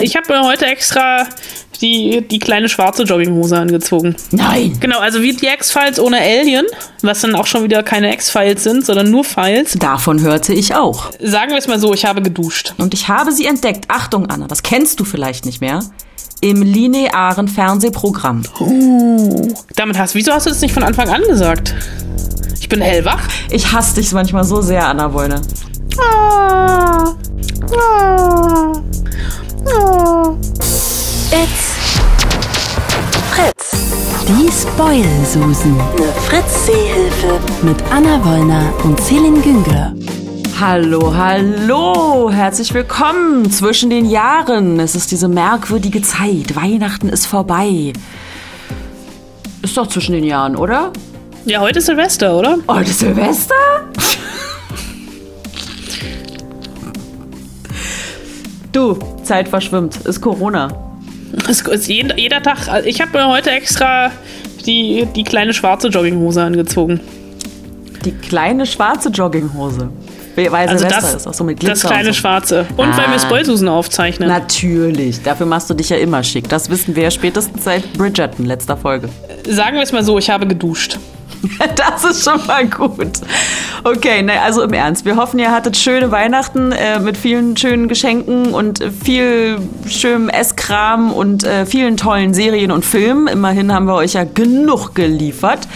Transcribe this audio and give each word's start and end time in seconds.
Ich 0.00 0.16
habe 0.16 0.32
mir 0.32 0.42
heute 0.42 0.66
extra 0.66 1.26
die, 1.80 2.22
die 2.28 2.38
kleine 2.38 2.68
schwarze 2.68 3.04
Jogginghose 3.04 3.58
angezogen. 3.58 4.16
Nein. 4.30 4.76
Genau, 4.80 4.98
also 4.98 5.22
wie 5.22 5.32
die 5.32 5.46
X-Files 5.46 6.00
ohne 6.00 6.18
Alien, 6.18 6.66
was 7.02 7.20
dann 7.20 7.34
auch 7.34 7.46
schon 7.46 7.64
wieder 7.64 7.82
keine 7.82 8.12
X-Files 8.14 8.62
sind, 8.64 8.84
sondern 8.84 9.10
nur 9.10 9.24
Files. 9.24 9.74
Davon 9.78 10.20
hörte 10.20 10.52
ich 10.52 10.74
auch. 10.74 11.10
Sagen 11.20 11.50
wir 11.50 11.58
es 11.58 11.68
mal 11.68 11.78
so, 11.78 11.92
ich 11.92 12.04
habe 12.04 12.22
geduscht. 12.22 12.74
Und 12.78 12.94
ich 12.94 13.08
habe 13.08 13.32
sie 13.32 13.46
entdeckt. 13.46 13.84
Achtung, 13.88 14.26
Anna, 14.26 14.46
das 14.46 14.62
kennst 14.62 14.98
du 15.00 15.04
vielleicht 15.04 15.44
nicht 15.44 15.60
mehr. 15.60 15.80
Im 16.40 16.62
linearen 16.62 17.48
Fernsehprogramm. 17.48 18.44
Uh, 18.60 19.52
damit 19.74 19.98
hast 19.98 20.14
wieso 20.14 20.32
hast 20.32 20.46
du 20.46 20.50
das 20.50 20.60
nicht 20.60 20.72
von 20.72 20.84
Anfang 20.84 21.08
an 21.08 21.22
gesagt? 21.22 21.74
Ich 22.60 22.68
bin 22.68 22.80
hellwach. 22.80 23.22
Ich 23.50 23.72
hasse 23.72 23.96
dich 23.96 24.12
manchmal 24.12 24.44
so 24.44 24.62
sehr, 24.62 24.86
Anna 24.86 25.12
Wollne. 25.12 25.42
Ah, 26.00 27.14
ah, 27.76 28.72
ah. 29.66 30.34
It's 31.32 31.74
Fritz. 33.32 33.70
Die 34.28 34.50
Spoil-Susen. 34.50 35.80
Eine 35.80 36.12
Fritz-Seehilfe. 36.26 37.40
Mit 37.62 37.76
Anna 37.90 38.24
Wollner 38.24 38.72
und 38.84 39.00
Celine 39.00 39.40
Güngler. 39.40 39.94
Hallo, 40.60 41.14
hallo, 41.16 42.30
herzlich 42.30 42.74
willkommen 42.74 43.50
zwischen 43.50 43.90
den 43.90 44.06
Jahren. 44.06 44.78
Es 44.80 44.94
ist 44.94 45.10
diese 45.10 45.28
merkwürdige 45.28 46.02
Zeit. 46.02 46.54
Weihnachten 46.54 47.08
ist 47.08 47.26
vorbei. 47.26 47.92
Ist 49.62 49.76
doch 49.76 49.88
zwischen 49.88 50.12
den 50.12 50.24
Jahren, 50.24 50.54
oder? 50.56 50.92
Ja, 51.44 51.60
heute 51.60 51.78
ist 51.78 51.86
Silvester, 51.86 52.36
oder? 52.36 52.58
Heute 52.68 52.90
ist 52.90 53.00
Silvester? 53.00 53.54
du, 58.72 58.98
Zeit 59.24 59.48
verschwimmt. 59.48 59.96
Ist 60.04 60.20
Corona. 60.20 60.68
Es 61.48 61.60
ist 61.60 61.88
jeder, 61.88 62.16
jeder 62.18 62.42
Tag. 62.42 62.68
also 62.68 62.88
Ich 62.88 63.00
habe 63.00 63.16
mir 63.16 63.28
heute 63.28 63.50
extra 63.50 64.10
die, 64.66 65.06
die 65.14 65.24
kleine 65.24 65.52
schwarze 65.52 65.88
Jogginghose 65.88 66.42
angezogen. 66.42 67.00
Die 68.04 68.12
kleine 68.12 68.64
schwarze 68.66 69.08
Jogginghose. 69.10 69.88
Weil 70.36 70.48
Also 70.68 70.78
Silvester 70.78 71.00
das, 71.00 71.14
ist 71.16 71.26
auch 71.26 71.34
so 71.34 71.42
mit 71.42 71.58
das 71.60 71.66
Glitzer 71.80 71.88
kleine 71.88 72.08
und 72.08 72.14
so. 72.14 72.20
schwarze. 72.20 72.66
Und 72.76 72.96
weil 72.96 73.06
Ah. 73.06 73.10
wir 73.12 73.18
Spoilsusen 73.18 73.66
aufzeichnen. 73.68 74.28
Natürlich, 74.28 75.20
dafür 75.22 75.46
machst 75.46 75.68
du 75.68 75.74
dich 75.74 75.88
ja 75.88 75.96
immer 75.96 76.22
schick. 76.22 76.48
Das 76.48 76.70
wissen 76.70 76.94
wir 76.94 77.02
ja 77.02 77.10
spätestens 77.10 77.64
seit 77.64 77.92
Bridgerton, 77.94 78.46
letzter 78.46 78.76
Folge. 78.76 79.08
Sagen 79.48 79.74
wir 79.76 79.82
es 79.82 79.90
mal 79.90 80.04
so, 80.04 80.16
ich 80.16 80.30
habe 80.30 80.46
geduscht. 80.46 80.96
Das 81.76 82.04
ist 82.04 82.24
schon 82.24 82.44
mal 82.46 82.66
gut. 82.66 83.20
Okay, 83.84 84.22
ne, 84.22 84.40
also 84.40 84.62
im 84.62 84.72
Ernst. 84.72 85.04
Wir 85.04 85.16
hoffen, 85.16 85.38
ihr 85.38 85.50
hattet 85.50 85.76
schöne 85.76 86.10
Weihnachten 86.10 86.72
äh, 86.72 86.98
mit 86.98 87.16
vielen 87.16 87.56
schönen 87.56 87.88
Geschenken 87.88 88.54
und 88.54 88.80
äh, 88.80 88.90
viel 88.90 89.58
schönem 89.86 90.28
Esskram 90.28 91.12
und 91.12 91.44
äh, 91.44 91.66
vielen 91.66 91.96
tollen 91.96 92.34
Serien 92.34 92.70
und 92.70 92.84
Filmen. 92.84 93.26
Immerhin 93.28 93.72
haben 93.72 93.86
wir 93.86 93.94
euch 93.94 94.14
ja 94.14 94.24
genug 94.24 94.94
geliefert. 94.94 95.68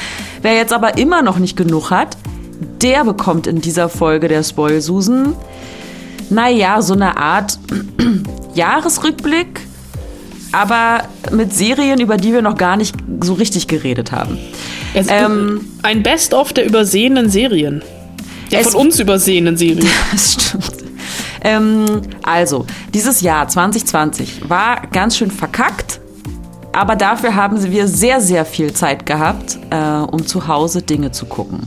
Wer 0.43 0.55
jetzt 0.55 0.73
aber 0.73 0.99
immer 0.99 1.23
noch 1.23 1.39
nicht 1.39 1.57
genug 1.57 1.91
hat, 1.91 2.17
der 2.81 3.05
bekommt 3.05 3.47
in 3.47 3.61
dieser 3.61 3.89
Folge 3.89 4.29
der 4.29 4.43
Spoilsusen, 4.43 5.35
naja, 6.31 6.83
so 6.83 6.95
eine 6.95 7.17
Art 7.17 7.59
Jahresrückblick, 8.55 9.61
aber 10.53 11.05
mit 11.31 11.53
Serien, 11.55 12.00
über 12.00 12.17
die 12.17 12.33
wir 12.33 12.42
noch 12.42 12.56
gar 12.56 12.77
nicht 12.77 12.95
so 13.20 13.34
richtig 13.34 13.67
geredet 13.69 14.12
haben. 14.12 14.39
Es, 14.95 15.06
Ähm, 15.11 15.67
ein 15.83 16.03
Best-of 16.03 16.53
der 16.53 16.67
übersehenen 16.67 17.31
Serien. 17.31 17.83
Der 18.50 18.61
Es- 18.61 18.69
von 18.73 18.86
uns 18.86 18.98
übersehenen 19.00 19.56
Serien. 19.56 19.89
Das 20.12 20.33
stimmt. 20.34 20.73
Ähm, 21.45 22.03
also, 22.23 22.67
dieses 22.95 23.20
Jahr 23.20 23.48
2020 23.48 24.48
war 24.48 24.83
ganz 24.92 25.17
schön 25.17 25.30
verkackt, 25.30 26.00
aber 26.73 26.95
dafür 26.95 27.34
haben 27.34 27.61
wir 27.73 27.89
sehr, 27.89 28.20
sehr 28.20 28.45
viel 28.45 28.73
Zeit 28.73 29.07
gehabt, 29.07 29.58
äh, 29.70 29.77
um 29.77 30.24
zu 30.27 30.46
Hause 30.46 30.83
Dinge 30.83 31.11
zu 31.11 31.27
gucken. 31.27 31.67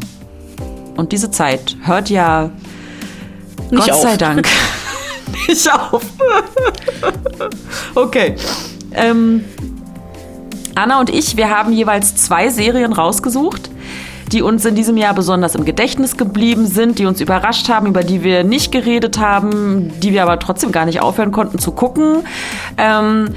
Und 0.96 1.12
diese 1.12 1.30
Zeit 1.30 1.76
hört 1.84 2.10
ja 2.10 2.52
Nicht 3.70 3.82
Gott 3.84 3.92
auf. 3.92 4.02
sei 4.02 4.16
Dank 4.16 4.48
nicht 5.50 5.70
auf. 5.74 6.02
okay. 7.96 8.36
Ähm, 8.96 9.46
Anna 10.76 11.00
und 11.00 11.10
ich, 11.10 11.38
wir 11.38 11.50
haben 11.50 11.72
jeweils 11.72 12.16
zwei 12.16 12.50
Serien 12.50 12.92
rausgesucht, 12.92 13.70
die 14.32 14.42
uns 14.42 14.66
in 14.66 14.76
diesem 14.76 14.98
Jahr 14.98 15.14
besonders 15.14 15.56
im 15.56 15.64
Gedächtnis 15.64 16.18
geblieben 16.18 16.68
sind, 16.68 17.00
die 17.00 17.06
uns 17.06 17.22
überrascht 17.22 17.70
haben, 17.70 17.88
über 17.88 18.04
die 18.04 18.24
wir 18.24 18.44
nicht 18.44 18.72
geredet 18.72 19.18
haben, 19.18 19.94
die 20.02 20.12
wir 20.12 20.24
aber 20.24 20.38
trotzdem 20.40 20.72
gar 20.74 20.86
nicht 20.86 21.02
aufhören 21.02 21.32
konnten 21.32 21.60
zu 21.60 21.72
gucken. 21.72 22.24
Ähm, 22.78 23.30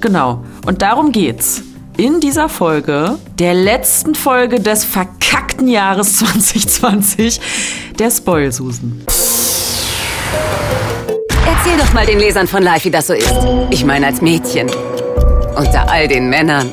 genau. 0.00 0.42
Und 0.66 0.82
darum 0.82 1.12
geht's. 1.12 1.62
In 1.96 2.20
dieser 2.20 2.48
Folge, 2.48 3.18
der 3.38 3.52
letzten 3.52 4.14
Folge 4.14 4.58
des 4.60 4.84
verkackten 4.84 5.68
Jahres 5.68 6.16
2020, 6.18 7.40
der 7.98 8.10
Spoilsusen. 8.10 9.04
Erzähl 11.46 11.76
doch 11.76 11.92
mal 11.92 12.06
den 12.06 12.18
Lesern 12.18 12.46
von 12.46 12.62
Life, 12.62 12.86
wie 12.86 12.90
das 12.90 13.08
so 13.08 13.12
ist. 13.12 13.34
Ich 13.68 13.84
meine 13.84 14.06
als 14.06 14.22
Mädchen. 14.22 14.70
Unter 15.60 15.90
all 15.90 16.08
den 16.08 16.30
Männern. 16.30 16.70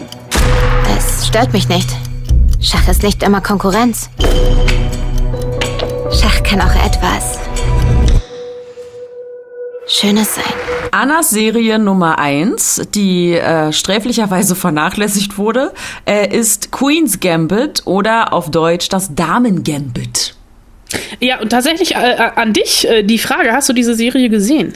Es 0.98 1.28
stört 1.28 1.52
mich 1.52 1.68
nicht. 1.68 1.90
Schach 2.62 2.88
ist 2.88 3.04
nicht 3.04 3.22
immer 3.22 3.42
Konkurrenz. 3.42 4.10
Schach 6.10 6.42
kann 6.44 6.62
auch 6.62 6.86
etwas 6.86 7.38
Schönes 9.88 10.36
sein. 10.36 10.54
Annas 10.92 11.32
Serie 11.32 11.80
Nummer 11.80 12.18
eins, 12.18 12.82
die 12.96 13.34
äh, 13.34 13.74
sträflicherweise 13.74 14.56
vernachlässigt 14.66 15.38
wurde, 15.38 15.74
äh, 16.06 16.34
ist 16.34 16.72
Queen's 16.72 17.20
Gambit 17.20 17.82
oder 17.84 18.32
auf 18.32 18.52
Deutsch 18.52 18.88
das 18.88 19.14
Damen 19.14 19.66
Gambit. 19.66 20.34
Ja, 21.20 21.42
und 21.42 21.50
tatsächlich 21.50 21.94
äh, 21.94 22.14
äh, 22.14 22.32
an 22.38 22.54
dich 22.54 22.88
äh, 22.88 23.04
die 23.04 23.20
Frage, 23.20 23.52
hast 23.52 23.68
du 23.68 23.74
diese 23.74 23.96
Serie 23.96 24.30
gesehen? 24.30 24.72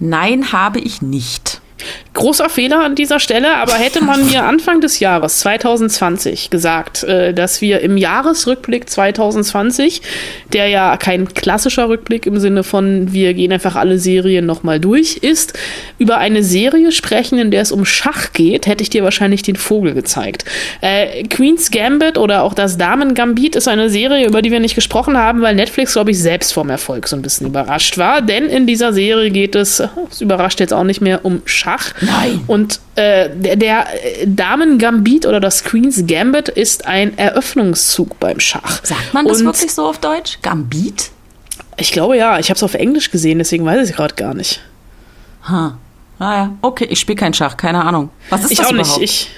Nein, 0.00 0.52
habe 0.52 0.80
ich 0.80 1.00
nicht. 1.00 1.62
Großer 2.14 2.48
Fehler 2.48 2.84
an 2.84 2.94
dieser 2.94 3.18
Stelle, 3.18 3.56
aber 3.56 3.74
hätte 3.74 4.02
man 4.02 4.24
mir 4.26 4.44
Anfang 4.44 4.80
des 4.80 5.00
Jahres 5.00 5.40
2020 5.40 6.48
gesagt, 6.48 7.02
äh, 7.02 7.34
dass 7.34 7.60
wir 7.60 7.80
im 7.80 7.96
Jahresrückblick 7.96 8.88
2020, 8.88 10.00
der 10.52 10.68
ja 10.68 10.96
kein 10.96 11.34
klassischer 11.34 11.88
Rückblick 11.88 12.26
im 12.26 12.38
Sinne 12.38 12.62
von 12.62 13.12
wir 13.12 13.34
gehen 13.34 13.52
einfach 13.52 13.74
alle 13.74 13.98
Serien 13.98 14.46
nochmal 14.46 14.78
durch 14.78 15.16
ist, 15.16 15.54
über 15.98 16.18
eine 16.18 16.44
Serie 16.44 16.92
sprechen, 16.92 17.36
in 17.38 17.50
der 17.50 17.62
es 17.62 17.72
um 17.72 17.84
Schach 17.84 18.32
geht, 18.32 18.68
hätte 18.68 18.82
ich 18.82 18.90
dir 18.90 19.02
wahrscheinlich 19.02 19.42
den 19.42 19.56
Vogel 19.56 19.92
gezeigt. 19.94 20.44
Äh, 20.82 21.24
Queen's 21.24 21.72
Gambit 21.72 22.16
oder 22.16 22.44
auch 22.44 22.54
das 22.54 22.78
Damen 22.78 23.14
Gambit 23.14 23.56
ist 23.56 23.66
eine 23.66 23.90
Serie, 23.90 24.26
über 24.26 24.40
die 24.40 24.52
wir 24.52 24.60
nicht 24.60 24.76
gesprochen 24.76 25.18
haben, 25.18 25.42
weil 25.42 25.56
Netflix, 25.56 25.94
glaube 25.94 26.12
ich, 26.12 26.20
selbst 26.20 26.52
vom 26.52 26.70
Erfolg 26.70 27.08
so 27.08 27.16
ein 27.16 27.22
bisschen 27.22 27.48
überrascht 27.48 27.98
war. 27.98 28.22
Denn 28.22 28.44
in 28.44 28.68
dieser 28.68 28.92
Serie 28.92 29.32
geht 29.32 29.56
es, 29.56 29.82
es 30.10 30.20
überrascht 30.20 30.60
jetzt 30.60 30.72
auch 30.72 30.84
nicht 30.84 31.00
mehr, 31.00 31.24
um 31.24 31.42
Schach. 31.44 31.92
Nein. 32.04 32.44
Und 32.46 32.80
äh, 32.96 33.30
der, 33.30 33.56
der 33.56 33.86
äh, 34.22 34.26
Damen 34.26 34.78
Gambit 34.78 35.26
oder 35.26 35.40
das 35.40 35.64
Queen's 35.64 36.04
Gambit 36.06 36.48
ist 36.48 36.86
ein 36.86 37.16
Eröffnungszug 37.18 38.18
beim 38.20 38.40
Schach. 38.40 38.84
Sagt 38.84 39.14
man 39.14 39.26
das 39.26 39.40
Und 39.40 39.46
wirklich 39.46 39.72
so 39.72 39.86
auf 39.86 39.98
Deutsch? 39.98 40.38
Gambit? 40.42 41.10
Ich 41.76 41.92
glaube 41.92 42.16
ja, 42.16 42.38
ich 42.38 42.50
habe 42.50 42.56
es 42.56 42.62
auf 42.62 42.74
Englisch 42.74 43.10
gesehen, 43.10 43.38
deswegen 43.38 43.64
weiß 43.64 43.82
ich 43.82 43.90
es 43.90 43.96
gerade 43.96 44.14
gar 44.14 44.34
nicht. 44.34 44.60
Ha. 45.48 45.76
Ah 46.18 46.34
ja, 46.34 46.52
okay, 46.62 46.86
ich 46.88 47.00
spiele 47.00 47.16
kein 47.16 47.34
Schach, 47.34 47.56
keine 47.56 47.84
Ahnung. 47.84 48.10
Was 48.30 48.44
ist 48.44 48.52
ich 48.52 48.58
das 48.58 48.68
auch 48.68 48.72
überhaupt? 48.72 49.00
nicht. 49.00 49.10
Ich 49.10 49.30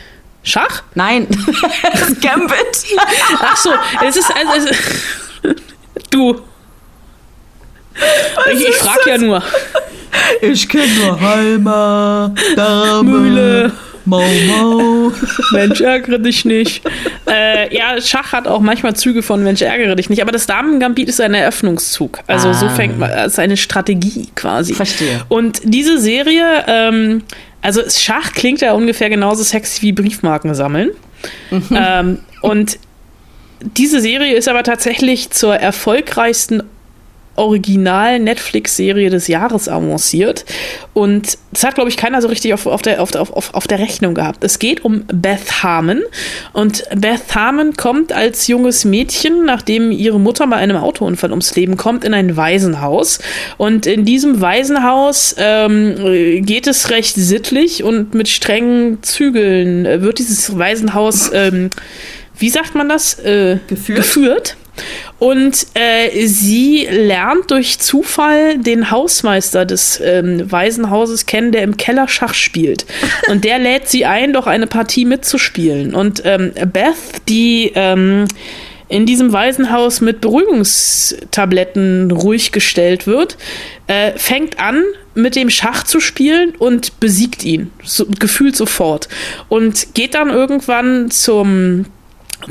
Schach? 0.43 0.83
Nein, 0.95 1.27
das 1.93 2.21
Gambit. 2.21 2.85
Ach 3.41 3.57
so, 3.57 3.71
es 4.07 4.17
ist 4.17 4.31
also, 4.35 4.69
es, 4.69 5.57
du. 6.11 6.41
Ich, 8.53 8.69
ich 8.69 8.75
frag 8.77 9.07
ja 9.07 9.19
nur. 9.19 9.43
Ich 10.41 10.69
kenne 10.69 10.87
nur 10.95 11.21
Halma, 11.21 12.35
Dame, 12.57 13.03
Mühle. 13.03 13.73
Mau 14.05 14.23
Mau. 14.47 15.13
Mensch, 15.53 15.81
ärgere 15.81 16.19
dich 16.21 16.45
nicht. 16.45 16.85
Äh, 17.29 17.75
ja, 17.77 18.01
Schach 18.01 18.33
hat 18.33 18.47
auch 18.47 18.61
manchmal 18.61 18.95
Züge 18.95 19.23
von 19.23 19.43
Mensch, 19.43 19.63
ärgere 19.63 19.97
dich 19.97 20.09
nicht. 20.09 20.23
Aber 20.23 20.31
das 20.31 20.47
Damen-Gambit 20.47 21.09
ist 21.09 21.21
ein 21.21 21.35
Eröffnungszug. 21.35 22.21
Also 22.29 22.53
so 22.53 22.67
Ah. 22.67 22.71
fängt 22.71 22.99
man, 23.01 23.11
es 23.11 23.33
ist 23.33 23.39
eine 23.41 23.57
Strategie 23.57 24.29
quasi. 24.37 24.75
Verstehe. 24.75 25.23
Und 25.29 25.61
diese 25.65 25.99
Serie, 26.01 26.65
ähm, 26.69 27.23
also 27.63 27.83
Schach 27.89 28.33
klingt 28.33 28.61
ja 28.61 28.75
ungefähr 28.75 29.11
genauso 29.11 29.43
sexy 29.43 29.83
wie 29.83 29.93
Briefmarken 29.93 30.55
sammeln. 30.55 30.91
Ähm, 31.73 32.21
und 32.43 32.79
diese 33.61 34.01
Serie 34.01 34.35
ist 34.37 34.49
aber 34.49 34.63
tatsächlich 34.63 35.31
zur 35.31 35.57
erfolgreichsten 35.57 36.63
Original-Netflix-Serie 37.37 39.11
des 39.11 39.29
Jahres 39.29 39.69
avanciert. 39.69 40.45
Und 40.93 41.39
das 41.53 41.65
hat, 41.65 41.75
glaube 41.75 41.91
ich, 41.91 41.97
keiner 41.97 42.21
so 42.21 42.29
richtig 42.29 42.55
auf, 42.55 42.67
auf, 42.67 42.83
der, 42.83 43.01
auf, 43.01 43.15
auf, 43.15 43.55
auf 43.55 43.67
der 43.67 43.79
Rechnung 43.79 44.15
gehabt. 44.15 44.45
Es 44.45 44.59
geht 44.59 44.85
um 44.85 45.05
Beth 45.07 45.63
Harmon. 45.63 46.03
Und 46.53 46.85
Beth 46.95 47.35
Harmon 47.35 47.77
kommt 47.77 48.13
als 48.13 48.47
junges 48.47 48.85
Mädchen, 48.85 49.45
nachdem 49.45 49.91
ihre 49.91 50.21
Mutter 50.21 50.47
bei 50.47 50.57
einem 50.57 50.77
Autounfall 50.77 51.31
ums 51.31 51.55
Leben 51.55 51.77
kommt, 51.77 52.05
in 52.05 52.15
ein 52.15 52.37
Waisenhaus. 52.37 53.21
Und 53.57 53.87
in 53.87 54.05
diesem 54.05 54.41
Waisenhaus 54.41 55.35
ähm, 55.39 56.45
geht 56.45 56.67
es 56.67 56.91
recht 56.91 57.15
sittlich 57.15 57.83
und 57.85 58.15
mit 58.15 58.29
strengen 58.29 59.03
Zügeln 59.03 59.87
äh, 59.87 60.03
wird 60.03 60.19
dieses 60.19 60.57
Waisenhaus, 60.59 61.31
ähm, 61.33 61.71
wie 62.39 62.51
sagt 62.51 62.75
man 62.75 62.89
das? 62.89 63.19
Äh, 63.21 63.59
Geführt? 63.67 63.99
geführt. 63.99 64.57
Und 65.19 65.67
äh, 65.75 66.27
sie 66.27 66.87
lernt 66.91 67.51
durch 67.51 67.79
Zufall 67.79 68.59
den 68.59 68.91
Hausmeister 68.91 69.65
des 69.65 70.01
ähm, 70.01 70.51
Waisenhauses 70.51 71.27
kennen, 71.27 71.53
der 71.53 71.63
im 71.63 71.77
Keller 71.77 72.09
Schach 72.09 72.35
spielt. 72.35 72.87
Und 73.29 73.45
der 73.45 73.59
lädt 73.59 73.89
sie 73.89 74.05
ein, 74.05 74.33
doch 74.33 74.47
eine 74.47 74.67
Partie 74.67 75.05
mitzuspielen. 75.05 75.95
Und 75.95 76.23
ähm, 76.25 76.53
Beth, 76.73 76.95
die 77.29 77.73
ähm, 77.75 78.27
in 78.89 79.07
diesem 79.07 79.33
Waisenhaus 79.33 80.01
mit 80.01 80.21
Beruhigungstabletten 80.21 82.11
ruhig 82.11 82.53
gestellt 82.53 83.07
wird, 83.07 83.37
äh, 83.87 84.13
fängt 84.17 84.61
an, 84.61 84.83
mit 85.15 85.35
dem 85.35 85.51
Schach 85.51 85.83
zu 85.83 85.99
spielen 85.99 86.55
und 86.57 87.01
besiegt 87.01 87.43
ihn. 87.45 87.73
So, 87.83 88.07
gefühlt 88.07 88.55
sofort. 88.55 89.09
Und 89.49 89.95
geht 89.95 90.15
dann 90.15 90.29
irgendwann 90.29 91.11
zum 91.11 91.87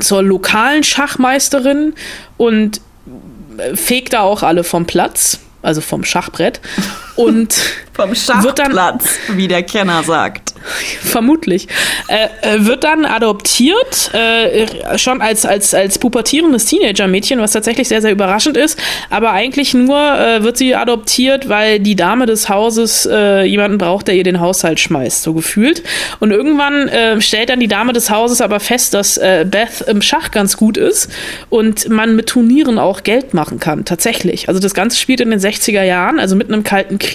zur 0.00 0.22
lokalen 0.22 0.82
Schachmeisterin 0.82 1.94
und 2.36 2.80
fegt 3.74 4.12
da 4.12 4.22
auch 4.22 4.42
alle 4.42 4.64
vom 4.64 4.86
Platz, 4.86 5.40
also 5.62 5.80
vom 5.80 6.04
Schachbrett. 6.04 6.60
Und 7.16 7.54
Vom 7.94 8.10
Wird 8.10 8.58
dann- 8.58 8.66
Schachplatz, 8.66 9.04
wie 9.32 9.48
der 9.48 9.62
Kenner 9.62 10.02
sagt. 10.02 10.52
vermutlich, 11.02 11.68
äh, 12.08 12.56
äh, 12.56 12.64
wird 12.66 12.82
dann 12.82 13.04
adoptiert, 13.04 14.10
äh, 14.14 14.98
schon 14.98 15.20
als, 15.22 15.46
als, 15.46 15.72
als 15.74 15.98
pubertierendes 15.98 16.64
Teenager-Mädchen, 16.64 17.40
was 17.40 17.52
tatsächlich 17.52 17.86
sehr, 17.86 18.02
sehr 18.02 18.10
überraschend 18.10 18.56
ist. 18.56 18.76
Aber 19.08 19.30
eigentlich 19.30 19.74
nur 19.74 19.96
äh, 19.98 20.42
wird 20.42 20.56
sie 20.56 20.74
adoptiert, 20.74 21.48
weil 21.48 21.78
die 21.78 21.94
Dame 21.94 22.26
des 22.26 22.48
Hauses 22.48 23.06
äh, 23.10 23.42
jemanden 23.44 23.78
braucht, 23.78 24.08
der 24.08 24.16
ihr 24.16 24.24
den 24.24 24.40
Haushalt 24.40 24.80
schmeißt, 24.80 25.22
so 25.22 25.34
gefühlt. 25.34 25.84
Und 26.18 26.32
irgendwann 26.32 26.88
äh, 26.88 27.20
stellt 27.20 27.48
dann 27.50 27.60
die 27.60 27.68
Dame 27.68 27.92
des 27.92 28.10
Hauses 28.10 28.40
aber 28.40 28.58
fest, 28.60 28.94
dass 28.94 29.18
Beth 29.18 29.82
im 29.86 30.02
Schach 30.02 30.30
ganz 30.32 30.56
gut 30.56 30.76
ist 30.76 31.08
und 31.48 31.88
man 31.88 32.16
mit 32.16 32.26
Turnieren 32.26 32.78
auch 32.78 33.02
Geld 33.04 33.34
machen 33.34 33.60
kann, 33.60 33.84
tatsächlich. 33.84 34.48
Also 34.48 34.60
das 34.60 34.74
Ganze 34.74 34.98
spielt 34.98 35.20
in 35.20 35.30
den 35.30 35.38
60er 35.40 35.82
Jahren, 35.84 36.18
also 36.18 36.34
mitten 36.36 36.52
im 36.52 36.64
Kalten 36.64 36.98
Krieg. 36.98 37.05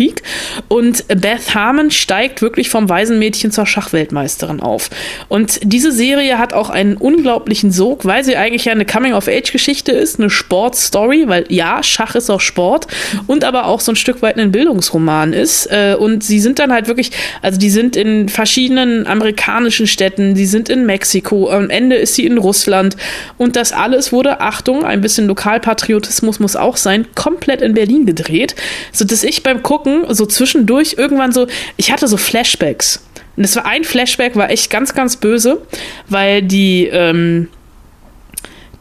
Und 0.67 1.07
Beth 1.07 1.53
Harmon 1.53 1.91
steigt 1.91 2.41
wirklich 2.41 2.69
vom 2.69 2.89
Waisenmädchen 2.89 3.51
zur 3.51 3.65
Schachweltmeisterin 3.65 4.59
auf. 4.61 4.89
Und 5.27 5.59
diese 5.63 5.91
Serie 5.91 6.37
hat 6.37 6.53
auch 6.53 6.69
einen 6.69 6.97
unglaublichen 6.97 7.71
Sog, 7.71 8.05
weil 8.05 8.23
sie 8.23 8.35
eigentlich 8.35 8.65
ja 8.65 8.71
eine 8.71 8.85
Coming-of-Age-Geschichte 8.85 9.91
ist, 9.91 10.19
eine 10.19 10.29
Sportstory, 10.29 11.27
weil 11.27 11.45
ja, 11.49 11.83
Schach 11.83 12.15
ist 12.15 12.29
auch 12.29 12.41
Sport 12.41 12.87
und 13.27 13.43
aber 13.43 13.65
auch 13.65 13.79
so 13.79 13.91
ein 13.91 13.95
Stück 13.95 14.21
weit 14.21 14.37
ein 14.37 14.51
Bildungsroman 14.51 15.33
ist. 15.33 15.67
Äh, 15.67 15.95
Und 15.99 16.23
sie 16.23 16.39
sind 16.39 16.59
dann 16.59 16.71
halt 16.71 16.87
wirklich, 16.87 17.11
also 17.41 17.59
die 17.59 17.69
sind 17.69 17.95
in 17.95 18.29
verschiedenen 18.29 19.07
amerikanischen 19.07 19.87
Städten, 19.87 20.35
die 20.35 20.45
sind 20.45 20.69
in 20.69 20.85
Mexiko, 20.85 21.49
am 21.49 21.69
Ende 21.69 21.95
ist 21.95 22.15
sie 22.15 22.25
in 22.25 22.37
Russland 22.37 22.95
und 23.37 23.55
das 23.55 23.71
alles 23.71 24.11
wurde, 24.11 24.41
Achtung, 24.41 24.83
ein 24.83 25.01
bisschen 25.01 25.27
Lokalpatriotismus 25.27 26.39
muss 26.39 26.55
auch 26.55 26.77
sein, 26.77 27.07
komplett 27.15 27.61
in 27.61 27.73
Berlin 27.73 28.05
gedreht, 28.05 28.55
so 28.91 29.05
dass 29.05 29.23
ich 29.23 29.43
beim 29.43 29.63
Gucken 29.63 29.80
so 30.09 30.25
zwischendurch 30.25 30.95
irgendwann 30.97 31.31
so, 31.31 31.47
ich 31.77 31.91
hatte 31.91 32.07
so 32.07 32.17
Flashbacks. 32.17 33.05
Und 33.35 33.43
das 33.43 33.55
war 33.55 33.65
ein 33.65 33.83
Flashback, 33.83 34.35
war 34.35 34.49
echt 34.49 34.69
ganz, 34.69 34.93
ganz 34.93 35.15
böse, 35.15 35.61
weil 36.09 36.41
die, 36.41 36.87
ähm, 36.87 37.47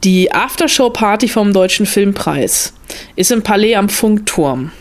die 0.03 0.31
Aftershow-Party 0.31 1.27
vom 1.27 1.53
Deutschen 1.53 1.85
Filmpreis 1.85 2.73
ist 3.15 3.31
im 3.31 3.43
Palais 3.43 3.75
am 3.75 3.89
Funkturm. 3.89 4.71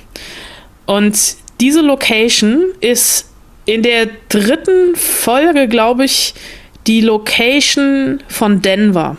Und 0.86 1.36
diese 1.60 1.82
Location 1.82 2.64
ist 2.80 3.26
in 3.66 3.82
der 3.82 4.08
dritten 4.28 4.96
Folge, 4.96 5.68
glaube 5.68 6.04
ich, 6.04 6.34
die 6.86 7.00
Location 7.00 8.22
von 8.28 8.62
Denver. 8.62 9.16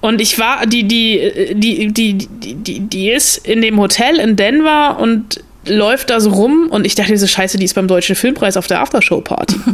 Und 0.00 0.20
ich 0.20 0.38
war, 0.38 0.66
die, 0.66 0.84
die, 0.84 1.54
die, 1.54 1.92
die, 1.92 2.14
die, 2.14 2.80
die 2.80 3.10
ist 3.10 3.38
in 3.48 3.62
dem 3.62 3.80
Hotel 3.80 4.20
in 4.20 4.36
Denver 4.36 4.98
und 5.00 5.42
läuft 5.68 6.10
da 6.10 6.20
so 6.20 6.30
rum 6.30 6.68
und 6.70 6.86
ich 6.86 6.94
dachte, 6.94 7.12
diese 7.12 7.28
Scheiße, 7.28 7.58
die 7.58 7.64
ist 7.64 7.74
beim 7.74 7.88
Deutschen 7.88 8.16
Filmpreis 8.16 8.56
auf 8.56 8.66
der 8.66 8.80
Aftershow-Party. 8.80 9.56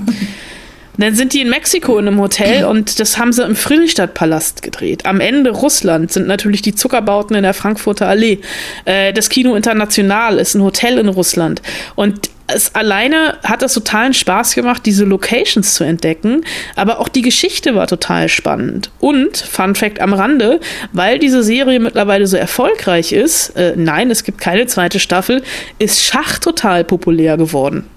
Dann 0.97 1.15
sind 1.17 1.33
die 1.33 1.41
in 1.41 1.51
Mexiko 1.51 1.99
in 1.99 2.07
einem 2.07 2.21
Hotel 2.21 2.65
und 2.65 3.01
das 3.01 3.19
haben 3.19 3.33
sie 3.33 3.43
im 3.43 3.57
Friedrichstadtpalast 3.57 4.63
gedreht. 4.63 5.07
Am 5.07 5.21
Ende 5.21 5.51
Russland 5.51 6.13
sind 6.13 6.29
natürlich 6.29 6.63
die 6.63 6.75
Zuckerbauten 6.75 7.35
in 7.35 7.43
der 7.43 7.55
Frankfurter 7.55 8.07
Allee. 8.07 8.39
Äh, 8.85 9.13
das 9.13 9.29
Kino 9.29 9.57
International 9.57 10.39
ist 10.39 10.55
ein 10.55 10.63
Hotel 10.63 10.99
in 10.99 11.09
Russland. 11.09 11.63
Und 11.97 12.31
es 12.47 12.75
alleine 12.75 13.39
hat 13.43 13.63
das 13.63 13.75
totalen 13.75 14.13
Spaß 14.13 14.55
gemacht, 14.55 14.83
diese 14.85 15.05
Locations 15.05 15.75
zu 15.75 15.85
entdecken, 15.85 16.45
aber 16.77 17.01
auch 17.01 17.09
die 17.09 17.23
Geschichte 17.23 17.75
war 17.75 17.87
total 17.87 18.29
spannend. 18.29 18.91
Und, 19.01 19.37
Fun 19.37 19.75
Fact 19.75 20.01
am 20.01 20.13
Rande, 20.13 20.61
weil 20.93 21.19
diese 21.19 21.43
Serie 21.43 21.81
mittlerweile 21.81 22.27
so 22.27 22.37
erfolgreich 22.37 23.13
ist, 23.13 23.51
äh, 23.51 23.75
nein, 23.77 24.11
es 24.11 24.25
gibt 24.25 24.39
keine 24.41 24.67
zweite 24.67 25.01
Staffel, 25.01 25.43
ist 25.79 26.03
Schach 26.05 26.39
total 26.39 26.85
populär 26.85 27.37
geworden. 27.37 27.89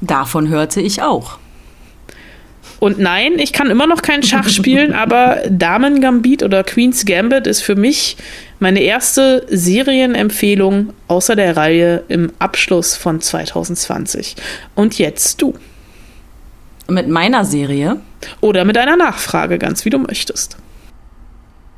Davon 0.00 0.48
hörte 0.48 0.80
ich 0.80 1.02
auch. 1.02 1.38
Und 2.78 2.98
nein, 2.98 3.38
ich 3.38 3.52
kann 3.52 3.70
immer 3.70 3.86
noch 3.86 4.02
kein 4.02 4.22
Schach 4.22 4.48
spielen, 4.50 4.92
aber 4.92 5.42
Damen 5.48 6.00
Gambit 6.00 6.42
oder 6.42 6.62
Queen's 6.62 7.04
Gambit 7.04 7.46
ist 7.46 7.62
für 7.62 7.74
mich 7.76 8.16
meine 8.58 8.80
erste 8.80 9.46
Serienempfehlung 9.48 10.92
außer 11.08 11.36
der 11.36 11.56
Reihe 11.56 12.04
im 12.08 12.32
Abschluss 12.38 12.96
von 12.96 13.20
2020. 13.20 14.36
Und 14.74 14.98
jetzt 14.98 15.40
du. 15.42 15.54
Mit 16.88 17.08
meiner 17.08 17.44
Serie, 17.44 18.00
Oder 18.40 18.64
mit 18.64 18.78
einer 18.78 18.96
Nachfrage, 18.96 19.58
ganz 19.58 19.84
wie 19.84 19.90
du 19.90 19.98
möchtest. 19.98 20.56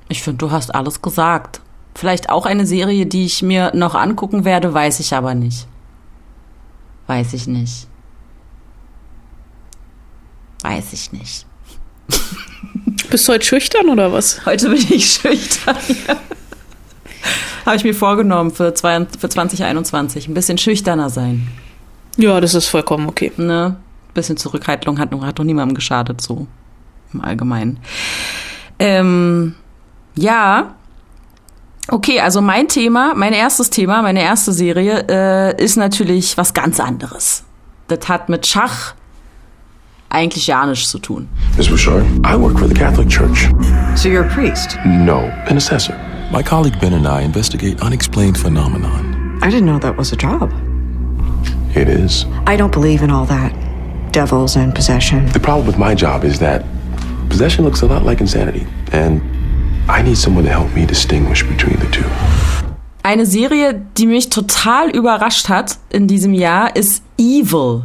ich 0.08 0.22
finde, 0.22 0.38
du 0.38 0.50
hast 0.50 0.74
alles 0.74 1.02
gesagt. 1.02 1.60
Vielleicht 1.94 2.30
auch 2.30 2.46
eine 2.46 2.66
Serie, 2.66 3.06
die 3.06 3.24
ich 3.24 3.42
mir 3.42 3.72
noch 3.74 3.94
angucken 3.94 4.44
werde, 4.44 4.72
weiß 4.72 5.00
ich 5.00 5.14
aber 5.14 5.34
nicht. 5.34 5.66
Weiß 7.06 7.32
ich 7.32 7.46
nicht. 7.46 7.88
Weiß 10.62 10.92
ich 10.92 11.12
nicht. 11.12 11.46
Bist 13.10 13.28
du 13.28 13.32
heute 13.32 13.44
schüchtern 13.46 13.88
oder 13.88 14.12
was? 14.12 14.44
Heute 14.44 14.70
bin 14.70 14.84
ich 14.90 15.10
schüchtern. 15.12 15.76
Habe 17.64 17.76
ich 17.76 17.84
mir 17.84 17.94
vorgenommen 17.94 18.50
für, 18.50 18.74
zwei, 18.74 19.06
für 19.18 19.28
2021. 19.28 20.28
Ein 20.28 20.34
bisschen 20.34 20.58
schüchterner 20.58 21.10
sein. 21.10 21.48
Ja, 22.16 22.40
das 22.40 22.54
ist 22.54 22.66
vollkommen 22.68 23.08
okay. 23.08 23.30
Ne? 23.36 23.76
Bisschen 24.14 24.36
Zurückhaltung 24.36 24.98
hat, 24.98 25.12
noch- 25.12 25.24
hat 25.24 25.38
noch 25.38 25.44
niemandem 25.44 25.74
geschadet, 25.74 26.20
so 26.20 26.46
im 27.12 27.20
Allgemeinen. 27.22 27.78
Ähm, 28.78 29.54
ja. 30.14 30.74
Okay, 31.90 32.20
also 32.20 32.42
mein 32.42 32.68
Thema, 32.68 33.14
mein 33.14 33.32
erstes 33.32 33.70
Thema, 33.70 34.02
meine 34.02 34.20
erste 34.22 34.52
Serie 34.52 35.06
äh, 35.08 35.62
ist 35.62 35.76
natürlich 35.76 36.36
was 36.36 36.52
ganz 36.52 36.80
anderes. 36.80 37.44
Das 37.86 38.08
hat 38.08 38.28
mit 38.28 38.46
Schach 38.46 38.94
eigentlich 40.10 40.46
ja 40.46 40.64
nichts 40.66 40.90
zu 40.90 40.98
tun. 40.98 41.28
Ms. 41.56 41.68
Bouchard, 41.68 42.04
I 42.24 42.36
work 42.36 42.58
for 42.58 42.68
the 42.68 42.74
Catholic 42.74 43.08
Church. 43.08 43.48
So 43.96 44.08
you're 44.08 44.24
a 44.24 44.34
priest? 44.34 44.76
No, 44.84 45.30
an 45.48 45.56
assessor. 45.56 45.94
My 46.32 46.42
colleague 46.42 46.78
Ben 46.80 46.92
and 46.92 47.06
I 47.06 47.22
investigate 47.22 47.80
unexplained 47.82 48.38
phenomenon. 48.38 49.38
I 49.42 49.50
didn't 49.50 49.66
know 49.66 49.78
that 49.78 49.96
was 49.96 50.12
a 50.12 50.16
job. 50.16 50.52
It 51.74 51.88
is. 51.88 52.26
I 52.46 52.56
don't 52.56 52.72
believe 52.72 53.02
in 53.02 53.10
all 53.10 53.26
that. 53.26 53.52
Devils 54.12 54.56
and 54.56 54.74
possession. 54.74 55.26
The 55.32 55.40
problem 55.40 55.66
with 55.66 55.78
my 55.78 55.94
job 55.94 56.24
is 56.24 56.38
that 56.38 56.64
possession 57.28 57.64
looks 57.64 57.82
a 57.82 57.86
lot 57.86 58.04
like 58.04 58.20
insanity, 58.20 58.66
and 58.92 59.20
I 59.88 60.02
need 60.02 60.16
someone 60.16 60.44
to 60.44 60.50
help 60.50 60.74
me 60.74 60.86
distinguish 60.86 61.42
between 61.44 61.78
the 61.78 61.86
two. 61.90 62.04
Eine 63.02 63.26
Serie, 63.26 63.74
die 63.96 64.06
mich 64.06 64.28
total 64.28 64.90
überrascht 64.90 65.48
hat 65.48 65.78
in 65.90 66.08
diesem 66.08 66.34
Jahr, 66.34 66.74
ist 66.76 67.02
Evil. 67.18 67.84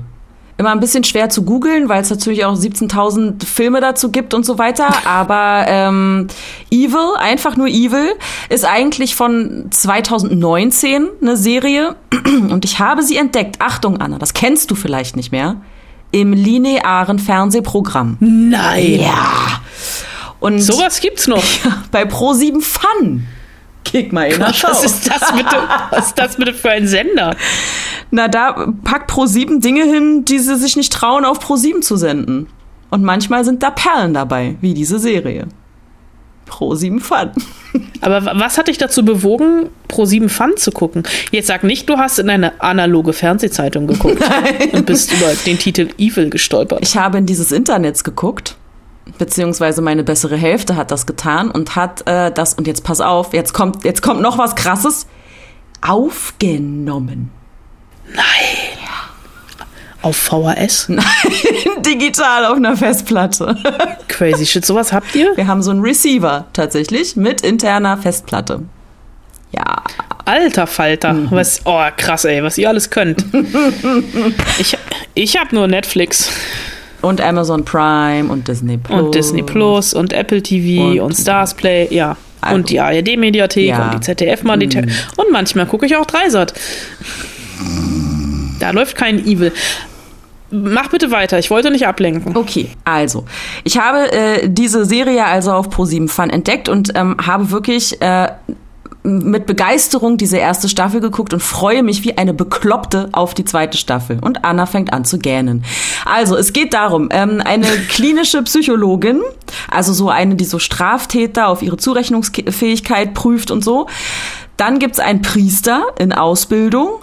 Immer 0.57 0.71
ein 0.71 0.79
bisschen 0.79 1.03
schwer 1.03 1.29
zu 1.29 1.43
googeln, 1.43 1.89
weil 1.89 2.01
es 2.01 2.09
natürlich 2.11 2.45
auch 2.45 2.55
17.000 2.55 3.43
Filme 3.45 3.81
dazu 3.81 4.11
gibt 4.11 4.33
und 4.33 4.45
so 4.45 4.59
weiter. 4.59 4.87
Aber 5.05 5.65
ähm, 5.67 6.27
Evil, 6.69 7.15
einfach 7.17 7.57
nur 7.57 7.67
Evil, 7.67 8.13
ist 8.49 8.65
eigentlich 8.65 9.15
von 9.15 9.65
2019 9.71 11.07
eine 11.21 11.37
Serie. 11.37 11.95
Und 12.49 12.65
ich 12.65 12.79
habe 12.79 13.01
sie 13.01 13.17
entdeckt. 13.17 13.57
Achtung, 13.59 13.97
Anna, 13.97 14.19
das 14.19 14.33
kennst 14.33 14.69
du 14.69 14.75
vielleicht 14.75 15.15
nicht 15.15 15.31
mehr. 15.31 15.57
Im 16.11 16.33
linearen 16.33 17.17
Fernsehprogramm. 17.17 18.17
Nein. 18.19 18.99
Ja. 18.99 19.61
Und 20.39 20.61
Sowas 20.61 20.99
gibt's 20.99 21.25
noch. 21.27 21.43
bei 21.91 22.03
Pro7 22.03 22.61
Fun 22.61 23.25
Kick 23.93 24.11
mal 24.11 24.23
in 24.25 24.41
Show. 24.53 24.67
Was 24.69 24.83
ist 24.83 25.07
das 25.07 25.31
bitte? 25.33 25.55
Was 25.91 26.07
ist 26.07 26.17
das 26.19 26.35
bitte 26.35 26.53
für 26.53 26.71
ein 26.71 26.87
Sender? 26.87 27.35
Na, 28.09 28.27
da 28.27 28.67
packt 28.83 29.11
Pro7 29.11 29.61
Dinge 29.61 29.83
hin, 29.83 30.25
die 30.25 30.39
sie 30.39 30.55
sich 30.57 30.75
nicht 30.75 30.91
trauen, 30.91 31.25
auf 31.25 31.39
Pro7 31.39 31.81
zu 31.81 31.95
senden. 31.95 32.47
Und 32.89 33.03
manchmal 33.03 33.45
sind 33.45 33.61
da 33.61 33.69
Perlen 33.69 34.15
dabei, 34.15 34.55
wie 34.61 34.73
diese 34.73 34.97
Serie. 34.97 35.45
Pro7 36.49 36.99
Fun. 36.99 37.31
Aber 38.01 38.25
wa- 38.25 38.33
was 38.35 38.57
hat 38.57 38.67
dich 38.67 38.79
dazu 38.79 39.05
bewogen, 39.05 39.69
Pro7 39.89 40.27
Fun 40.27 40.53
zu 40.57 40.71
gucken? 40.71 41.03
Jetzt 41.31 41.45
sag 41.47 41.63
nicht, 41.63 41.87
du 41.87 41.97
hast 41.97 42.17
in 42.17 42.29
eine 42.31 42.59
analoge 42.61 43.13
Fernsehzeitung 43.13 43.85
geguckt 43.85 44.21
und 44.73 44.85
bist 44.87 45.11
über 45.13 45.31
den 45.45 45.57
Titel 45.59 45.89
Evil 45.99 46.31
gestolpert. 46.31 46.79
Ich 46.81 46.97
habe 46.97 47.19
in 47.19 47.27
dieses 47.27 47.51
Internets 47.51 48.03
geguckt, 48.03 48.55
beziehungsweise 49.17 49.81
meine 49.81 50.03
bessere 50.03 50.37
Hälfte 50.37 50.75
hat 50.75 50.91
das 50.91 51.05
getan 51.05 51.51
und 51.51 51.75
hat 51.75 52.07
äh, 52.07 52.31
das, 52.31 52.53
und 52.53 52.67
jetzt 52.67 52.83
pass 52.83 53.01
auf, 53.01 53.33
jetzt 53.33 53.53
kommt, 53.53 53.83
jetzt 53.83 54.01
kommt 54.01 54.21
noch 54.21 54.37
was 54.37 54.55
krasses, 54.55 55.07
aufgenommen. 55.81 57.31
Auf 60.01 60.17
VHS? 60.17 60.91
Digital 61.79 62.45
auf 62.45 62.57
einer 62.57 62.75
Festplatte. 62.75 63.57
Crazy 64.07 64.45
shit, 64.45 64.65
sowas 64.65 64.91
habt 64.91 65.15
ihr? 65.15 65.35
Wir 65.35 65.47
haben 65.47 65.61
so 65.61 65.71
einen 65.71 65.81
Receiver 65.81 66.45
tatsächlich 66.53 67.15
mit 67.15 67.41
interner 67.41 67.97
Festplatte. 67.97 68.63
Ja. 69.51 69.83
Alter 70.25 70.67
Falter. 70.67 71.15
Was, 71.29 71.61
oh, 71.65 71.81
krass, 71.95 72.25
ey, 72.25 72.43
was 72.43 72.57
ihr 72.57 72.69
alles 72.69 72.89
könnt. 72.89 73.25
ich 74.57 74.77
ich 75.13 75.37
habe 75.37 75.53
nur 75.53 75.67
Netflix 75.67 76.31
Und 77.03 77.21
Amazon 77.21 77.63
Prime 77.65 78.31
und 78.31 78.47
Disney 78.47 78.77
Plus. 78.77 78.99
und 79.01 79.13
Disney 79.13 79.43
Plus 79.43 79.93
und 79.93 80.13
Apple 80.13 80.41
TV 80.41 80.93
und, 80.93 80.99
Und- 81.01 81.13
Stars 81.15 81.53
Play, 81.53 81.87
ja. 81.91 82.15
Also- 82.41 82.55
und 82.55 82.69
die 82.69 82.79
ARD-Mediathek 82.79 83.67
Ja. 83.67 83.85
und 83.85 83.93
die 83.95 83.99
ZDF-Mediathek. 84.01 84.85
Und 85.17 85.31
manchmal 85.31 85.65
gucke 85.65 85.85
ich 85.85 85.95
auch 85.95 86.05
Dreisat. 86.05 86.53
Da 88.59 88.71
läuft 88.71 88.95
kein 88.95 89.19
Evil. 89.25 89.51
Mach 90.51 90.89
bitte 90.89 91.09
weiter, 91.11 91.39
ich 91.39 91.49
wollte 91.49 91.71
nicht 91.71 91.87
ablenken. 91.87 92.37
Okay, 92.37 92.69
also 92.83 93.25
ich 93.63 93.77
habe 93.79 94.11
äh, 94.11 94.47
diese 94.49 94.85
Serie 94.85 95.25
also 95.25 95.51
auf 95.51 95.69
Pro7 95.69 96.07
Fun 96.09 96.29
entdeckt 96.29 96.69
und 96.69 96.91
ähm, 96.95 97.15
habe 97.25 97.49
wirklich 97.49 97.99
äh, 98.01 98.27
mit 99.03 99.45
Begeisterung 99.45 100.17
diese 100.17 100.37
erste 100.37 100.69
Staffel 100.69 101.01
geguckt 101.01 101.33
und 101.33 101.41
freue 101.41 101.83
mich 101.83 102.03
wie 102.03 102.17
eine 102.17 102.33
Bekloppte 102.33 103.09
auf 103.11 103.33
die 103.33 103.43
zweite 103.43 103.77
Staffel. 103.77 104.17
Und 104.21 104.45
Anna 104.45 104.65
fängt 104.65 104.93
an 104.93 105.03
zu 105.03 105.19
gähnen. 105.19 105.63
Also, 106.05 106.37
es 106.37 106.53
geht 106.53 106.73
darum, 106.73 107.09
ähm, 107.11 107.41
eine 107.43 107.67
klinische 107.89 108.41
Psychologin, 108.43 109.21
also 109.69 109.93
so 109.93 110.09
eine, 110.09 110.35
die 110.35 110.45
so 110.45 110.59
Straftäter 110.59 111.47
auf 111.47 111.61
ihre 111.61 111.77
Zurechnungsfähigkeit 111.77 113.13
prüft 113.13 113.51
und 113.51 113.63
so. 113.63 113.87
Dann 114.57 114.79
gibt's 114.79 114.99
einen 114.99 115.21
Priester 115.21 115.87
in 115.99 116.13
Ausbildung 116.13 116.99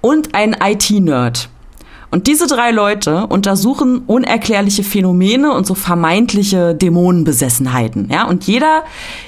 und 0.00 0.34
einen 0.34 0.56
IT-Nerd. 0.62 1.48
Und 2.14 2.28
diese 2.28 2.46
drei 2.46 2.70
Leute 2.70 3.26
untersuchen 3.26 4.02
unerklärliche 4.06 4.84
Phänomene 4.84 5.50
und 5.52 5.66
so 5.66 5.74
vermeintliche 5.74 6.72
Dämonenbesessenheiten. 6.72 8.08
Ja? 8.08 8.28
Und 8.28 8.44
jeder 8.44 8.84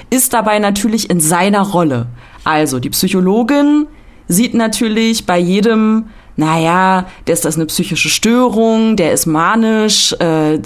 ist 0.09 0.31
dabei 0.31 0.59
natürlich 0.59 1.09
in 1.09 1.19
seiner 1.19 1.63
Rolle. 1.63 2.05
Also 2.45 2.79
die 2.79 2.89
Psychologin 2.91 3.87
sieht 4.29 4.53
natürlich 4.53 5.25
bei 5.25 5.37
jedem, 5.37 6.05
naja, 6.37 7.07
der 7.27 7.33
ist 7.33 7.43
das 7.43 7.57
eine 7.57 7.65
psychische 7.65 8.07
Störung, 8.07 8.95
der 8.95 9.11
ist 9.11 9.25
manisch, 9.25 10.13
äh, 10.13 10.57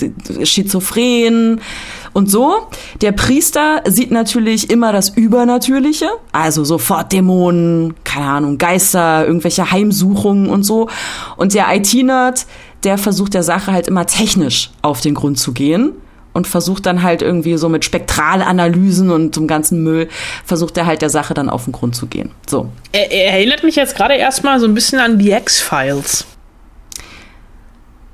schizophren 0.44 1.60
und 2.14 2.30
so. 2.30 2.68
Der 3.02 3.12
Priester 3.12 3.82
sieht 3.86 4.12
natürlich 4.12 4.70
immer 4.70 4.92
das 4.92 5.10
Übernatürliche, 5.10 6.10
also 6.32 6.64
sofort 6.64 7.12
Dämonen, 7.12 7.96
keine 8.04 8.26
Ahnung, 8.28 8.58
Geister, 8.58 9.26
irgendwelche 9.26 9.72
Heimsuchungen 9.72 10.50
und 10.50 10.64
so. 10.64 10.90
Und 11.38 11.54
der 11.54 11.74
IT-Nerd, 11.76 12.46
der 12.84 12.98
versucht 12.98 13.34
der 13.34 13.44
Sache 13.44 13.72
halt 13.72 13.88
immer 13.88 14.06
technisch 14.06 14.72
auf 14.82 15.02
den 15.02 15.14
Grund 15.14 15.40
zu 15.40 15.54
gehen 15.54 15.94
und 16.34 16.48
versucht 16.48 16.86
dann 16.86 17.04
halt 17.04 17.22
irgendwie 17.22 17.58
so 17.58 17.70
mit 17.70 17.86
Spektralanalysen 17.86 19.10
und 19.10 19.36
dem 19.36 19.48
ganzen 19.48 19.84
Müll, 19.84 20.08
versucht 20.46 20.78
er 20.78 20.86
halt 20.86 21.02
der 21.02 21.10
Sache 21.10 21.34
dann 21.34 21.50
auf 21.50 21.66
den 21.66 21.74
Grund 21.74 21.96
zu 21.96 22.08
gehen. 22.08 22.32
So. 22.50 22.70
Er, 22.92 23.12
er 23.12 23.34
erinnert 23.34 23.64
mich 23.64 23.76
jetzt 23.76 23.96
gerade 23.96 24.16
erstmal 24.16 24.60
so 24.60 24.66
ein 24.66 24.74
bisschen 24.74 25.00
an 25.00 25.20
die 25.20 25.32
X-Files. 25.32 26.26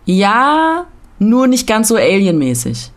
Ja, 0.05 0.85
nur 1.19 1.47
nicht 1.47 1.67
ganz 1.67 1.89
so 1.89 1.95
alienmäßig. 1.95 2.91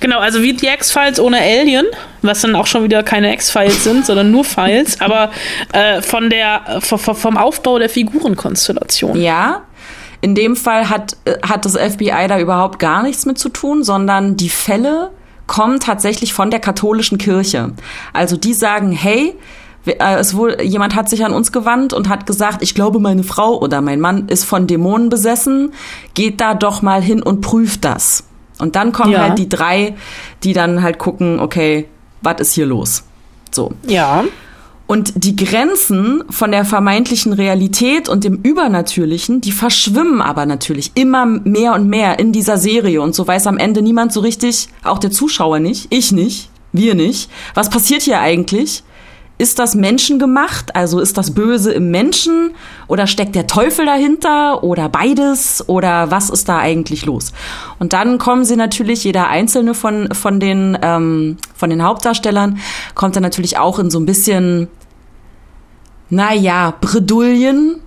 Genau, 0.00 0.18
also 0.18 0.42
wie 0.42 0.52
die 0.52 0.66
X-Files 0.66 1.18
ohne 1.20 1.38
Alien, 1.38 1.86
was 2.22 2.40
dann 2.40 2.54
auch 2.54 2.66
schon 2.66 2.84
wieder 2.84 3.02
keine 3.02 3.32
X-Files 3.34 3.84
sind, 3.84 4.06
sondern 4.06 4.30
nur 4.30 4.44
Files, 4.44 5.00
aber 5.00 5.30
äh, 5.72 6.02
von 6.02 6.30
der, 6.30 6.80
vom 6.80 7.36
Aufbau 7.36 7.78
der 7.78 7.88
Figurenkonstellation. 7.88 9.20
Ja, 9.20 9.62
in 10.20 10.34
dem 10.34 10.56
Fall 10.56 10.88
hat, 10.88 11.16
äh, 11.24 11.36
hat 11.42 11.64
das 11.64 11.76
FBI 11.76 12.28
da 12.28 12.38
überhaupt 12.38 12.78
gar 12.78 13.02
nichts 13.02 13.26
mit 13.26 13.38
zu 13.38 13.48
tun, 13.48 13.84
sondern 13.84 14.36
die 14.36 14.48
Fälle 14.48 15.10
kommen 15.46 15.80
tatsächlich 15.80 16.32
von 16.32 16.50
der 16.50 16.60
katholischen 16.60 17.18
Kirche. 17.18 17.72
Also 18.14 18.36
die 18.36 18.54
sagen, 18.54 18.92
hey, 18.92 19.34
äh, 19.86 20.14
es 20.14 20.34
wohl, 20.34 20.60
jemand 20.62 20.94
hat 20.94 21.10
sich 21.10 21.24
an 21.24 21.32
uns 21.32 21.52
gewandt 21.52 21.92
und 21.92 22.08
hat 22.08 22.26
gesagt, 22.26 22.62
ich 22.62 22.74
glaube, 22.74 23.00
meine 23.00 23.22
Frau 23.22 23.58
oder 23.58 23.80
mein 23.80 24.00
Mann 24.00 24.28
ist 24.28 24.44
von 24.44 24.66
Dämonen 24.66 25.10
besessen, 25.10 25.72
geht 26.14 26.40
da 26.40 26.54
doch 26.54 26.80
mal 26.82 27.02
hin 27.02 27.22
und 27.22 27.40
prüft 27.40 27.84
das. 27.84 28.24
Und 28.58 28.76
dann 28.76 28.92
kommen 28.92 29.12
Ja. 29.12 29.20
halt 29.28 29.38
die 29.38 29.48
drei, 29.48 29.94
die 30.42 30.52
dann 30.52 30.82
halt 30.82 30.98
gucken, 30.98 31.40
okay, 31.40 31.86
was 32.22 32.40
ist 32.40 32.52
hier 32.54 32.66
los? 32.66 33.04
So. 33.50 33.72
Ja. 33.86 34.24
Und 34.86 35.12
die 35.24 35.34
Grenzen 35.34 36.22
von 36.28 36.52
der 36.52 36.64
vermeintlichen 36.66 37.32
Realität 37.32 38.08
und 38.08 38.22
dem 38.22 38.40
Übernatürlichen, 38.42 39.40
die 39.40 39.52
verschwimmen 39.52 40.20
aber 40.20 40.44
natürlich 40.44 40.92
immer 40.94 41.24
mehr 41.24 41.72
und 41.74 41.88
mehr 41.88 42.18
in 42.18 42.32
dieser 42.32 42.58
Serie. 42.58 43.00
Und 43.00 43.14
so 43.14 43.26
weiß 43.26 43.46
am 43.46 43.56
Ende 43.56 43.80
niemand 43.80 44.12
so 44.12 44.20
richtig, 44.20 44.68
auch 44.82 44.98
der 44.98 45.10
Zuschauer 45.10 45.58
nicht, 45.58 45.86
ich 45.90 46.12
nicht, 46.12 46.50
wir 46.72 46.94
nicht, 46.94 47.30
was 47.54 47.70
passiert 47.70 48.02
hier 48.02 48.20
eigentlich? 48.20 48.82
Ist 49.36 49.58
das 49.58 49.74
menschengemacht? 49.74 50.76
Also 50.76 51.00
ist 51.00 51.18
das 51.18 51.34
Böse 51.34 51.72
im 51.72 51.90
Menschen? 51.90 52.52
Oder 52.86 53.08
steckt 53.08 53.34
der 53.34 53.48
Teufel 53.48 53.84
dahinter? 53.84 54.62
Oder 54.62 54.88
beides? 54.88 55.68
Oder 55.68 56.12
was 56.12 56.30
ist 56.30 56.48
da 56.48 56.58
eigentlich 56.58 57.04
los? 57.04 57.32
Und 57.80 57.92
dann 57.92 58.18
kommen 58.18 58.44
sie 58.44 58.54
natürlich, 58.54 59.02
jeder 59.02 59.28
einzelne 59.28 59.74
von, 59.74 60.14
von, 60.14 60.38
den, 60.38 60.78
ähm, 60.82 61.36
von 61.56 61.68
den 61.68 61.82
Hauptdarstellern, 61.82 62.58
kommt 62.94 63.16
dann 63.16 63.24
natürlich 63.24 63.58
auch 63.58 63.80
in 63.80 63.90
so 63.90 63.98
ein 63.98 64.06
bisschen, 64.06 64.68
naja, 66.10 66.72
Bredouillen. 66.80 67.80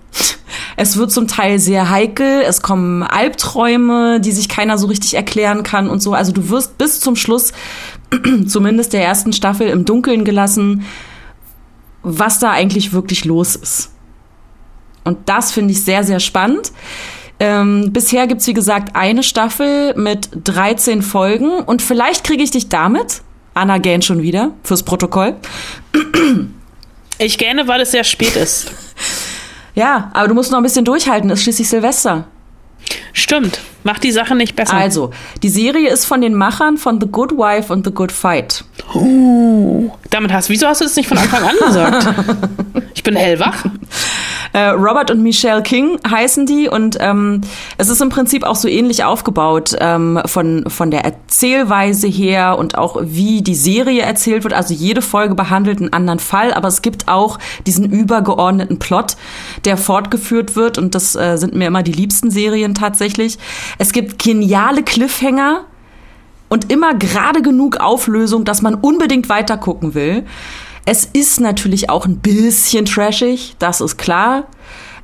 Es 0.76 0.98
wird 0.98 1.10
zum 1.10 1.28
Teil 1.28 1.58
sehr 1.58 1.88
heikel, 1.88 2.42
es 2.46 2.60
kommen 2.60 3.02
Albträume, 3.02 4.20
die 4.20 4.32
sich 4.32 4.50
keiner 4.50 4.76
so 4.76 4.86
richtig 4.86 5.14
erklären 5.14 5.62
kann 5.62 5.88
und 5.88 6.02
so. 6.02 6.12
Also 6.12 6.30
du 6.30 6.50
wirst 6.50 6.76
bis 6.76 7.00
zum 7.00 7.16
Schluss, 7.16 7.52
zumindest 8.46 8.92
der 8.92 9.02
ersten 9.02 9.32
Staffel, 9.32 9.68
im 9.68 9.86
Dunkeln 9.86 10.24
gelassen, 10.24 10.84
was 12.16 12.38
da 12.38 12.50
eigentlich 12.50 12.92
wirklich 12.92 13.24
los 13.24 13.56
ist. 13.56 13.90
Und 15.04 15.28
das 15.28 15.52
finde 15.52 15.72
ich 15.72 15.84
sehr, 15.84 16.04
sehr 16.04 16.20
spannend. 16.20 16.72
Ähm, 17.40 17.92
bisher 17.92 18.26
gibt's 18.26 18.46
wie 18.46 18.54
gesagt, 18.54 18.96
eine 18.96 19.22
Staffel 19.22 19.94
mit 19.96 20.28
13 20.44 21.02
Folgen 21.02 21.60
und 21.60 21.82
vielleicht 21.82 22.24
kriege 22.24 22.42
ich 22.42 22.50
dich 22.50 22.68
damit, 22.68 23.22
Anna 23.54 23.78
gähnt 23.78 24.04
schon 24.04 24.22
wieder, 24.22 24.52
fürs 24.64 24.82
Protokoll. 24.82 25.36
Ich 27.18 27.38
gähne, 27.38 27.66
weil 27.68 27.80
es 27.80 27.92
sehr 27.92 28.04
spät 28.04 28.36
ist. 28.36 28.72
Ja, 29.74 30.10
aber 30.14 30.28
du 30.28 30.34
musst 30.34 30.50
noch 30.50 30.58
ein 30.58 30.64
bisschen 30.64 30.84
durchhalten, 30.84 31.30
ist 31.30 31.42
schließlich 31.42 31.68
Silvester. 31.68 32.26
Stimmt. 33.12 33.60
Macht 33.84 34.04
die 34.04 34.12
Sache 34.12 34.34
nicht 34.34 34.56
besser. 34.56 34.74
Also, 34.74 35.10
die 35.42 35.48
Serie 35.48 35.90
ist 35.90 36.04
von 36.04 36.20
den 36.20 36.34
Machern 36.34 36.78
von 36.78 37.00
The 37.00 37.06
Good 37.06 37.32
Wife 37.32 37.72
und 37.72 37.84
The 37.84 37.92
Good 37.92 38.12
Fight. 38.12 38.64
Damit 40.10 40.32
hast 40.32 40.48
wieso 40.48 40.66
hast 40.66 40.80
du 40.80 40.84
das 40.84 40.96
nicht 40.96 41.08
von 41.08 41.18
Anfang 41.18 41.42
an 41.42 41.56
gesagt? 41.66 42.06
Ich 42.94 43.04
bin 43.04 43.14
hellwach. 43.14 43.64
Äh, 44.52 44.68
Robert 44.68 45.10
und 45.10 45.22
Michelle 45.22 45.62
King 45.62 45.98
heißen 46.08 46.46
die 46.46 46.68
und 46.68 46.96
ähm, 47.00 47.42
es 47.76 47.88
ist 47.88 48.00
im 48.00 48.08
Prinzip 48.08 48.44
auch 48.44 48.56
so 48.56 48.68
ähnlich 48.68 49.04
aufgebaut 49.04 49.76
ähm, 49.78 50.20
von, 50.26 50.64
von 50.68 50.90
der 50.90 51.04
Erzählweise 51.04 52.06
her 52.06 52.58
und 52.58 52.76
auch 52.76 52.96
wie 53.02 53.42
die 53.42 53.54
Serie 53.54 54.02
erzählt 54.02 54.44
wird. 54.44 54.54
Also 54.54 54.74
jede 54.74 55.02
Folge 55.02 55.34
behandelt 55.34 55.80
einen 55.80 55.92
anderen 55.92 56.18
Fall, 56.18 56.54
aber 56.54 56.68
es 56.68 56.82
gibt 56.82 57.08
auch 57.08 57.38
diesen 57.66 57.90
übergeordneten 57.90 58.78
Plot, 58.78 59.16
der 59.64 59.76
fortgeführt 59.76 60.56
wird 60.56 60.78
und 60.78 60.94
das 60.94 61.14
äh, 61.16 61.36
sind 61.36 61.54
mir 61.54 61.66
immer 61.66 61.82
die 61.82 61.92
liebsten 61.92 62.30
Serien 62.30 62.74
tatsächlich. 62.74 63.38
Es 63.78 63.92
gibt 63.92 64.22
geniale 64.22 64.82
Cliffhanger 64.82 65.64
und 66.48 66.72
immer 66.72 66.94
gerade 66.94 67.42
genug 67.42 67.78
Auflösung, 67.78 68.44
dass 68.44 68.62
man 68.62 68.74
unbedingt 68.74 69.28
weiter 69.28 69.56
gucken 69.56 69.94
will. 69.94 70.24
Es 70.90 71.04
ist 71.04 71.38
natürlich 71.38 71.90
auch 71.90 72.06
ein 72.06 72.16
bisschen 72.16 72.86
trashig, 72.86 73.56
das 73.58 73.82
ist 73.82 73.98
klar. 73.98 74.44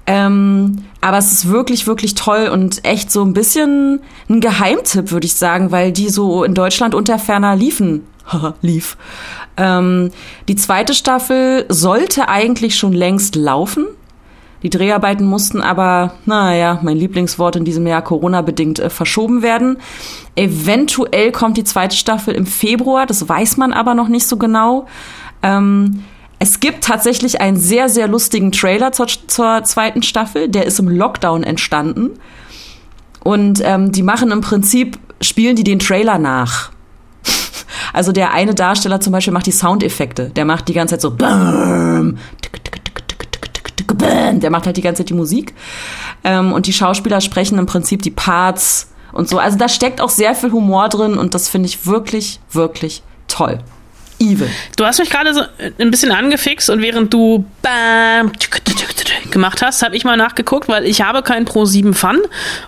Ähm, 0.06 0.86
aber 1.02 1.18
es 1.18 1.30
ist 1.30 1.50
wirklich, 1.50 1.86
wirklich 1.86 2.14
toll 2.14 2.48
und 2.50 2.86
echt 2.86 3.12
so 3.12 3.22
ein 3.22 3.34
bisschen 3.34 4.00
ein 4.30 4.40
Geheimtipp, 4.40 5.10
würde 5.10 5.26
ich 5.26 5.34
sagen, 5.34 5.72
weil 5.72 5.92
die 5.92 6.08
so 6.08 6.42
in 6.42 6.54
Deutschland 6.54 6.94
unter 6.94 7.18
ferner 7.18 7.54
liefen, 7.54 8.06
lief. 8.62 8.96
Ähm, 9.58 10.10
die 10.48 10.56
zweite 10.56 10.94
Staffel 10.94 11.66
sollte 11.68 12.30
eigentlich 12.30 12.76
schon 12.78 12.94
längst 12.94 13.36
laufen. 13.36 13.84
Die 14.62 14.70
Dreharbeiten 14.70 15.26
mussten 15.26 15.60
aber, 15.60 16.14
naja, 16.24 16.78
mein 16.80 16.96
Lieblingswort 16.96 17.56
in 17.56 17.66
diesem 17.66 17.86
Jahr 17.86 18.00
Corona-bedingt 18.00 18.78
äh, 18.78 18.88
verschoben 18.88 19.42
werden. 19.42 19.76
Eventuell 20.34 21.30
kommt 21.30 21.58
die 21.58 21.64
zweite 21.64 21.94
Staffel 21.94 22.32
im 22.32 22.46
Februar, 22.46 23.04
das 23.04 23.28
weiß 23.28 23.58
man 23.58 23.74
aber 23.74 23.92
noch 23.92 24.08
nicht 24.08 24.26
so 24.26 24.38
genau. 24.38 24.86
Ähm, 25.44 26.02
es 26.38 26.58
gibt 26.58 26.82
tatsächlich 26.84 27.40
einen 27.40 27.56
sehr, 27.56 27.88
sehr 27.88 28.08
lustigen 28.08 28.50
Trailer 28.50 28.92
zur, 28.92 29.06
zur 29.06 29.62
zweiten 29.64 30.02
Staffel, 30.02 30.48
der 30.48 30.66
ist 30.66 30.78
im 30.80 30.88
Lockdown 30.88 31.44
entstanden. 31.44 32.10
Und 33.22 33.62
ähm, 33.64 33.92
die 33.92 34.02
machen 34.02 34.30
im 34.30 34.40
Prinzip, 34.40 34.98
spielen 35.20 35.54
die 35.56 35.64
den 35.64 35.78
Trailer 35.78 36.18
nach. 36.18 36.70
Also 37.92 38.10
der 38.10 38.32
eine 38.32 38.54
Darsteller 38.56 39.00
zum 39.00 39.12
Beispiel 39.12 39.32
macht 39.32 39.46
die 39.46 39.52
Soundeffekte. 39.52 40.30
Der 40.30 40.44
macht 40.44 40.66
die 40.66 40.72
ganze 40.72 40.98
Zeit 40.98 41.00
so 41.00 41.10
der 43.90 44.50
macht 44.50 44.66
halt 44.66 44.76
die 44.76 44.82
ganze 44.82 45.02
Zeit 45.02 45.10
die 45.10 45.14
Musik. 45.14 45.54
Ähm, 46.24 46.52
und 46.52 46.66
die 46.66 46.72
Schauspieler 46.72 47.20
sprechen 47.20 47.56
im 47.56 47.66
Prinzip 47.66 48.02
die 48.02 48.10
Parts 48.10 48.90
und 49.12 49.28
so. 49.28 49.38
Also 49.38 49.56
da 49.56 49.68
steckt 49.68 50.00
auch 50.00 50.10
sehr 50.10 50.34
viel 50.34 50.50
Humor 50.50 50.88
drin 50.88 51.16
und 51.16 51.34
das 51.34 51.48
finde 51.48 51.68
ich 51.68 51.86
wirklich, 51.86 52.40
wirklich 52.50 53.04
toll. 53.28 53.60
Evil. 54.18 54.48
Du 54.76 54.84
hast 54.84 54.98
mich 54.98 55.10
gerade 55.10 55.34
so 55.34 55.42
ein 55.78 55.90
bisschen 55.90 56.12
angefixt 56.12 56.70
und 56.70 56.82
während 56.82 57.12
du 57.12 57.44
bam, 57.62 58.32
gemacht 59.30 59.62
hast, 59.62 59.82
habe 59.82 59.96
ich 59.96 60.04
mal 60.04 60.16
nachgeguckt, 60.16 60.68
weil 60.68 60.84
ich 60.84 61.02
habe 61.02 61.22
kein 61.22 61.44
Pro 61.44 61.64
7 61.64 61.94
Fun 61.94 62.20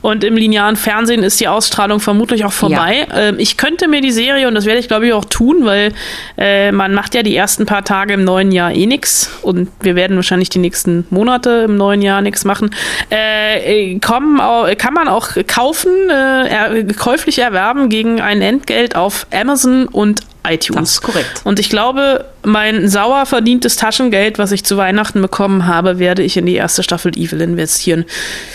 und 0.02 0.24
im 0.24 0.36
linearen 0.36 0.76
Fernsehen 0.76 1.22
ist 1.22 1.40
die 1.40 1.48
Ausstrahlung 1.48 2.00
vermutlich 2.00 2.44
auch 2.44 2.52
vorbei. 2.52 3.06
Ja. 3.08 3.28
Ähm, 3.28 3.36
ich 3.38 3.56
könnte 3.56 3.88
mir 3.88 4.00
die 4.00 4.10
Serie, 4.10 4.48
und 4.48 4.54
das 4.54 4.66
werde 4.66 4.80
ich 4.80 4.88
glaube 4.88 5.06
ich 5.06 5.12
auch 5.12 5.24
tun, 5.24 5.64
weil 5.64 5.92
äh, 6.36 6.72
man 6.72 6.92
macht 6.92 7.14
ja 7.14 7.22
die 7.22 7.34
ersten 7.34 7.66
paar 7.66 7.84
Tage 7.84 8.14
im 8.14 8.24
neuen 8.24 8.52
Jahr 8.52 8.72
eh 8.72 8.86
nix 8.86 9.30
und 9.42 9.68
wir 9.80 9.96
werden 9.96 10.16
wahrscheinlich 10.16 10.50
die 10.50 10.58
nächsten 10.58 11.06
Monate 11.10 11.64
im 11.66 11.76
neuen 11.76 12.02
Jahr 12.02 12.20
nichts 12.20 12.44
machen. 12.44 12.74
Äh, 13.10 13.94
äh 13.94 13.98
kommen, 14.00 14.38
kann 14.76 14.94
man 14.94 15.08
auch 15.08 15.30
kaufen, 15.46 15.90
äh, 16.10 16.84
käuflich 16.94 17.38
erwerben 17.38 17.88
gegen 17.88 18.20
ein 18.20 18.42
Entgelt 18.42 18.96
auf 18.96 19.26
Amazon 19.32 19.86
und 19.86 20.20
iTunes. 20.48 20.80
Das 20.80 20.90
ist 20.92 21.02
korrekt. 21.02 21.40
Und 21.44 21.58
ich 21.58 21.68
glaube, 21.68 22.24
mein 22.44 22.88
sauer 22.88 23.26
verdientes 23.26 23.76
Taschengeld, 23.76 24.38
was 24.38 24.52
ich 24.52 24.64
zu 24.64 24.76
Weihnachten 24.76 25.20
bekommen 25.20 25.66
habe, 25.66 25.98
werde 25.98 26.22
ich 26.22 26.36
in 26.36 26.46
die 26.46 26.54
erste 26.54 26.82
Staffel 26.82 27.12
Evil 27.16 27.40
investieren. 27.40 28.04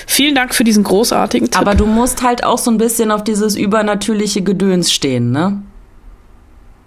Vielen 0.08 0.36
Dank 0.36 0.56
für 0.56 0.64
diesen 0.64 0.84
großartigen 0.84 1.52
Tipp. 1.52 1.60
Aber 1.60 1.76
du 1.76 1.86
musst 1.86 2.24
halt 2.24 2.44
auch 2.44 2.58
so 2.58 2.72
ein 2.72 2.78
bisschen 2.78 3.12
auf 3.12 3.24
dieses 3.24 3.56
übernatürliche 3.56 4.42
Gedöns 4.42 4.92
stehen, 4.92 5.32
ne? 5.32 5.62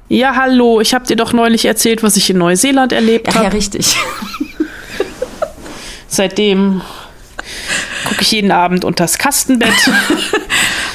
Ja, 0.09 0.37
hallo, 0.37 0.81
ich 0.81 0.95
habe 0.95 1.07
dir 1.07 1.17
doch 1.17 1.33
neulich 1.33 1.65
erzählt, 1.65 2.03
was 2.03 2.17
ich 2.17 2.29
in 2.29 2.39
Neuseeland 2.39 2.93
erlebt 2.93 3.35
habe. 3.35 3.45
Ja, 3.45 3.51
richtig. 3.51 3.97
Seitdem 6.09 6.83
gucke 8.05 8.21
ich 8.21 8.33
jeden 8.33 8.53
Abend 8.53 8.85
unters 8.85 9.19
Kastenbett. 9.19 9.73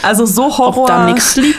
Also 0.01 0.25
so 0.25 0.57
Horror, 0.57 1.15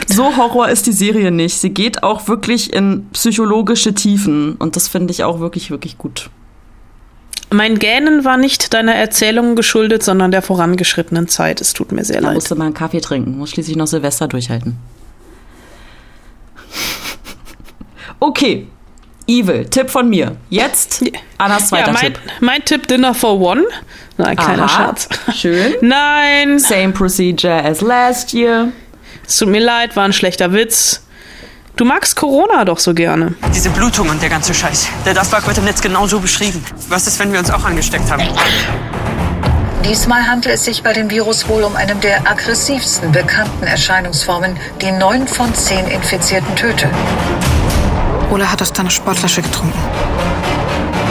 so 0.07 0.37
Horror 0.37 0.69
ist 0.69 0.87
die 0.87 0.91
Serie 0.91 1.31
nicht. 1.31 1.57
Sie 1.57 1.69
geht 1.69 2.03
auch 2.03 2.27
wirklich 2.27 2.73
in 2.73 3.07
psychologische 3.13 3.93
Tiefen 3.93 4.55
und 4.55 4.75
das 4.75 4.87
finde 4.87 5.11
ich 5.11 5.23
auch 5.23 5.39
wirklich, 5.39 5.69
wirklich 5.71 5.97
gut. 5.97 6.29
Mein 7.53 7.79
Gähnen 7.79 8.23
war 8.23 8.37
nicht 8.37 8.73
deiner 8.73 8.95
Erzählung 8.95 9.55
geschuldet, 9.55 10.03
sondern 10.03 10.31
der 10.31 10.41
vorangeschrittenen 10.41 11.27
Zeit. 11.27 11.59
Es 11.59 11.73
tut 11.73 11.91
mir 11.91 12.05
sehr 12.05 12.21
da 12.21 12.27
leid. 12.27 12.35
musste 12.35 12.55
mal 12.55 12.65
einen 12.65 12.73
Kaffee 12.73 13.01
trinken, 13.01 13.37
muss 13.37 13.49
schließlich 13.49 13.75
noch 13.75 13.87
Silvester 13.87 14.27
durchhalten. 14.27 14.77
Okay, 18.23 18.67
Evil, 19.31 19.65
Tipp 19.65 19.89
von 19.89 20.09
mir. 20.09 20.35
Jetzt 20.49 21.03
Annas 21.37 21.69
zweiter 21.69 21.87
ja, 21.87 21.93
mein, 21.93 22.01
Tipp. 22.01 22.19
Mein 22.41 22.65
Tipp 22.65 22.87
Dinner 22.87 23.13
for 23.13 23.39
One. 23.39 23.63
Nein, 24.17 24.35
kleiner 24.35 24.63
Aha, 24.63 24.93
Scherz. 24.95 25.09
Schön. 25.33 25.73
Nein. 25.81 26.59
Same 26.59 26.91
procedure 26.91 27.63
as 27.63 27.79
last 27.79 28.33
year. 28.33 28.73
Es 29.25 29.37
tut 29.37 29.47
mir 29.47 29.61
leid, 29.61 29.95
war 29.95 30.03
ein 30.03 30.11
schlechter 30.11 30.51
Witz. 30.51 31.05
Du 31.77 31.85
magst 31.85 32.17
Corona 32.17 32.65
doch 32.65 32.79
so 32.79 32.93
gerne. 32.93 33.33
Diese 33.55 33.69
Blutung 33.69 34.09
und 34.09 34.21
der 34.21 34.29
ganze 34.29 34.53
Scheiß. 34.53 34.89
Der 35.05 35.13
Dustbug 35.13 35.47
wird 35.47 35.57
im 35.59 35.63
Netz 35.63 35.81
genauso 35.81 36.19
beschrieben. 36.19 36.61
Was 36.89 37.07
ist, 37.07 37.17
wenn 37.17 37.31
wir 37.31 37.39
uns 37.39 37.49
auch 37.49 37.63
angesteckt 37.63 38.11
haben? 38.11 38.23
Diesmal 39.85 40.27
handelt 40.27 40.55
es 40.55 40.65
sich 40.65 40.83
bei 40.83 40.91
dem 40.91 41.09
Virus 41.09 41.47
wohl 41.47 41.63
um 41.63 41.77
eine 41.77 41.95
der 41.95 42.29
aggressivsten 42.29 43.13
bekannten 43.13 43.63
Erscheinungsformen, 43.63 44.57
die 44.81 44.91
neun 44.91 45.25
von 45.25 45.55
zehn 45.55 45.87
Infizierten 45.87 46.53
tötet. 46.57 46.91
Ole 48.31 48.49
hat 48.49 48.61
aus 48.61 48.71
deiner 48.71 48.89
Sportflasche 48.89 49.41
getrunken. 49.41 49.77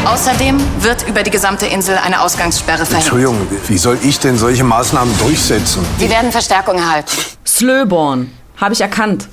Außerdem 0.06 0.58
wird 0.80 1.06
über 1.06 1.22
die 1.22 1.30
gesamte 1.30 1.66
Insel 1.66 1.98
eine 1.98 2.22
Ausgangssperre 2.22 2.86
verhängt. 2.86 3.04
Entschuldigung, 3.04 3.46
wie 3.68 3.78
soll 3.78 3.98
ich 4.02 4.18
denn 4.18 4.38
solche 4.38 4.64
Maßnahmen 4.64 5.16
durchsetzen? 5.18 5.84
Sie 5.98 6.08
werden 6.08 6.32
Verstärkung 6.32 6.76
erhalten. 6.78 7.10
Slöborn, 7.46 8.32
habe 8.56 8.72
ich 8.72 8.80
erkannt. 8.80 9.28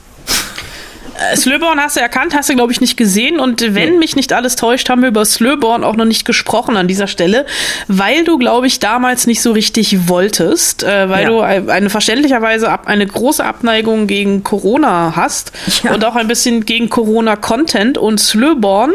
Slöborn 1.35 1.79
hast 1.79 1.95
du 1.95 1.99
erkannt, 1.99 2.35
hast 2.35 2.49
du, 2.49 2.55
glaube 2.55 2.71
ich, 2.71 2.81
nicht 2.81 2.97
gesehen. 2.97 3.39
Und 3.39 3.61
wenn 3.61 3.93
nee. 3.93 3.97
mich 3.97 4.15
nicht 4.15 4.33
alles 4.33 4.55
täuscht, 4.55 4.89
haben 4.89 5.01
wir 5.01 5.09
über 5.09 5.25
Slöborn 5.25 5.83
auch 5.83 5.95
noch 5.95 6.05
nicht 6.05 6.25
gesprochen 6.25 6.77
an 6.77 6.87
dieser 6.87 7.07
Stelle, 7.07 7.45
weil 7.87 8.23
du, 8.23 8.37
glaube 8.37 8.67
ich, 8.67 8.79
damals 8.79 9.27
nicht 9.27 9.41
so 9.41 9.51
richtig 9.51 10.07
wolltest, 10.07 10.83
äh, 10.83 11.09
weil 11.09 11.23
ja. 11.23 11.29
du 11.29 11.41
eine 11.41 11.89
verständlicherweise 11.89 12.69
ab, 12.69 12.87
eine 12.87 13.05
große 13.05 13.43
Abneigung 13.43 14.07
gegen 14.07 14.43
Corona 14.43 15.13
hast 15.15 15.51
ja. 15.83 15.93
und 15.93 16.05
auch 16.05 16.15
ein 16.15 16.27
bisschen 16.27 16.65
gegen 16.65 16.89
Corona-Content. 16.89 17.97
Und 17.97 18.19
Slöborn, 18.19 18.93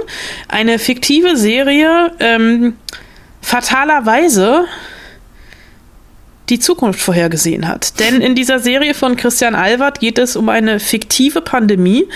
eine 0.48 0.78
fiktive 0.78 1.36
Serie, 1.36 2.12
ähm, 2.20 2.76
fatalerweise 3.40 4.66
die 6.48 6.58
Zukunft 6.58 7.00
vorhergesehen 7.00 7.68
hat. 7.68 7.98
Denn 8.00 8.20
in 8.20 8.34
dieser 8.34 8.58
Serie 8.58 8.94
von 8.94 9.16
Christian 9.16 9.54
Alward 9.54 10.00
geht 10.00 10.18
es 10.18 10.36
um 10.36 10.48
eine 10.48 10.80
fiktive 10.80 11.40
Pandemie 11.40 12.08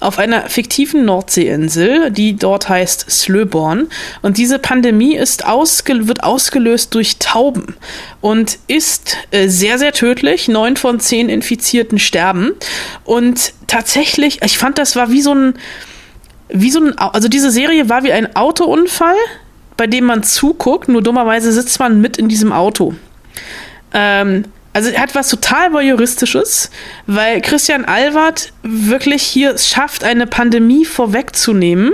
auf 0.00 0.18
einer 0.18 0.48
fiktiven 0.48 1.04
Nordseeinsel, 1.04 2.10
die 2.10 2.36
dort 2.36 2.68
heißt 2.68 3.10
Slöborn. 3.10 3.88
Und 4.22 4.38
diese 4.38 4.58
Pandemie 4.58 5.16
ist 5.16 5.46
ausge 5.46 6.08
wird 6.08 6.22
ausgelöst 6.22 6.94
durch 6.94 7.18
Tauben 7.18 7.74
und 8.20 8.58
ist 8.66 9.16
äh, 9.30 9.48
sehr, 9.48 9.78
sehr 9.78 9.92
tödlich. 9.92 10.48
Neun 10.48 10.76
von 10.76 11.00
zehn 11.00 11.28
Infizierten 11.28 11.98
sterben. 11.98 12.52
Und 13.04 13.52
tatsächlich, 13.66 14.40
ich 14.42 14.58
fand, 14.58 14.78
das 14.78 14.94
war 14.94 15.10
wie 15.10 15.22
so 15.22 15.34
ein, 15.34 15.54
wie 16.48 16.70
so 16.70 16.80
ein, 16.80 16.96
also 16.98 17.28
diese 17.28 17.50
Serie 17.50 17.88
war 17.88 18.04
wie 18.04 18.12
ein 18.12 18.36
Autounfall, 18.36 19.16
bei 19.76 19.86
dem 19.86 20.04
man 20.04 20.22
zuguckt, 20.22 20.88
nur 20.88 21.02
dummerweise 21.02 21.52
sitzt 21.52 21.80
man 21.80 22.00
mit 22.00 22.18
in 22.18 22.28
diesem 22.28 22.52
Auto. 22.52 22.94
Ähm, 23.92 24.44
also 24.72 24.92
hat 24.92 25.14
was 25.14 25.28
total 25.28 25.72
voyeuristisches, 25.72 26.70
weil 27.06 27.40
Christian 27.40 27.84
Alward 27.84 28.52
wirklich 28.62 29.22
hier 29.22 29.58
schafft, 29.58 30.04
eine 30.04 30.26
Pandemie 30.26 30.84
vorwegzunehmen. 30.84 31.92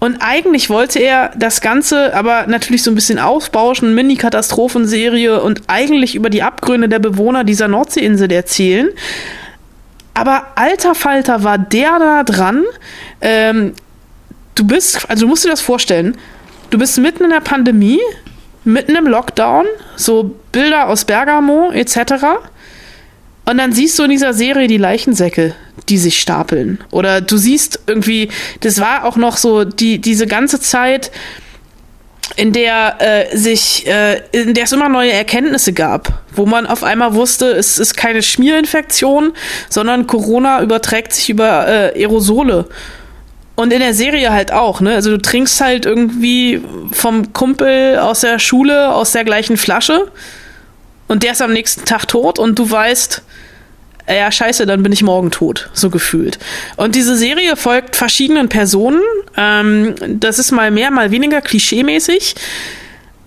Und 0.00 0.18
eigentlich 0.20 0.70
wollte 0.70 1.00
er 1.00 1.32
das 1.36 1.60
Ganze 1.60 2.14
aber 2.14 2.46
natürlich 2.46 2.84
so 2.84 2.90
ein 2.90 2.94
bisschen 2.94 3.18
ausbauschen, 3.18 3.94
Mini-Katastrophenserie 3.94 5.42
und 5.42 5.62
eigentlich 5.66 6.14
über 6.14 6.30
die 6.30 6.42
Abgründe 6.42 6.88
der 6.88 7.00
Bewohner 7.00 7.42
dieser 7.42 7.66
Nordseeinsel 7.66 8.30
erzählen. 8.30 8.90
Aber 10.14 10.46
alter 10.54 10.94
Falter 10.94 11.42
war 11.42 11.58
der 11.58 11.98
da 11.98 12.22
dran. 12.22 12.64
Ähm, 13.20 13.74
du 14.54 14.66
bist, 14.66 15.10
also 15.10 15.26
du 15.26 15.28
musst 15.28 15.44
dir 15.44 15.50
das 15.50 15.60
vorstellen, 15.60 16.16
du 16.70 16.78
bist 16.78 16.98
mitten 16.98 17.24
in 17.24 17.30
der 17.30 17.40
Pandemie, 17.40 18.00
mitten 18.68 18.94
im 18.94 19.06
Lockdown, 19.06 19.66
so 19.96 20.34
Bilder 20.52 20.88
aus 20.88 21.04
Bergamo 21.04 21.70
etc. 21.72 22.24
Und 23.44 23.58
dann 23.58 23.72
siehst 23.72 23.98
du 23.98 24.04
in 24.04 24.10
dieser 24.10 24.34
Serie 24.34 24.68
die 24.68 24.76
Leichensäcke, 24.76 25.54
die 25.88 25.98
sich 25.98 26.20
stapeln. 26.20 26.78
Oder 26.90 27.20
du 27.20 27.38
siehst 27.38 27.80
irgendwie, 27.86 28.28
das 28.60 28.78
war 28.78 29.04
auch 29.04 29.16
noch 29.16 29.38
so 29.38 29.64
die, 29.64 30.00
diese 30.00 30.26
ganze 30.26 30.60
Zeit, 30.60 31.10
in 32.36 32.52
der 32.52 32.96
äh, 33.00 33.36
sich, 33.36 33.86
äh, 33.86 34.20
in 34.32 34.52
der 34.52 34.64
es 34.64 34.72
immer 34.72 34.90
neue 34.90 35.12
Erkenntnisse 35.12 35.72
gab, 35.72 36.22
wo 36.36 36.44
man 36.44 36.66
auf 36.66 36.84
einmal 36.84 37.14
wusste, 37.14 37.46
es 37.46 37.78
ist 37.78 37.96
keine 37.96 38.22
Schmierinfektion, 38.22 39.32
sondern 39.70 40.06
Corona 40.06 40.62
überträgt 40.62 41.14
sich 41.14 41.30
über 41.30 41.66
äh, 41.66 42.02
Aerosole. 42.02 42.66
Und 43.58 43.72
in 43.72 43.80
der 43.80 43.92
Serie 43.92 44.30
halt 44.30 44.52
auch, 44.52 44.80
ne? 44.80 44.94
Also 44.94 45.10
du 45.10 45.18
trinkst 45.18 45.60
halt 45.60 45.84
irgendwie 45.84 46.62
vom 46.92 47.32
Kumpel 47.32 47.98
aus 47.98 48.20
der 48.20 48.38
Schule 48.38 48.94
aus 48.94 49.10
der 49.10 49.24
gleichen 49.24 49.56
Flasche 49.56 50.12
und 51.08 51.24
der 51.24 51.32
ist 51.32 51.42
am 51.42 51.52
nächsten 51.52 51.84
Tag 51.84 52.06
tot 52.06 52.38
und 52.38 52.56
du 52.56 52.70
weißt, 52.70 53.20
ja, 54.08 54.30
scheiße, 54.30 54.64
dann 54.64 54.84
bin 54.84 54.92
ich 54.92 55.02
morgen 55.02 55.32
tot, 55.32 55.70
so 55.72 55.90
gefühlt. 55.90 56.38
Und 56.76 56.94
diese 56.94 57.16
Serie 57.16 57.56
folgt 57.56 57.96
verschiedenen 57.96 58.48
Personen. 58.48 59.00
Ähm, 59.36 59.96
das 60.06 60.38
ist 60.38 60.52
mal 60.52 60.70
mehr, 60.70 60.92
mal 60.92 61.10
weniger 61.10 61.40
klischeemäßig. 61.40 62.36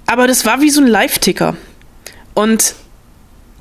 Aber 0.06 0.28
das 0.28 0.46
war 0.46 0.62
wie 0.62 0.70
so 0.70 0.80
ein 0.80 0.88
Live-Ticker. 0.88 1.58
Und 2.36 2.76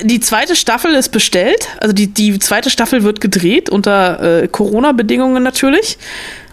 die 0.02 0.20
zweite 0.20 0.54
Staffel 0.54 0.94
ist 0.94 1.08
bestellt. 1.08 1.66
Also 1.80 1.92
die, 1.92 2.06
die 2.06 2.38
zweite 2.38 2.70
Staffel 2.70 3.02
wird 3.02 3.20
gedreht 3.20 3.70
unter 3.70 4.42
äh, 4.42 4.46
Corona-Bedingungen 4.46 5.42
natürlich. 5.42 5.98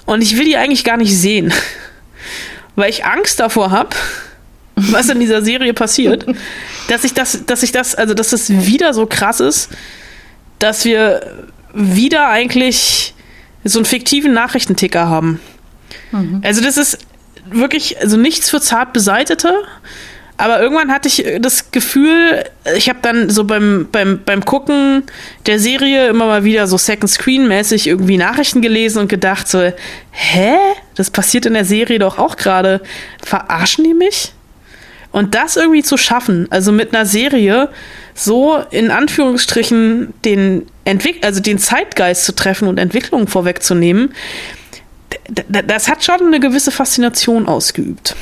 Und 0.07 0.21
ich 0.21 0.37
will 0.37 0.45
die 0.45 0.57
eigentlich 0.57 0.85
gar 0.85 0.97
nicht 0.97 1.15
sehen, 1.15 1.53
weil 2.75 2.89
ich 2.89 3.05
Angst 3.05 3.39
davor 3.39 3.69
habe, 3.69 3.89
was 4.75 5.09
in 5.09 5.19
dieser 5.19 5.43
Serie 5.43 5.73
passiert, 5.73 6.25
dass 6.87 7.03
ich 7.03 7.13
das, 7.13 7.45
dass 7.45 7.61
ich 7.61 7.73
das, 7.73 7.93
also 7.93 8.13
dass 8.13 8.31
es 8.31 8.49
wieder 8.49 8.93
so 8.93 9.05
krass 9.05 9.41
ist, 9.41 9.69
dass 10.59 10.85
wir 10.85 11.45
wieder 11.73 12.29
eigentlich 12.29 13.13
so 13.65 13.79
einen 13.79 13.85
fiktiven 13.85 14.33
Nachrichtenticker 14.33 15.09
haben. 15.09 15.41
Mhm. 16.11 16.41
Also 16.43 16.61
das 16.61 16.77
ist 16.77 16.99
wirklich, 17.51 17.99
also 17.99 18.15
nichts 18.15 18.49
für 18.49 18.61
zart 18.61 18.93
Beseitete. 18.93 19.53
Aber 20.37 20.61
irgendwann 20.61 20.91
hatte 20.91 21.07
ich 21.07 21.25
das 21.39 21.71
Gefühl, 21.71 22.43
ich 22.75 22.89
habe 22.89 22.99
dann 23.01 23.29
so 23.31 23.43
beim, 23.43 23.87
beim, 23.91 24.21
beim 24.23 24.45
Gucken 24.45 25.03
der 25.47 25.59
Serie 25.59 26.09
immer 26.09 26.27
mal 26.27 26.43
wieder 26.43 26.67
so 26.67 26.77
Second 26.77 27.09
Screen-mäßig 27.09 27.87
irgendwie 27.87 28.17
Nachrichten 28.17 28.61
gelesen 28.61 28.99
und 28.99 29.07
gedacht 29.07 29.47
so, 29.47 29.71
hä? 30.11 30.55
Das 30.93 31.09
passiert 31.09 31.47
in 31.47 31.55
der 31.55 31.65
Serie 31.65 31.97
doch 31.97 32.19
auch 32.19 32.35
gerade. 32.35 32.81
Verarschen 33.23 33.83
die 33.83 33.95
mich? 33.95 34.33
Und 35.11 35.33
das 35.33 35.55
irgendwie 35.55 35.81
zu 35.81 35.97
schaffen, 35.97 36.47
also 36.51 36.71
mit 36.71 36.93
einer 36.93 37.07
Serie 37.07 37.69
so 38.13 38.57
in 38.69 38.91
Anführungsstrichen 38.91 40.13
den 40.25 40.67
Entwick 40.85 41.25
also 41.25 41.39
den 41.39 41.57
Zeitgeist 41.57 42.25
zu 42.25 42.35
treffen 42.35 42.67
und 42.67 42.77
Entwicklungen 42.77 43.27
vorwegzunehmen, 43.27 44.13
das 45.49 45.87
hat 45.87 46.03
schon 46.03 46.27
eine 46.27 46.39
gewisse 46.39 46.71
Faszination 46.71 47.47
ausgeübt. 47.47 48.15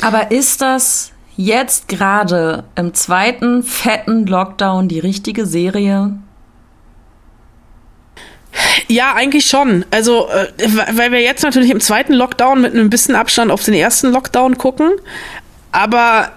Aber 0.00 0.30
ist 0.30 0.60
das 0.60 1.12
jetzt 1.36 1.88
gerade 1.88 2.64
im 2.74 2.94
zweiten 2.94 3.62
fetten 3.62 4.26
Lockdown 4.26 4.88
die 4.88 4.98
richtige 4.98 5.46
Serie? 5.46 6.12
Ja, 8.88 9.14
eigentlich 9.14 9.46
schon. 9.46 9.84
Also, 9.90 10.28
äh, 10.28 10.46
weil 10.92 11.10
wir 11.12 11.20
jetzt 11.20 11.42
natürlich 11.42 11.70
im 11.70 11.80
zweiten 11.80 12.12
Lockdown 12.12 12.60
mit 12.60 12.74
einem 12.74 12.90
bisschen 12.90 13.14
Abstand 13.16 13.50
auf 13.50 13.64
den 13.64 13.74
ersten 13.74 14.12
Lockdown 14.12 14.58
gucken. 14.58 14.90
Aber 15.70 16.32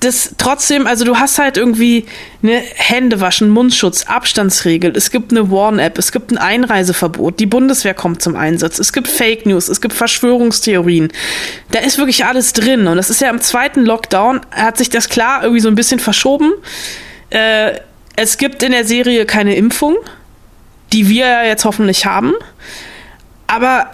das 0.00 0.34
trotzdem, 0.38 0.86
also 0.86 1.04
du 1.04 1.18
hast 1.18 1.38
halt 1.38 1.58
irgendwie 1.58 2.06
eine 2.42 2.56
Händewaschen, 2.56 3.50
Mundschutz, 3.50 4.04
Abstandsregel, 4.04 4.96
es 4.96 5.10
gibt 5.10 5.30
eine 5.30 5.50
Warn-App, 5.50 5.98
es 5.98 6.10
gibt 6.10 6.30
ein 6.30 6.38
Einreiseverbot, 6.38 7.38
die 7.38 7.44
Bundeswehr 7.44 7.92
kommt 7.92 8.22
zum 8.22 8.34
Einsatz, 8.34 8.78
es 8.78 8.94
gibt 8.94 9.08
Fake 9.08 9.44
News, 9.44 9.68
es 9.68 9.82
gibt 9.82 9.92
Verschwörungstheorien. 9.92 11.12
Da 11.70 11.80
ist 11.80 11.98
wirklich 11.98 12.24
alles 12.24 12.54
drin. 12.54 12.86
Und 12.86 12.96
das 12.96 13.10
ist 13.10 13.20
ja 13.20 13.28
im 13.28 13.42
zweiten 13.42 13.84
Lockdown, 13.84 14.40
hat 14.50 14.78
sich 14.78 14.88
das 14.88 15.10
klar 15.10 15.42
irgendwie 15.42 15.60
so 15.60 15.68
ein 15.68 15.74
bisschen 15.74 16.00
verschoben. 16.00 16.52
Äh, 17.28 17.72
es 18.16 18.38
gibt 18.38 18.62
in 18.62 18.72
der 18.72 18.86
Serie 18.86 19.26
keine 19.26 19.54
Impfung, 19.54 19.96
die 20.94 21.08
wir 21.08 21.26
ja 21.26 21.44
jetzt 21.44 21.66
hoffentlich 21.66 22.06
haben. 22.06 22.32
Aber 23.46 23.90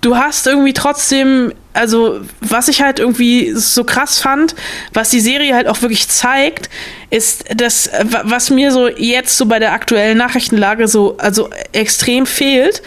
du 0.00 0.16
hast 0.16 0.46
irgendwie 0.46 0.72
trotzdem, 0.72 1.52
also 1.72 2.20
was 2.40 2.68
ich 2.68 2.82
halt 2.82 2.98
irgendwie 2.98 3.52
so 3.54 3.84
krass 3.84 4.18
fand, 4.18 4.54
was 4.92 5.10
die 5.10 5.20
Serie 5.20 5.54
halt 5.54 5.68
auch 5.68 5.82
wirklich 5.82 6.08
zeigt, 6.08 6.70
ist 7.10 7.44
das, 7.54 7.90
was 8.24 8.50
mir 8.50 8.72
so 8.72 8.88
jetzt 8.88 9.36
so 9.36 9.46
bei 9.46 9.58
der 9.58 9.72
aktuellen 9.72 10.18
Nachrichtenlage 10.18 10.88
so, 10.88 11.16
also 11.18 11.50
extrem 11.72 12.26
fehlt. 12.26 12.82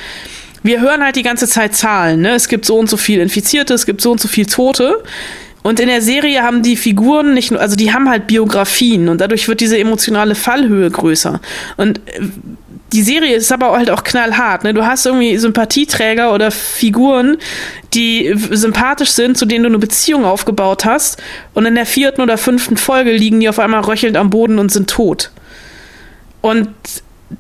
Wir 0.64 0.80
hören 0.80 1.04
halt 1.04 1.18
die 1.18 1.24
ganze 1.24 1.48
Zeit 1.48 1.76
Zahlen, 1.76 2.22
ne? 2.22 2.36
Es 2.36 2.48
gibt 2.48 2.66
so 2.66 2.78
und 2.78 2.90
so 2.90 2.96
viel 2.96 3.20
Infizierte, 3.20 3.74
es 3.74 3.86
gibt 3.86 4.00
so 4.02 4.12
und 4.12 4.22
so 4.22 4.30
viel 4.30 4.46
Tote. 4.46 5.04
Und 5.62 5.80
in 5.80 5.88
der 5.88 6.02
Serie 6.02 6.44
haben 6.44 6.62
die 6.62 6.76
Figuren 6.76 7.34
nicht 7.34 7.52
nur, 7.52 7.60
also 7.60 7.76
die 7.76 7.94
haben 7.94 8.10
halt 8.10 8.28
Biografien 8.28 9.08
und 9.08 9.22
dadurch 9.22 9.48
wird 9.48 9.62
diese 9.62 9.78
emotionale 9.78 10.36
Fallhöhe 10.36 10.92
größer. 10.92 11.40
Und 11.78 12.02
die 12.94 13.02
Serie 13.02 13.36
ist 13.36 13.52
aber 13.52 13.72
halt 13.72 13.90
auch 13.90 14.04
knallhart. 14.04 14.64
Ne? 14.64 14.74
Du 14.74 14.86
hast 14.86 15.06
irgendwie 15.06 15.36
Sympathieträger 15.38 16.32
oder 16.32 16.52
Figuren, 16.52 17.38
die 17.94 18.34
sympathisch 18.52 19.10
sind, 19.10 19.36
zu 19.36 19.48
denen 19.48 19.64
du 19.64 19.70
eine 19.70 19.80
Beziehung 19.80 20.26
aufgebaut 20.26 20.86
hast. 20.86 21.22
Und 21.56 21.66
in 21.66 21.74
der 21.74 21.88
vierten 21.88 22.22
oder 22.22 22.38
fünften 22.38 22.78
Folge 22.78 23.12
liegen 23.12 23.40
die 23.40 23.50
auf 23.50 23.58
einmal 23.58 23.82
röchelnd 23.82 24.16
am 24.16 24.30
Boden 24.30 24.60
und 24.60 24.72
sind 24.72 24.90
tot. 24.90 25.32
Und 26.42 26.70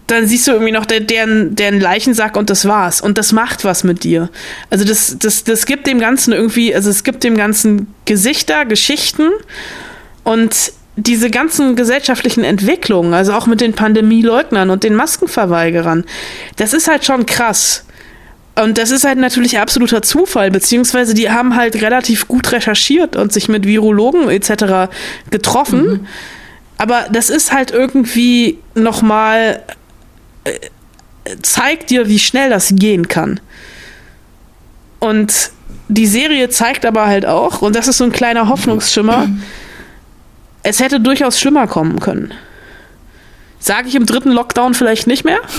dann 0.08 0.26
siehst 0.28 0.48
du 0.48 0.54
irgendwie 0.54 0.72
noch 0.72 0.88
der, 0.88 1.02
deren, 1.02 1.56
deren 1.56 1.80
Leichensack 1.80 2.36
und 2.36 2.50
das 2.50 2.68
war's. 2.68 3.00
Und 3.00 3.20
das 3.20 3.32
macht 3.32 3.64
was 3.64 3.84
mit 3.84 4.04
dir. 4.04 4.30
Also 4.72 4.86
das, 4.86 5.18
das, 5.20 5.44
das 5.44 5.68
gibt 5.68 5.86
dem 5.86 6.00
Ganzen 6.00 6.34
irgendwie, 6.34 6.74
also 6.74 6.90
es 6.90 7.04
gibt 7.04 7.24
dem 7.24 7.38
Ganzen 7.38 7.94
Gesichter, 8.06 8.66
Geschichten 8.66 9.30
und 10.24 10.74
diese 10.96 11.30
ganzen 11.30 11.76
gesellschaftlichen 11.76 12.44
Entwicklungen, 12.44 13.14
also 13.14 13.34
auch 13.34 13.48
mit 13.48 13.62
den 13.62 13.74
Pandemieleugnern 13.74 14.70
und 14.70 14.84
den 14.84 14.96
Maskenverweigerern, 14.96 16.06
das 16.58 16.74
ist 16.74 16.88
halt 16.88 17.04
schon 17.06 17.26
krass. 17.26 17.86
Und 18.56 18.78
das 18.78 18.92
ist 18.92 19.04
halt 19.04 19.18
natürlich 19.18 19.58
absoluter 19.58 20.04
Zufall, 20.04 20.52
beziehungsweise 20.52 21.16
die 21.16 21.32
haben 21.32 21.56
halt 21.56 21.82
relativ 21.82 22.28
gut 22.28 22.52
recherchiert 22.52 23.16
und 23.16 23.34
sich 23.34 23.50
mit 23.50 23.66
Virologen 23.66 24.30
etc. 24.30 24.94
getroffen. 25.32 25.84
Mhm. 25.86 26.08
Aber 26.78 27.08
das 27.12 27.32
ist 27.32 27.52
halt 27.52 27.72
irgendwie 27.72 28.60
nochmal, 28.76 29.64
äh, 30.44 30.60
zeigt 31.42 31.90
dir, 31.90 32.08
wie 32.10 32.20
schnell 32.20 32.52
das 32.52 32.74
gehen 32.76 33.08
kann. 33.08 33.40
Und 35.00 35.52
die 35.88 36.08
Serie 36.08 36.50
zeigt 36.50 36.86
aber 36.86 37.08
halt 37.08 37.26
auch, 37.26 37.64
und 37.64 37.76
das 37.76 37.88
ist 37.88 37.98
so 37.98 38.04
ein 38.04 38.12
kleiner 38.12 38.50
Hoffnungsschimmer, 38.50 39.26
mhm 39.26 39.42
es 40.64 40.80
hätte 40.80 41.00
durchaus 41.00 41.40
schlimmer 41.40 41.68
kommen 41.68 42.00
können. 42.00 42.34
Sage 43.60 43.88
ich 43.88 43.96
im 43.96 44.06
dritten 44.06 44.32
Lockdown 44.32 44.74
vielleicht 44.74 45.08
nicht 45.08 45.24
mehr. 45.24 45.40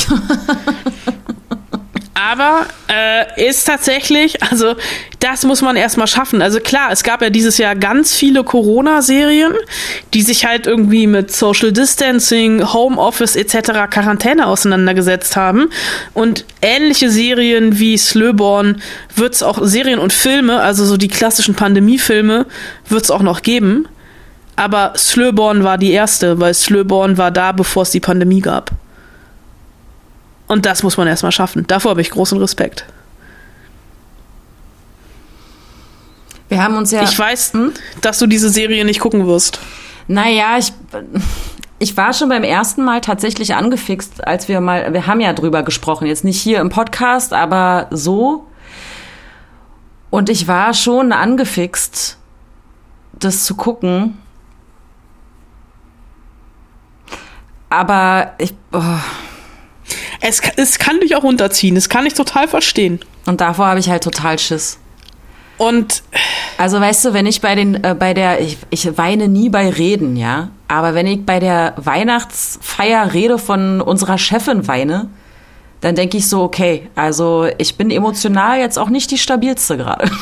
Aber 2.14 2.66
äh, 2.88 3.48
ist 3.48 3.64
tatsächlich, 3.64 4.42
also 4.42 4.76
das 5.20 5.44
muss 5.44 5.62
man 5.62 5.74
erstmal 5.74 6.06
schaffen. 6.06 6.42
Also 6.42 6.60
klar, 6.60 6.92
es 6.92 7.02
gab 7.02 7.22
ja 7.22 7.28
dieses 7.28 7.58
Jahr 7.58 7.74
ganz 7.74 8.14
viele 8.14 8.44
Corona-Serien, 8.44 9.52
die 10.14 10.22
sich 10.22 10.46
halt 10.46 10.66
irgendwie 10.66 11.06
mit 11.06 11.32
Social 11.32 11.72
Distancing, 11.72 12.72
Homeoffice 12.72 13.36
etc., 13.36 13.90
Quarantäne 13.90 14.46
auseinandergesetzt 14.46 15.36
haben. 15.36 15.70
Und 16.14 16.44
ähnliche 16.62 17.10
Serien 17.10 17.78
wie 17.78 17.98
Slöborn 17.98 18.80
wird 19.16 19.34
es 19.34 19.42
auch, 19.42 19.58
Serien 19.62 19.98
und 19.98 20.12
Filme, 20.12 20.60
also 20.60 20.84
so 20.84 20.96
die 20.96 21.08
klassischen 21.08 21.54
Pandemiefilme, 21.54 22.46
wird 22.88 23.02
es 23.02 23.10
auch 23.10 23.22
noch 23.22 23.42
geben. 23.42 23.88
Aber 24.56 24.92
Slöborn 24.96 25.64
war 25.64 25.78
die 25.78 25.90
erste, 25.90 26.38
weil 26.40 26.54
Slöborn 26.54 27.18
war 27.18 27.30
da, 27.30 27.52
bevor 27.52 27.82
es 27.82 27.90
die 27.90 28.00
Pandemie 28.00 28.40
gab. 28.40 28.70
Und 30.46 30.66
das 30.66 30.82
muss 30.82 30.96
man 30.96 31.08
erstmal 31.08 31.32
schaffen. 31.32 31.66
Davor 31.66 31.90
habe 31.90 32.00
ich 32.00 32.10
großen 32.10 32.38
Respekt. 32.38 32.84
Wir 36.48 36.62
haben 36.62 36.76
uns 36.76 36.90
ja. 36.90 37.02
Ich 37.02 37.18
weiß, 37.18 37.54
hm? 37.54 37.72
dass 38.00 38.18
du 38.18 38.26
diese 38.26 38.50
Serie 38.50 38.84
nicht 38.84 39.00
gucken 39.00 39.26
wirst. 39.26 39.58
Naja, 40.06 40.58
ich, 40.58 40.72
ich 41.78 41.96
war 41.96 42.12
schon 42.12 42.28
beim 42.28 42.44
ersten 42.44 42.84
Mal 42.84 43.00
tatsächlich 43.00 43.54
angefixt, 43.54 44.26
als 44.26 44.48
wir 44.48 44.60
mal, 44.60 44.92
wir 44.92 45.06
haben 45.06 45.20
ja 45.20 45.32
drüber 45.32 45.62
gesprochen, 45.62 46.06
jetzt 46.06 46.24
nicht 46.24 46.40
hier 46.40 46.60
im 46.60 46.68
Podcast, 46.68 47.32
aber 47.32 47.88
so. 47.90 48.46
Und 50.10 50.28
ich 50.28 50.46
war 50.46 50.74
schon 50.74 51.10
angefixt, 51.10 52.18
das 53.14 53.44
zu 53.44 53.56
gucken. 53.56 54.18
Aber 57.74 58.32
ich. 58.38 58.54
Oh. 58.72 58.80
Es, 60.20 60.40
es 60.56 60.78
kann 60.78 61.00
dich 61.00 61.16
auch 61.16 61.22
runterziehen, 61.22 61.74
das 61.74 61.88
kann 61.88 62.06
ich 62.06 62.14
total 62.14 62.48
verstehen. 62.48 63.00
Und 63.26 63.40
davor 63.40 63.66
habe 63.66 63.80
ich 63.80 63.90
halt 63.90 64.02
total 64.02 64.38
Schiss. 64.38 64.78
Und 65.58 66.02
also 66.56 66.80
weißt 66.80 67.04
du, 67.04 67.12
wenn 67.12 67.26
ich 67.26 67.40
bei 67.40 67.54
den 67.54 67.82
äh, 67.84 67.94
bei 67.98 68.14
der 68.14 68.40
ich, 68.40 68.56
ich 68.70 68.96
weine 68.96 69.28
nie 69.28 69.50
bei 69.50 69.68
Reden, 69.68 70.16
ja, 70.16 70.48
aber 70.68 70.94
wenn 70.94 71.06
ich 71.06 71.26
bei 71.26 71.40
der 71.40 71.74
Weihnachtsfeier 71.76 73.12
Rede 73.12 73.38
von 73.38 73.80
unserer 73.80 74.18
Chefin 74.18 74.66
weine, 74.66 75.10
dann 75.80 75.94
denke 75.94 76.16
ich 76.16 76.28
so, 76.28 76.42
okay, 76.42 76.88
also 76.94 77.46
ich 77.58 77.76
bin 77.76 77.90
emotional 77.90 78.58
jetzt 78.58 78.78
auch 78.78 78.88
nicht 78.88 79.10
die 79.10 79.18
stabilste 79.18 79.76
gerade. 79.76 80.10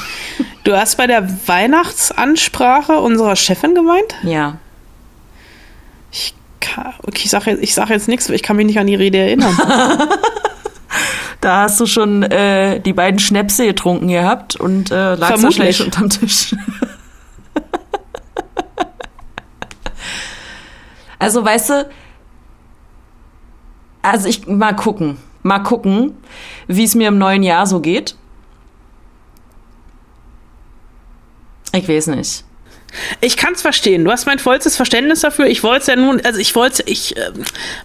Du 0.65 0.77
hast 0.77 0.97
bei 0.97 1.09
der 1.09 1.29
Weihnachtsansprache 1.49 2.93
unserer 3.01 3.35
Chefin 3.35 3.75
geweint? 3.75 4.15
Ja. 4.23 4.59
Ich 6.62 6.79
okay, 7.09 7.22
ich 7.25 7.31
sage 7.31 7.51
jetzt, 7.51 7.62
ich 7.62 7.75
sag 7.75 7.90
jetzt 7.90 8.09
nichts, 8.09 8.29
ich 8.29 8.42
kann 8.42 8.57
mich 8.57 8.66
nicht 8.66 8.79
an 8.79 8.87
die 8.87 8.94
Rede 8.94 9.18
erinnern. 9.18 9.57
da 11.40 11.62
hast 11.62 11.81
du 11.81 11.87
schon 11.87 12.22
äh, 12.22 12.81
die 12.81 12.92
beiden 12.92 13.18
Schnäpse 13.18 13.66
getrunken 13.66 14.09
gehabt 14.09 14.57
und 14.57 14.90
äh, 14.90 15.14
lagst 15.14 15.42
wahrscheinlich 15.42 15.83
unterm 15.83 16.09
Tisch. 16.09 16.55
also, 21.18 21.44
weißt 21.44 21.70
du, 21.70 21.90
also 24.03 24.29
ich 24.29 24.46
mal 24.46 24.75
gucken, 24.75 25.16
mal 25.42 25.61
gucken, 25.61 26.16
wie 26.66 26.85
es 26.85 26.94
mir 26.94 27.09
im 27.09 27.18
neuen 27.18 27.42
Jahr 27.42 27.66
so 27.66 27.81
geht. 27.81 28.16
Ich 31.72 31.88
weiß 31.88 32.09
nicht. 32.09 32.44
Ich 33.20 33.37
kann 33.37 33.55
es 33.55 33.62
verstehen. 33.62 34.05
Du 34.05 34.11
hast 34.11 34.26
mein 34.26 34.38
vollstes 34.38 34.76
Verständnis 34.76 35.20
dafür. 35.20 35.46
Ich 35.46 35.62
wollte 35.62 35.81
es 35.81 35.87
ja 35.87 35.96
nun, 35.96 36.20
also 36.24 36.38
ich 36.38 36.55
wollte 36.55 36.83
ich 36.87 37.16
äh, 37.16 37.31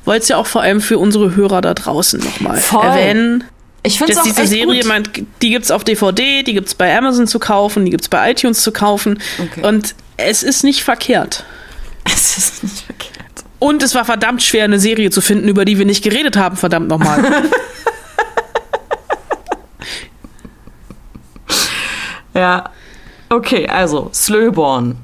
wollte 0.06 0.24
es 0.24 0.28
ja 0.30 0.38
auch 0.38 0.48
vor 0.48 0.62
allem 0.62 0.82
für 0.82 0.98
unsere 0.98 1.36
Hörer 1.36 1.62
da 1.62 1.74
draußen 1.74 2.20
nochmal 2.20 2.62
erwähnen. 2.72 3.44
Ich 3.84 4.00
finde 4.00 4.14
es 4.14 4.24
diese 4.24 4.42
echt 4.42 4.50
Serie, 4.50 4.82
gut. 4.82 4.88
man, 4.88 5.04
die 5.42 5.50
gibt's 5.50 5.72
auf 5.72 5.84
DVD, 5.86 6.44
die 6.44 6.54
gibt's 6.54 6.76
bei 6.76 6.96
Amazon 6.98 7.26
zu 7.26 7.40
kaufen, 7.40 7.86
die 7.86 7.92
gibt's 7.92 8.10
bei 8.10 8.32
iTunes 8.32 8.62
zu 8.62 8.74
kaufen. 8.74 9.22
Und 9.62 9.96
es 10.18 10.44
ist 10.44 10.64
nicht 10.64 10.84
verkehrt. 10.84 11.46
Es 12.04 12.38
ist 12.38 12.64
nicht 12.64 12.86
verkehrt. 12.86 13.14
Und 13.60 13.82
es 13.84 13.96
war 13.96 14.04
verdammt 14.04 14.44
schwer, 14.44 14.66
eine 14.66 14.80
Serie 14.80 15.10
zu 15.10 15.22
finden, 15.22 15.48
über 15.48 15.64
die 15.64 15.78
wir 15.78 15.86
nicht 15.86 16.04
geredet 16.04 16.36
haben, 16.36 16.58
verdammt 16.58 16.90
nochmal. 16.90 17.44
Ja. 22.38 22.70
Okay, 23.30 23.68
also 23.68 24.10
Slöborn. 24.14 24.98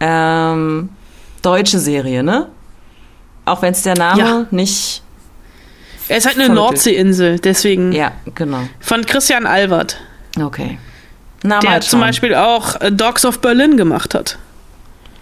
Ähm, 0.00 0.90
deutsche 1.42 1.78
Serie, 1.78 2.22
ne? 2.22 2.48
Auch 3.44 3.62
wenn 3.62 3.72
es 3.72 3.82
der 3.82 3.96
Name 3.96 4.20
Ja. 4.20 4.46
nicht. 4.50 5.02
er 6.08 6.18
ist 6.18 6.26
halt 6.26 6.38
eine. 6.38 6.52
Nordseeinsel, 6.54 7.38
deswegen. 7.38 7.92
Ja, 7.92 8.12
genau. 8.34 8.60
Von 8.80 9.04
Christian 9.06 9.46
Albert. 9.46 9.98
Okay. 10.40 10.78
Na, 11.42 11.60
der 11.60 11.80
zum. 11.80 12.00
Beispiel 12.00 12.34
auch 12.34 12.80
äh, 12.80 12.90
Dogs 12.92 13.24
of 13.24 13.40
Berlin 13.40 13.76
gemacht 13.76 14.14
hat. 14.14 14.38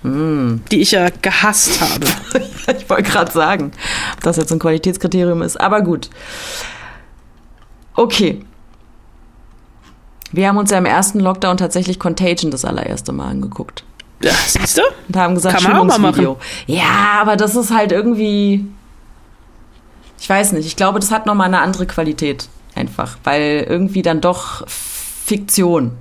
Hm. 0.02 0.62
Die 0.70 0.80
ich 0.82 0.90
ja 0.92 1.08
gehasst 1.22 1.80
habe. 1.80 2.06
Ich 2.78 2.88
wollte 2.88 3.02
gerade 3.02 3.30
sagen, 3.30 3.72
ob 4.14 4.22
das 4.22 4.38
jetzt 4.38 4.50
ein 4.50 4.58
Qualitätskriterium 4.58 5.42
ist. 5.42 5.60
Aber 5.60 5.82
gut. 5.82 6.08
Okay. 7.94 8.42
Wir 10.34 10.48
haben 10.48 10.56
uns 10.56 10.70
ja 10.72 10.78
im 10.78 10.86
ersten 10.86 11.20
Lockdown 11.20 11.56
tatsächlich 11.56 12.00
Contagion 12.00 12.50
das 12.50 12.64
allererste 12.64 13.12
Mal 13.12 13.28
angeguckt. 13.28 13.84
Ja, 14.20 14.32
siehst 14.46 14.78
du? 14.78 14.82
Und 15.06 15.16
haben 15.16 15.34
gesagt, 15.36 15.56
Kann 15.56 15.64
man 15.64 15.76
auch 15.76 15.84
mal 15.84 16.12
Schulungsvideo. 16.12 16.38
Ja, 16.66 17.20
aber 17.20 17.36
das 17.36 17.54
ist 17.54 17.72
halt 17.72 17.92
irgendwie. 17.92 18.66
Ich 20.18 20.28
weiß 20.28 20.52
nicht. 20.52 20.66
Ich 20.66 20.74
glaube, 20.74 20.98
das 20.98 21.12
hat 21.12 21.26
nochmal 21.26 21.46
eine 21.46 21.60
andere 21.60 21.86
Qualität. 21.86 22.48
Einfach. 22.74 23.16
Weil 23.22 23.64
irgendwie 23.68 24.02
dann 24.02 24.20
doch 24.20 24.66
Fiktion. 24.66 25.92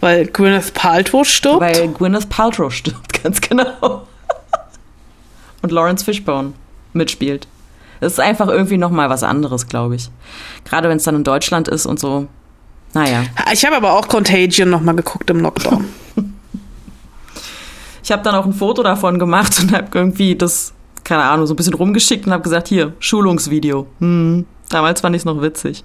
Weil 0.00 0.26
Gwyneth 0.26 0.72
Paltrow 0.72 1.28
stirbt? 1.28 1.60
Weil 1.60 1.88
Gwyneth 1.88 2.30
Paltrow 2.30 2.72
stirbt, 2.72 3.22
ganz 3.22 3.40
genau. 3.40 4.06
Und 5.60 5.70
Lawrence 5.70 6.04
Fishbone 6.04 6.54
mitspielt. 6.94 7.46
Das 8.00 8.14
ist 8.14 8.20
einfach 8.20 8.48
irgendwie 8.48 8.78
nochmal 8.78 9.10
was 9.10 9.22
anderes, 9.22 9.68
glaube 9.68 9.94
ich. 9.94 10.10
Gerade 10.64 10.88
wenn 10.88 10.96
es 10.96 11.04
dann 11.04 11.16
in 11.16 11.24
Deutschland 11.24 11.68
ist 11.68 11.84
und 11.86 12.00
so. 12.00 12.28
Naja. 12.94 13.24
Ich 13.52 13.64
habe 13.64 13.76
aber 13.76 13.92
auch 13.92 14.08
Contagion 14.08 14.70
nochmal 14.70 14.96
geguckt 14.96 15.28
im 15.30 15.40
Lockdown. 15.40 15.88
Ich 18.04 18.10
habe 18.10 18.24
dann 18.24 18.34
auch 18.34 18.44
ein 18.44 18.52
Foto 18.52 18.82
davon 18.82 19.20
gemacht 19.20 19.60
und 19.60 19.72
habe 19.72 19.86
irgendwie 19.94 20.34
das, 20.34 20.74
keine 21.04 21.22
Ahnung, 21.22 21.46
so 21.46 21.54
ein 21.54 21.56
bisschen 21.56 21.74
rumgeschickt 21.74 22.26
und 22.26 22.32
habe 22.32 22.42
gesagt, 22.42 22.66
hier, 22.66 22.94
Schulungsvideo. 22.98 23.86
Hm, 24.00 24.44
damals 24.70 25.02
fand 25.02 25.14
ich 25.14 25.20
es 25.22 25.24
noch 25.24 25.40
witzig. 25.40 25.84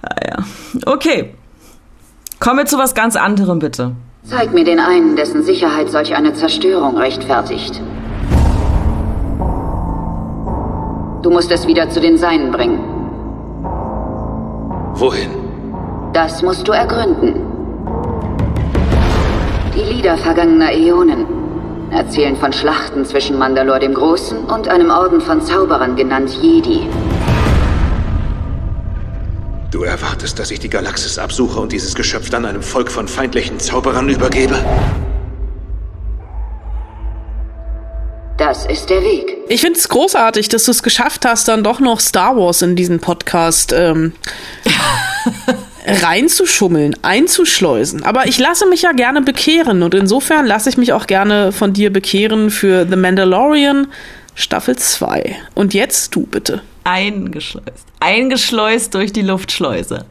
Ah 0.00 0.14
ja. 0.26 0.36
Okay. 0.86 1.34
Kommen 2.40 2.60
wir 2.60 2.64
zu 2.64 2.78
was 2.78 2.94
ganz 2.94 3.16
anderem, 3.16 3.58
bitte. 3.58 3.94
Zeig 4.24 4.54
mir 4.54 4.64
den 4.64 4.80
einen, 4.80 5.14
dessen 5.14 5.42
Sicherheit 5.42 5.90
solch 5.90 6.14
eine 6.14 6.32
Zerstörung 6.32 6.96
rechtfertigt. 6.96 7.82
Du 11.22 11.30
musst 11.30 11.50
es 11.50 11.66
wieder 11.66 11.90
zu 11.90 12.00
den 12.00 12.16
Seinen 12.16 12.50
bringen. 12.50 12.80
Wohin? 14.94 15.43
Das 16.14 16.42
musst 16.42 16.68
du 16.68 16.70
ergründen. 16.70 17.34
Die 19.74 19.82
Lieder 19.92 20.16
vergangener 20.16 20.70
Äonen 20.72 21.26
erzählen 21.90 22.36
von 22.36 22.52
Schlachten 22.52 23.04
zwischen 23.04 23.36
Mandalor 23.36 23.80
dem 23.80 23.94
Großen 23.94 24.44
und 24.44 24.68
einem 24.68 24.90
Orden 24.90 25.20
von 25.20 25.42
Zauberern 25.42 25.96
genannt 25.96 26.30
Jedi. 26.40 26.86
Du 29.72 29.82
erwartest, 29.82 30.38
dass 30.38 30.52
ich 30.52 30.60
die 30.60 30.70
Galaxis 30.70 31.18
absuche 31.18 31.58
und 31.58 31.72
dieses 31.72 31.96
Geschöpf 31.96 32.30
dann 32.30 32.44
einem 32.44 32.62
Volk 32.62 32.92
von 32.92 33.08
feindlichen 33.08 33.58
Zauberern 33.58 34.08
übergebe? 34.08 34.54
Das 38.36 38.66
ist 38.66 38.88
der 38.88 39.02
Weg. 39.02 39.38
Ich 39.48 39.62
finde 39.62 39.80
es 39.80 39.88
großartig, 39.88 40.48
dass 40.48 40.62
du 40.62 40.70
es 40.70 40.84
geschafft 40.84 41.24
hast, 41.26 41.48
dann 41.48 41.64
doch 41.64 41.80
noch 41.80 41.98
Star 41.98 42.36
Wars 42.36 42.62
in 42.62 42.76
diesen 42.76 43.00
Podcast 43.00 43.72
ähm, 43.72 44.12
reinzuschummeln, 45.84 46.96
einzuschleusen. 47.02 48.04
Aber 48.04 48.26
ich 48.26 48.38
lasse 48.38 48.66
mich 48.66 48.82
ja 48.82 48.92
gerne 48.92 49.22
bekehren 49.22 49.82
und 49.82 49.94
insofern 49.94 50.46
lasse 50.46 50.70
ich 50.70 50.76
mich 50.76 50.92
auch 50.92 51.06
gerne 51.06 51.52
von 51.52 51.72
dir 51.72 51.92
bekehren 51.92 52.50
für 52.50 52.86
The 52.88 52.96
Mandalorian 52.96 53.88
Staffel 54.34 54.76
2. 54.76 55.36
Und 55.54 55.74
jetzt 55.74 56.14
du 56.14 56.26
bitte. 56.26 56.62
Eingeschleust. 56.84 57.86
Eingeschleust 58.00 58.94
durch 58.94 59.12
die 59.12 59.22
Luftschleuse. 59.22 60.06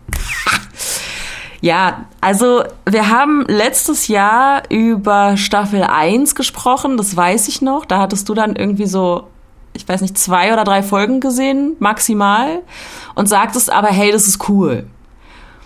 Ja, 1.61 2.07
also 2.19 2.65
wir 2.85 3.09
haben 3.09 3.45
letztes 3.47 4.09
Jahr 4.09 4.63
über 4.69 5.37
Staffel 5.37 5.81
1 5.81 6.35
gesprochen, 6.35 6.97
das 6.97 7.15
weiß 7.15 7.47
ich 7.47 7.61
noch. 7.61 7.85
Da 7.85 7.99
hattest 7.99 8.27
du 8.27 8.33
dann 8.33 8.57
irgendwie 8.57 8.85
so, 8.85 9.27
ich 9.71 9.87
weiß 9.87 10.01
nicht, 10.01 10.17
zwei 10.17 10.51
oder 10.51 10.65
drei 10.65 10.83
Folgen 10.83 11.21
gesehen, 11.21 11.77
maximal. 11.79 12.63
Und 13.15 13.29
sagtest 13.29 13.71
aber, 13.71 13.87
hey, 13.87 14.11
das 14.11 14.27
ist 14.27 14.49
cool. 14.49 14.87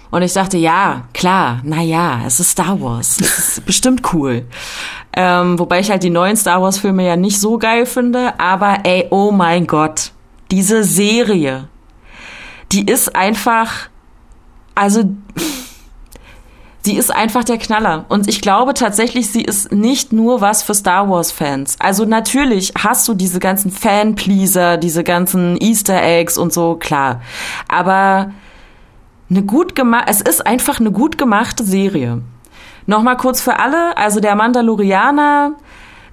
Und 0.10 0.22
ich 0.22 0.34
dachte, 0.34 0.58
ja, 0.58 1.04
klar, 1.14 1.60
na 1.64 1.82
ja, 1.82 2.22
es 2.26 2.40
ist 2.40 2.52
Star 2.52 2.80
Wars. 2.82 3.20
Es 3.20 3.38
ist 3.38 3.66
bestimmt 3.66 4.14
cool. 4.14 4.46
Ähm, 5.14 5.60
wobei 5.60 5.80
ich 5.80 5.90
halt 5.90 6.04
die 6.04 6.10
neuen 6.10 6.38
Star 6.38 6.62
Wars 6.62 6.78
Filme 6.78 7.06
ja 7.06 7.16
nicht 7.16 7.40
so 7.40 7.58
geil 7.58 7.86
finde. 7.86 8.40
Aber 8.40 8.80
ey, 8.84 9.08
oh 9.10 9.32
mein 9.32 9.68
Gott, 9.68 10.12
diese 10.52 10.84
Serie, 10.84 11.68
die 12.72 12.86
ist 12.86 13.16
einfach, 13.16 13.90
also, 14.76 15.04
sie 16.84 16.96
ist 16.96 17.14
einfach 17.14 17.44
der 17.44 17.58
Knaller. 17.58 18.06
Und 18.08 18.30
ich 18.30 18.42
glaube 18.42 18.74
tatsächlich, 18.74 19.30
sie 19.30 19.42
ist 19.42 19.74
nicht 19.74 20.14
nur 20.14 20.40
was 20.40 20.64
für 20.64 20.74
Star 20.74 21.10
Wars 21.10 21.34
Fans. 21.34 21.76
Also 21.80 22.06
natürlich 22.06 22.74
hast 22.78 23.08
du 23.10 23.14
diese 23.14 23.40
ganzen 23.40 23.72
Fan-Pleaser, 23.72 24.78
diese 24.78 25.04
ganzen 25.04 25.58
Easter 25.60 26.02
Eggs 26.02 26.38
und 26.38 26.54
so, 26.54 26.76
klar. 26.76 27.22
Aber 27.68 28.32
eine 29.30 29.44
gut 29.44 29.76
gemacht, 29.76 30.06
es 30.08 30.22
ist 30.22 30.46
einfach 30.46 30.80
eine 30.80 30.92
gut 30.92 31.18
gemachte 31.18 31.64
Serie. 31.64 32.22
Nochmal 32.86 33.18
kurz 33.18 33.42
für 33.42 33.60
alle, 33.60 33.98
also 33.98 34.20
der 34.20 34.36
Mandalorianer 34.36 35.54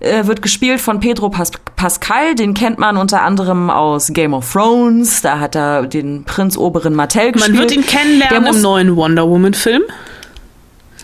äh, 0.00 0.26
wird 0.26 0.42
gespielt 0.42 0.80
von 0.80 1.00
Pedro 1.00 1.30
Pas 1.30 1.52
Pascal, 1.76 2.34
den 2.34 2.54
kennt 2.54 2.78
man 2.78 2.96
unter 2.96 3.22
anderem 3.22 3.68
aus 3.70 4.08
Game 4.12 4.32
of 4.32 4.50
Thrones, 4.52 5.20
da 5.20 5.38
hat 5.38 5.54
er 5.54 5.86
den 5.86 6.24
Prinz 6.24 6.56
Oberin 6.56 6.94
Martell 6.94 7.32
gespielt. 7.32 7.52
Man 7.52 7.60
wird 7.60 7.72
ihn 7.72 7.86
kennenlernen 7.86 8.54
im 8.54 8.60
neuen 8.62 8.96
Wonder 8.96 9.28
Woman 9.28 9.54
Film. 9.54 9.82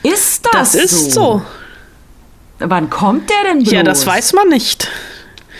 Ist 0.02 0.46
das, 0.46 0.72
Das 0.72 0.74
ist 0.74 1.12
so. 1.12 1.42
Wann 2.58 2.90
kommt 2.90 3.28
der 3.30 3.52
denn 3.52 3.62
bloß? 3.62 3.72
Ja, 3.72 3.82
das 3.82 4.06
weiß 4.06 4.32
man 4.32 4.48
nicht. 4.48 4.88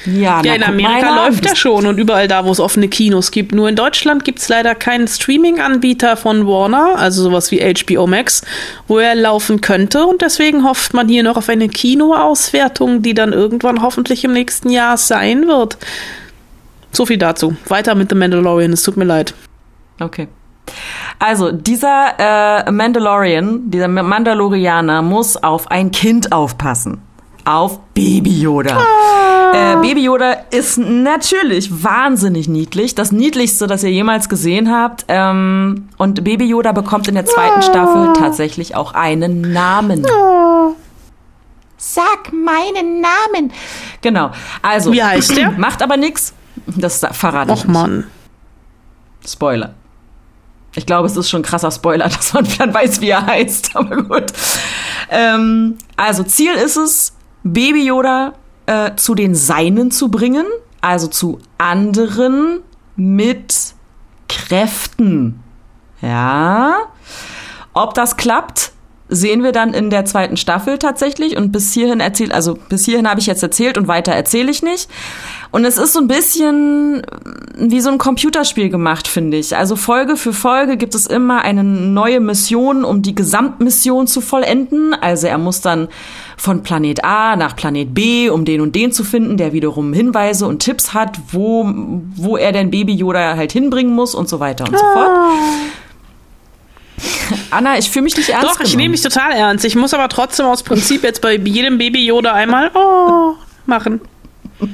Ja, 0.07 0.43
Ja, 0.43 0.55
in 0.55 0.63
Amerika 0.63 1.27
läuft 1.27 1.47
er 1.47 1.57
schon 1.57 1.87
und 1.87 1.99
überall 1.99 2.29
da, 2.29 2.45
wo 2.45 2.53
es 2.53 2.61
offene 2.61 2.89
Kinos 2.89 3.31
gibt. 3.31 3.53
Nur 3.53 3.69
in 3.69 3.77
Deutschland 3.77 4.25
gibt 4.25 4.39
es 4.39 4.49
leider 4.49 4.75
keinen 4.75 5.07
Streaming-Anbieter 5.07 6.17
von 6.17 6.47
Warner, 6.47 6.95
also 6.97 7.23
sowas 7.23 7.51
wie 7.51 7.61
HBO 7.61 8.07
Max, 8.07 8.43
wo 8.89 8.99
er 8.99 9.15
laufen 9.15 9.61
könnte. 9.61 10.07
Und 10.07 10.23
deswegen 10.23 10.65
hofft 10.65 10.95
man 10.95 11.09
hier 11.09 11.23
noch 11.23 11.37
auf 11.37 11.49
eine 11.49 11.69
Kinoauswertung, 11.69 13.03
die 13.03 13.15
dann 13.15 13.33
irgendwann 13.33 13.83
hoffentlich 13.83 14.25
im 14.25 14.33
nächsten 14.33 14.71
Jahr 14.71 14.97
sein 14.97 15.47
wird. 15.47 15.77
So 16.93 17.07
viel 17.07 17.19
dazu. 17.19 17.57
Weiter 17.69 17.95
mit 17.95 18.11
The 18.11 18.17
Mandalorian, 18.17 18.73
es 18.73 18.83
tut 18.83 18.97
mir 18.97 19.05
leid. 19.05 19.35
Okay. 20.01 20.29
Also, 21.19 21.53
dieser 21.53 22.15
äh, 22.67 22.71
Mandalorian, 22.71 23.71
dieser 23.71 23.89
Mandalorianer 23.89 25.03
muss 25.03 25.37
auf 25.37 25.71
ein 25.71 25.91
Kind 25.91 26.33
aufpassen. 26.33 27.03
Auf 27.45 27.81
Baby 27.95 28.41
Yoda. 28.41 28.83
Äh, 29.53 29.77
Baby 29.77 30.05
Yoda 30.05 30.33
ist 30.51 30.79
natürlich 30.79 31.83
wahnsinnig 31.83 32.49
niedlich. 32.49 32.95
Das 32.95 33.13
niedlichste, 33.13 33.67
das 33.67 33.83
ihr 33.83 33.91
jemals 33.91 34.29
gesehen 34.29 34.71
habt. 34.71 35.05
Ähm, 35.09 35.89
und 35.97 36.23
Baby 36.23 36.47
Yoda 36.47 36.73
bekommt 36.73 37.09
in 37.09 37.15
der 37.15 37.27
zweiten 37.27 37.63
Staffel 37.63 38.13
tatsächlich 38.13 38.77
auch 38.77 38.95
einen 38.95 39.53
Namen. 39.53 40.07
Sag 41.77 42.33
meinen 42.33 43.01
Namen. 43.01 43.53
Genau. 44.03 44.31
Also. 44.63 44.93
Wie 44.93 45.03
heißt 45.03 45.37
der? 45.37 45.51
Macht 45.59 45.83
aber 45.83 45.97
nichts. 45.97 46.35
Das 46.67 47.01
verrate 47.13 47.53
ich 47.53 47.61
Och 47.61 47.65
nicht. 47.65 47.73
Mann. 47.73 48.07
Spoiler. 49.27 49.75
Ich 50.75 50.87
glaube, 50.87 51.07
es 51.09 51.17
ist 51.17 51.29
schon 51.29 51.41
ein 51.41 51.45
krasser 51.45 51.71
Spoiler, 51.71 52.09
dass 52.09 52.33
man 52.35 52.47
dann 52.59 52.73
weiß, 52.73 53.01
wie 53.01 53.09
er 53.09 53.27
heißt. 53.27 53.75
Aber 53.75 54.03
gut. 54.03 54.27
Ähm, 55.11 55.79
also 55.97 56.23
Ziel 56.23 56.53
ist 56.53 56.77
es, 56.77 57.15
Baby 57.43 57.87
Yoda 57.87 58.35
äh, 58.67 58.95
zu 58.97 59.15
den 59.15 59.35
Seinen 59.35 59.91
zu 59.91 60.11
bringen, 60.11 60.47
also 60.81 61.07
zu 61.07 61.39
anderen 61.59 62.61
mit 62.97 63.75
Kräften. 64.29 65.43
Ja. 66.01 66.77
Ob 67.73 67.95
das 67.95 68.17
klappt, 68.17 68.73
sehen 69.11 69.43
wir 69.43 69.53
dann 69.53 69.75
in 69.75 69.91
der 69.91 70.05
zweiten 70.05 70.37
Staffel 70.37 70.79
tatsächlich 70.79 71.37
und 71.37 71.53
bis 71.53 71.73
hierhin 71.73 72.01
erzählt, 72.01 72.33
also 72.33 72.59
bis 72.69 72.85
hierhin 72.85 73.09
habe 73.09 73.21
ich 73.21 73.27
jetzt 73.27 73.43
erzählt 73.43 73.77
und 73.77 73.89
weiter 73.89 74.13
erzähle 74.13 74.51
ich 74.51 74.63
nicht. 74.63 74.89
Und 75.53 75.65
es 75.65 75.79
ist 75.79 75.93
so 75.93 75.99
ein 75.99 76.07
bisschen 76.07 77.03
wie 77.57 77.81
so 77.81 77.91
ein 77.91 77.99
Computerspiel 77.99 78.69
gemacht, 78.69 79.09
finde 79.09 79.37
ich. 79.37 79.57
Also 79.57 79.75
Folge 79.75 80.17
für 80.17 80.33
Folge 80.33 80.77
gibt 80.77 80.95
es 80.95 81.07
immer 81.07 81.43
eine 81.43 81.65
neue 81.65 82.21
Mission, 82.21 82.85
um 82.85 83.03
die 83.03 83.17
Gesamtmission 83.17 84.07
zu 84.07 84.21
vollenden. 84.21 84.95
Also 84.95 85.27
er 85.27 85.39
muss 85.39 85.61
dann 85.61 85.89
von 86.37 86.63
Planet 86.63 87.05
A 87.05 87.35
nach 87.35 87.57
Planet 87.57 87.93
B, 87.93 88.31
um 88.31 88.45
den 88.45 88.61
und 88.61 88.77
den 88.77 88.93
zu 88.93 89.03
finden, 89.03 89.37
der 89.37 89.53
wiederum 89.53 89.93
Hinweise 89.93 90.47
und 90.47 90.61
Tipps 90.61 90.95
hat, 90.95 91.19
wo, 91.33 91.69
wo 92.15 92.37
er 92.37 92.53
denn 92.53 92.71
Baby 92.71 92.95
Yoda 92.95 93.37
halt 93.37 93.51
hinbringen 93.53 93.95
muss 93.95 94.15
und 94.15 94.29
so 94.29 94.39
weiter 94.39 94.65
und 94.65 94.79
so 94.79 94.85
fort. 94.85 95.11
Anna, 97.51 97.79
ich 97.79 97.91
fühle 97.91 98.05
mich 98.05 98.17
nicht 98.17 98.31
ernst. 98.31 98.47
Doch, 98.47 98.61
ich 98.61 98.77
nehme 98.77 98.91
mich 98.91 99.03
total 99.03 99.33
ernst. 99.33 99.65
Ich 99.65 99.77
muss 99.77 99.95
aber 99.95 100.09
trotzdem 100.09 100.47
aus 100.47 100.63
Prinzip 100.63 101.03
jetzt 101.03 101.21
bei 101.23 101.37
jedem 101.37 101.79
Baby 101.79 102.05
Yoda 102.07 102.33
einmal 102.33 102.71
oh 102.75 103.35
machen. 103.67 104.01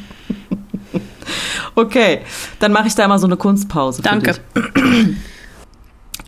Okay, 1.75 2.21
dann 2.61 2.73
mache 2.73 2.87
ich 2.87 2.95
da 2.95 3.07
mal 3.07 3.19
so 3.19 3.27
eine 3.27 3.37
Kunstpause. 3.37 4.01
Danke. 4.01 4.37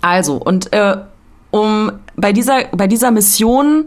Also, 0.02 0.34
und 0.34 0.72
äh, 0.74 0.96
um 1.50 1.92
bei 2.16 2.32
dieser, 2.32 2.64
bei 2.72 2.86
dieser 2.86 3.10
Mission 3.10 3.86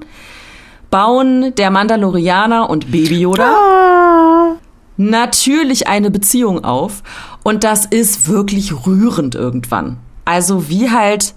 bauen 0.89 1.54
der 1.56 1.69
Mandalorianer 1.69 2.69
und 2.69 2.91
Baby 2.91 3.19
Yoda 3.19 3.56
oh. 3.56 4.58
natürlich 4.97 5.88
eine 5.88 6.10
Beziehung 6.10 6.63
auf. 6.63 7.04
Und 7.43 7.63
das 7.63 7.86
ist 7.86 8.28
wirklich 8.28 8.86
rührend 8.86 9.36
irgendwann. 9.36 9.97
Also 10.26 10.69
wie 10.69 10.91
halt 10.91 11.34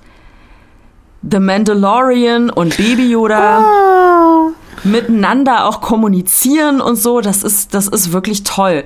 The 1.30 1.40
Mandalorian 1.40 2.50
und 2.50 2.76
Baby 2.76 3.10
Yoda 3.10 3.64
oh. 3.64 4.52
miteinander 4.84 5.66
auch 5.66 5.80
kommunizieren 5.80 6.80
und 6.80 6.96
so, 6.96 7.20
das 7.20 7.42
ist, 7.42 7.74
das 7.74 7.88
ist 7.88 8.12
wirklich 8.12 8.44
toll. 8.44 8.84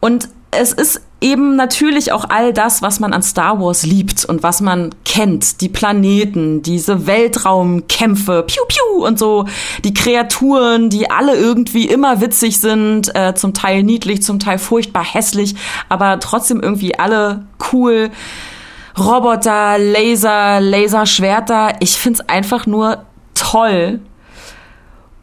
Und 0.00 0.28
es 0.50 0.72
ist 0.72 1.02
eben 1.20 1.54
natürlich 1.54 2.12
auch 2.12 2.24
all 2.28 2.52
das, 2.52 2.82
was 2.82 2.98
man 2.98 3.12
an 3.12 3.22
Star 3.22 3.60
Wars 3.60 3.84
liebt 3.84 4.24
und 4.24 4.42
was 4.42 4.60
man 4.60 4.90
kennt. 5.04 5.60
Die 5.60 5.68
Planeten, 5.68 6.62
diese 6.62 7.06
Weltraumkämpfe, 7.06 8.44
piu 8.46 8.62
piu 8.66 9.06
und 9.06 9.18
so, 9.18 9.46
die 9.84 9.94
Kreaturen, 9.94 10.88
die 10.90 11.10
alle 11.10 11.36
irgendwie 11.36 11.86
immer 11.86 12.20
witzig 12.20 12.60
sind, 12.60 13.14
äh, 13.14 13.34
zum 13.34 13.54
Teil 13.54 13.82
niedlich, 13.82 14.22
zum 14.22 14.38
Teil 14.38 14.58
furchtbar 14.58 15.04
hässlich, 15.04 15.54
aber 15.88 16.18
trotzdem 16.20 16.60
irgendwie 16.60 16.98
alle 16.98 17.44
cool. 17.72 18.10
Roboter, 19.00 19.78
Laser, 19.78 20.60
Laserschwerter. 20.60 21.74
Ich 21.80 21.98
find's 21.98 22.20
einfach 22.20 22.66
nur 22.66 23.04
toll. 23.34 24.00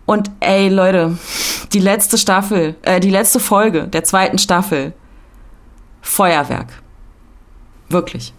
Und 0.05 0.31
ey, 0.39 0.69
Leute, 0.69 1.17
die 1.73 1.79
letzte 1.79 2.17
Staffel, 2.17 2.75
äh, 2.81 2.99
die 2.99 3.09
letzte 3.09 3.39
Folge 3.39 3.87
der 3.87 4.03
zweiten 4.03 4.37
Staffel, 4.37 4.93
Feuerwerk. 6.01 6.67
Wirklich. 7.89 8.33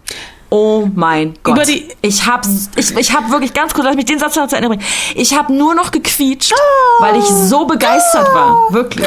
Oh 0.50 0.88
mein 0.94 1.34
Gott. 1.42 1.58
Ich 2.00 2.26
hab, 2.26 2.46
ich, 2.76 2.96
ich 2.96 3.14
hab 3.14 3.30
wirklich 3.30 3.52
ganz 3.52 3.74
kurz, 3.74 3.84
lass 3.84 3.96
mich 3.96 4.06
den 4.06 4.18
Satz 4.18 4.34
noch 4.36 4.48
zu 4.48 4.56
Ende 4.56 4.68
bringen. 4.68 4.84
Ich 5.14 5.34
hab 5.34 5.50
nur 5.50 5.74
noch 5.74 5.90
gequietscht, 5.90 6.54
weil 7.00 7.16
ich 7.16 7.24
so 7.24 7.66
begeistert 7.66 8.32
war. 8.32 8.72
Wirklich. 8.72 9.06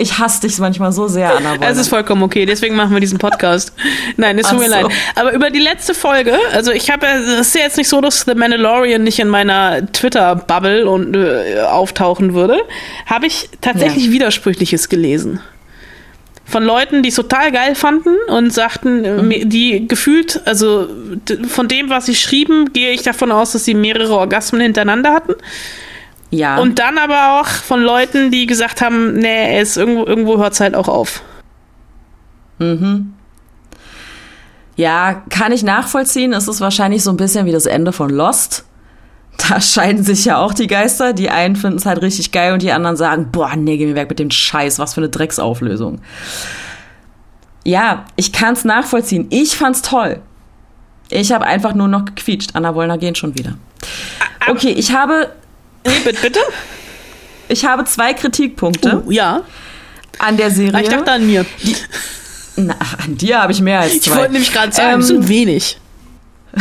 Ich 0.00 0.18
hasse 0.18 0.40
dich 0.40 0.58
manchmal 0.58 0.92
so 0.92 1.08
sehr, 1.08 1.36
Anna. 1.36 1.56
Es 1.60 1.76
ist 1.76 1.88
vollkommen 1.88 2.22
okay, 2.22 2.46
deswegen 2.46 2.74
machen 2.74 2.92
wir 2.92 3.00
diesen 3.00 3.18
Podcast. 3.18 3.74
Nein, 4.16 4.38
es 4.38 4.48
tut 4.48 4.58
mir 4.58 4.64
so. 4.64 4.70
leid. 4.70 4.86
Aber 5.14 5.32
über 5.34 5.50
die 5.50 5.58
letzte 5.58 5.92
Folge, 5.92 6.38
also 6.52 6.72
ich 6.72 6.90
habe, 6.90 7.06
es 7.06 7.48
ist 7.48 7.54
ja 7.54 7.62
jetzt 7.62 7.76
nicht 7.76 7.88
so, 7.88 8.00
dass 8.00 8.22
The 8.22 8.34
Mandalorian 8.34 9.02
nicht 9.02 9.18
in 9.18 9.28
meiner 9.28 9.84
Twitter-Bubble 9.92 10.88
und 10.88 11.14
äh, 11.14 11.60
auftauchen 11.60 12.32
würde, 12.32 12.62
habe 13.04 13.26
ich 13.26 13.50
tatsächlich 13.60 14.06
ja. 14.06 14.12
Widersprüchliches 14.12 14.88
gelesen 14.88 15.40
von 16.46 16.64
Leuten, 16.64 17.02
die 17.02 17.10
es 17.10 17.14
total 17.14 17.52
geil 17.52 17.74
fanden 17.76 18.16
und 18.28 18.52
sagten, 18.52 19.04
äh, 19.04 19.22
mhm. 19.22 19.48
die 19.48 19.86
gefühlt, 19.86 20.40
also 20.46 20.88
von 21.46 21.68
dem, 21.68 21.90
was 21.90 22.06
sie 22.06 22.16
schrieben, 22.16 22.72
gehe 22.72 22.90
ich 22.90 23.02
davon 23.02 23.30
aus, 23.30 23.52
dass 23.52 23.64
sie 23.64 23.74
mehrere 23.74 24.14
Orgasmen 24.14 24.60
hintereinander 24.60 25.12
hatten. 25.12 25.34
Ja. 26.30 26.58
Und 26.58 26.78
dann 26.78 26.96
aber 26.98 27.40
auch 27.40 27.46
von 27.46 27.82
Leuten, 27.82 28.30
die 28.30 28.46
gesagt 28.46 28.80
haben, 28.80 29.14
nee, 29.14 29.58
es 29.58 29.76
irgendwo, 29.76 30.04
irgendwo 30.06 30.38
hört 30.38 30.52
es 30.52 30.60
halt 30.60 30.74
auch 30.74 30.88
auf. 30.88 31.22
Mhm. 32.58 33.14
Ja, 34.76 35.22
kann 35.28 35.52
ich 35.52 35.62
nachvollziehen. 35.62 36.32
Es 36.32 36.46
ist 36.48 36.60
wahrscheinlich 36.60 37.02
so 37.02 37.10
ein 37.10 37.16
bisschen 37.16 37.46
wie 37.46 37.52
das 37.52 37.66
Ende 37.66 37.92
von 37.92 38.10
Lost. 38.10 38.64
Da 39.48 39.60
scheiden 39.60 40.04
sich 40.04 40.24
ja 40.24 40.38
auch 40.38 40.54
die 40.54 40.68
Geister. 40.68 41.12
Die 41.12 41.30
einen 41.30 41.56
finden 41.56 41.78
es 41.78 41.86
halt 41.86 42.00
richtig 42.00 42.30
geil 42.32 42.52
und 42.52 42.62
die 42.62 42.72
anderen 42.72 42.96
sagen, 42.96 43.28
boah, 43.32 43.56
nee, 43.56 43.76
geh 43.76 43.86
mir 43.86 43.96
weg 43.96 44.08
mit 44.08 44.18
dem 44.18 44.30
Scheiß, 44.30 44.78
was 44.78 44.94
für 44.94 45.00
eine 45.00 45.08
Drecksauflösung. 45.08 46.00
Ja, 47.64 48.04
ich 48.16 48.32
kann 48.32 48.54
es 48.54 48.64
nachvollziehen. 48.64 49.26
Ich 49.30 49.56
fand's 49.56 49.82
toll. 49.82 50.20
Ich 51.10 51.32
habe 51.32 51.44
einfach 51.44 51.74
nur 51.74 51.88
noch 51.88 52.04
gequietscht. 52.04 52.50
Anna 52.54 52.74
Wollner 52.74 52.96
gehen 52.96 53.16
schon 53.16 53.36
wieder. 53.36 53.54
Okay, 54.48 54.70
ich 54.70 54.94
habe 54.94 55.30
bitte, 55.82 56.20
bitte? 56.20 56.40
Ich 57.48 57.64
habe 57.64 57.84
zwei 57.84 58.14
Kritikpunkte. 58.14 59.02
Uh, 59.06 59.10
ja. 59.10 59.42
An 60.18 60.36
der 60.36 60.50
Serie. 60.50 60.82
Ich 60.82 60.88
dachte 60.88 61.10
an 61.10 61.26
mir. 61.26 61.44
Die, 61.62 61.74
na, 62.56 62.76
an 63.04 63.16
dir 63.16 63.42
habe 63.42 63.52
ich 63.52 63.60
mehr 63.60 63.80
als 63.80 63.92
zwei. 63.92 63.96
Ich 63.98 64.16
wollte 64.16 64.32
nämlich 64.32 64.52
gerade 64.52 64.72
sagen, 64.72 64.94
ähm, 64.94 65.02
sind 65.02 65.28
wenig. 65.28 65.78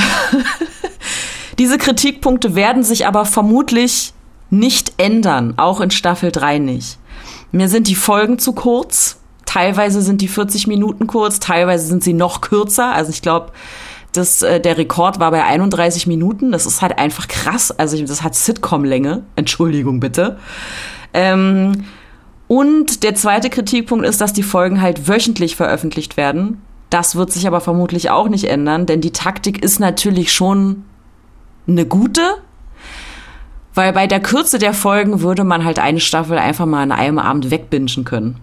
Diese 1.60 1.77
Kritikpunkte 1.77 2.55
werden 2.55 2.84
sich 2.84 3.05
aber 3.05 3.25
vermutlich 3.25 4.13
nicht 4.49 4.93
ändern, 4.97 5.55
auch 5.58 5.82
in 5.82 5.91
Staffel 5.91 6.32
3 6.32 6.60
nicht. 6.60 6.97
Mir 7.51 7.67
sind 7.67 7.88
die 7.88 7.95
Folgen 7.95 8.39
zu 8.39 8.53
kurz. 8.53 9.17
Teilweise 9.45 10.01
sind 10.01 10.21
die 10.21 10.27
40 10.27 10.67
Minuten 10.67 11.08
kurz, 11.08 11.39
teilweise 11.39 11.88
sind 11.88 12.03
sie 12.03 12.13
noch 12.13 12.41
kürzer. 12.41 12.93
Also 12.93 13.12
ich 13.12 13.21
glaube, 13.21 13.51
das, 14.13 14.41
äh, 14.41 14.60
der 14.60 14.78
Rekord 14.78 15.19
war 15.19 15.32
bei 15.32 15.43
31 15.43 16.08
Minuten. 16.08 16.52
Das 16.52 16.65
ist 16.65 16.82
halt 16.82 16.98
einfach 16.98 17.28
krass. 17.28 17.72
Also 17.72 18.00
das 18.04 18.24
hat 18.24 18.36
Sitcom-Länge. 18.36 19.24
Entschuldigung 19.36 20.00
bitte. 20.00 20.38
Ähm, 21.13 21.86
und 22.48 23.04
der 23.04 23.15
zweite 23.15 23.50
Kritikpunkt 23.50 24.06
ist, 24.06 24.22
dass 24.22 24.34
die 24.34 24.43
Folgen 24.43 24.82
halt 24.82 25.08
wöchentlich 25.08 25.56
veröffentlicht 25.56 26.17
werden. 26.17 26.62
Das 26.89 27.15
wird 27.15 27.32
sich 27.32 27.45
aber 27.45 27.62
vermutlich 27.62 28.10
auch 28.10 28.30
nicht 28.30 28.45
ändern, 28.45 28.88
denn 28.88 29.02
die 29.02 29.12
Taktik 29.12 29.63
ist 29.63 29.80
natürlich 29.80 30.34
schon 30.34 30.84
eine 31.67 31.86
gute. 31.86 32.22
Weil 33.76 33.93
bei 33.93 34.08
der 34.08 34.19
Kürze 34.19 34.58
der 34.58 34.74
Folgen 34.74 35.22
würde 35.22 35.43
man 35.43 35.63
halt 35.63 35.78
eine 35.78 36.00
Staffel 36.00 36.39
einfach 36.39 36.65
mal 36.65 36.82
an 36.82 36.91
einem 36.91 37.19
Abend 37.19 37.52
wegbingen 37.52 38.04
können. 38.04 38.38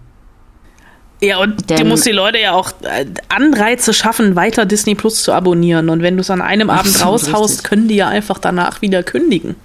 Ja, 1.19 1.39
und 1.39 1.69
Denn, 1.69 1.77
du 1.77 1.85
musst 1.85 2.05
die 2.05 2.11
Leute 2.11 2.39
ja 2.39 2.53
auch 2.53 2.71
äh, 2.83 3.05
Anreize 3.29 3.93
schaffen, 3.93 4.35
weiter 4.35 4.65
Disney 4.65 4.93
Plus 4.93 5.23
zu 5.23 5.33
abonnieren. 5.33 5.89
Und 5.89 6.03
wenn 6.03 6.15
du 6.15 6.21
es 6.21 6.29
an 6.29 6.41
einem 6.41 6.69
Abend 6.69 7.03
raushaust, 7.03 7.53
richtig. 7.53 7.63
können 7.63 7.87
die 7.87 7.95
ja 7.95 8.07
einfach 8.07 8.37
danach 8.37 8.81
wieder 8.81 9.01
kündigen. 9.01 9.55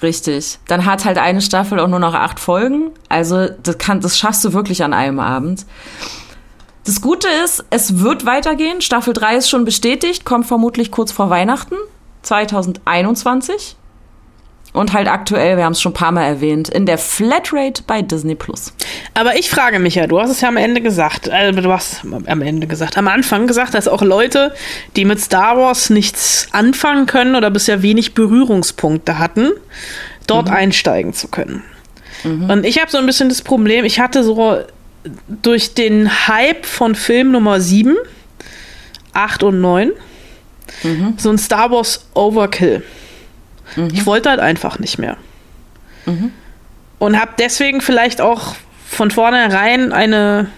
Richtig. 0.00 0.58
Dann 0.68 0.84
hat 0.84 1.04
halt 1.04 1.18
eine 1.18 1.40
Staffel 1.40 1.80
auch 1.80 1.88
nur 1.88 1.98
noch 1.98 2.14
acht 2.14 2.38
Folgen. 2.38 2.92
Also 3.08 3.48
das, 3.62 3.78
kann, 3.78 4.00
das 4.00 4.16
schaffst 4.16 4.44
du 4.44 4.52
wirklich 4.52 4.84
an 4.84 4.92
einem 4.92 5.18
Abend. 5.18 5.66
Das 6.84 7.00
Gute 7.00 7.28
ist, 7.44 7.64
es 7.70 7.98
wird 7.98 8.24
weitergehen. 8.24 8.80
Staffel 8.80 9.12
3 9.12 9.36
ist 9.36 9.50
schon 9.50 9.64
bestätigt, 9.64 10.24
kommt 10.24 10.46
vermutlich 10.46 10.92
kurz 10.92 11.10
vor 11.10 11.30
Weihnachten 11.30 11.74
2021. 12.22 13.76
Und 14.78 14.92
halt 14.92 15.08
aktuell, 15.08 15.56
wir 15.56 15.64
haben 15.64 15.72
es 15.72 15.80
schon 15.80 15.90
ein 15.90 15.94
paar 15.94 16.12
Mal 16.12 16.24
erwähnt, 16.24 16.68
in 16.68 16.86
der 16.86 16.98
Flatrate 16.98 17.82
bei 17.84 18.00
Disney 18.00 18.36
Plus. 18.36 18.72
Aber 19.12 19.36
ich 19.36 19.50
frage 19.50 19.80
mich 19.80 19.96
ja, 19.96 20.06
du 20.06 20.20
hast 20.20 20.30
es 20.30 20.40
ja 20.40 20.46
am 20.46 20.56
Ende 20.56 20.80
gesagt, 20.80 21.26
äh, 21.26 21.50
du 21.50 21.72
hast 21.72 22.02
am 22.04 22.42
Ende 22.42 22.68
gesagt, 22.68 22.96
am 22.96 23.08
Anfang 23.08 23.48
gesagt, 23.48 23.74
dass 23.74 23.88
auch 23.88 24.02
Leute, 24.02 24.54
die 24.94 25.04
mit 25.04 25.20
Star 25.20 25.56
Wars 25.56 25.90
nichts 25.90 26.46
anfangen 26.52 27.06
können 27.06 27.34
oder 27.34 27.50
bisher 27.50 27.82
wenig 27.82 28.14
Berührungspunkte 28.14 29.18
hatten, 29.18 29.50
dort 30.28 30.46
mhm. 30.46 30.54
einsteigen 30.54 31.12
zu 31.12 31.26
können. 31.26 31.64
Mhm. 32.22 32.48
Und 32.48 32.64
ich 32.64 32.80
habe 32.80 32.88
so 32.88 32.98
ein 32.98 33.06
bisschen 33.06 33.28
das 33.28 33.42
Problem, 33.42 33.84
ich 33.84 33.98
hatte 33.98 34.22
so 34.22 34.58
durch 35.42 35.74
den 35.74 36.28
Hype 36.28 36.64
von 36.66 36.94
Film 36.94 37.32
Nummer 37.32 37.60
7, 37.60 37.96
8 39.12 39.42
und 39.42 39.60
9 39.60 39.90
mhm. 40.84 41.14
so 41.16 41.30
ein 41.30 41.38
Star 41.38 41.72
Wars 41.72 42.06
Overkill. 42.14 42.84
Mhm. 43.76 43.90
Ich 43.92 44.06
wollte 44.06 44.30
halt 44.30 44.40
einfach 44.40 44.78
nicht 44.78 44.98
mehr. 44.98 45.16
Mhm. 46.06 46.32
Und 46.98 47.20
habe 47.20 47.32
deswegen 47.38 47.80
vielleicht 47.80 48.20
auch 48.20 48.54
von 48.86 49.10
vornherein 49.10 49.92
eine 49.92 50.48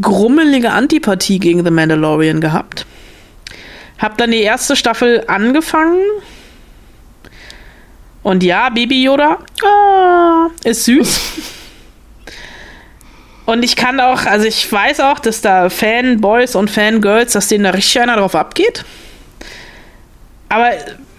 grummelige 0.00 0.70
Antipathie 0.70 1.38
gegen 1.38 1.64
The 1.64 1.70
Mandalorian 1.70 2.40
gehabt. 2.40 2.86
Hab 3.98 4.16
dann 4.16 4.30
die 4.30 4.42
erste 4.42 4.76
Staffel 4.76 5.24
angefangen. 5.26 6.00
Und 8.22 8.42
ja, 8.42 8.68
Baby 8.68 9.04
Yoda 9.04 9.38
ah, 9.64 10.48
ist 10.64 10.84
süß. 10.84 11.20
Und 13.46 13.62
ich 13.62 13.76
kann 13.76 13.98
auch, 13.98 14.26
also 14.26 14.46
ich 14.46 14.70
weiß 14.70 15.00
auch, 15.00 15.18
dass 15.20 15.40
da 15.40 15.70
Fanboys 15.70 16.54
und 16.54 16.70
Fangirls, 16.70 17.32
dass 17.32 17.48
denen 17.48 17.64
da 17.64 17.70
richtig 17.70 18.02
einer 18.02 18.16
drauf 18.16 18.34
abgeht. 18.34 18.84
Aber 20.50 20.72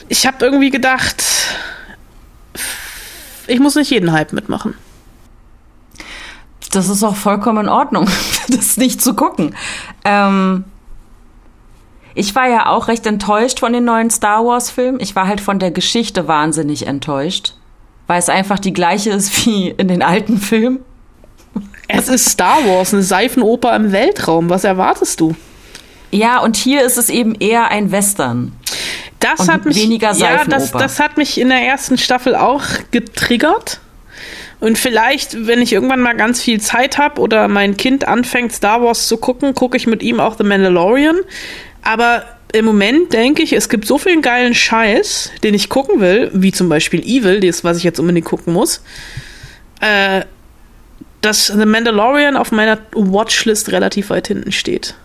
ich 0.09 0.25
habe 0.25 0.43
irgendwie 0.43 0.71
gedacht, 0.71 1.23
ich 3.47 3.59
muss 3.59 3.75
nicht 3.75 3.91
jeden 3.91 4.11
Hype 4.11 4.33
mitmachen. 4.33 4.73
Das 6.71 6.89
ist 6.89 7.03
auch 7.03 7.15
vollkommen 7.15 7.65
in 7.65 7.69
Ordnung, 7.69 8.09
das 8.49 8.77
nicht 8.77 9.01
zu 9.01 9.13
gucken. 9.13 9.55
Ähm, 10.03 10.65
ich 12.15 12.35
war 12.35 12.49
ja 12.49 12.65
auch 12.67 12.87
recht 12.87 13.05
enttäuscht 13.05 13.59
von 13.59 13.71
den 13.71 13.85
neuen 13.85 14.09
Star 14.09 14.45
Wars-Filmen. 14.45 14.99
Ich 14.99 15.15
war 15.15 15.27
halt 15.27 15.41
von 15.41 15.59
der 15.59 15.71
Geschichte 15.71 16.27
wahnsinnig 16.27 16.85
enttäuscht, 16.85 17.53
weil 18.07 18.19
es 18.19 18.29
einfach 18.29 18.59
die 18.59 18.73
gleiche 18.73 19.11
ist 19.11 19.45
wie 19.45 19.69
in 19.69 19.87
den 19.87 20.01
alten 20.01 20.37
Filmen. 20.37 20.79
Es 21.87 22.07
ist 22.07 22.29
Star 22.29 22.65
Wars, 22.65 22.93
eine 22.93 23.03
Seifenoper 23.03 23.75
im 23.75 23.91
Weltraum. 23.91 24.49
Was 24.49 24.63
erwartest 24.63 25.19
du? 25.19 25.35
Ja, 26.11 26.39
und 26.39 26.55
hier 26.55 26.83
ist 26.83 26.97
es 26.97 27.09
eben 27.09 27.35
eher 27.35 27.69
ein 27.69 27.91
Western. 27.91 28.53
Das 29.19 29.41
und 29.41 29.51
hat 29.51 29.65
mich 29.65 29.75
weniger 29.75 30.13
ja, 30.13 30.45
das, 30.45 30.67
Seifenoper. 30.69 30.79
das 30.79 30.99
hat 30.99 31.17
mich 31.17 31.39
in 31.39 31.49
der 31.49 31.61
ersten 31.61 31.97
Staffel 31.97 32.35
auch 32.35 32.63
getriggert. 32.91 33.79
Und 34.59 34.77
vielleicht, 34.77 35.47
wenn 35.47 35.61
ich 35.61 35.71
irgendwann 35.71 36.01
mal 36.01 36.15
ganz 36.15 36.41
viel 36.41 36.59
Zeit 36.59 36.97
habe 36.97 37.21
oder 37.21 37.47
mein 37.47 37.77
Kind 37.77 38.07
anfängt, 38.07 38.51
Star 38.51 38.81
Wars 38.81 39.07
zu 39.07 39.17
gucken, 39.17 39.55
gucke 39.55 39.77
ich 39.77 39.87
mit 39.87 40.03
ihm 40.03 40.19
auch 40.19 40.37
The 40.37 40.43
Mandalorian. 40.43 41.17
Aber 41.81 42.23
im 42.51 42.65
Moment 42.65 43.13
denke 43.13 43.41
ich, 43.41 43.53
es 43.53 43.69
gibt 43.69 43.85
so 43.85 43.97
viel 43.97 44.21
geilen 44.21 44.53
Scheiß, 44.53 45.31
den 45.43 45.53
ich 45.53 45.69
gucken 45.69 46.01
will, 46.01 46.29
wie 46.33 46.51
zum 46.51 46.67
Beispiel 46.67 47.01
Evil, 47.01 47.39
das, 47.39 47.63
was 47.63 47.77
ich 47.77 47.83
jetzt 47.83 47.99
unbedingt 47.99 48.25
gucken 48.25 48.53
muss, 48.53 48.81
äh, 49.81 50.23
dass 51.21 51.47
The 51.47 51.65
Mandalorian 51.65 52.35
auf 52.35 52.51
meiner 52.51 52.79
Watchlist 52.93 53.71
relativ 53.71 54.09
weit 54.09 54.27
hinten 54.27 54.51
steht. 54.51 54.95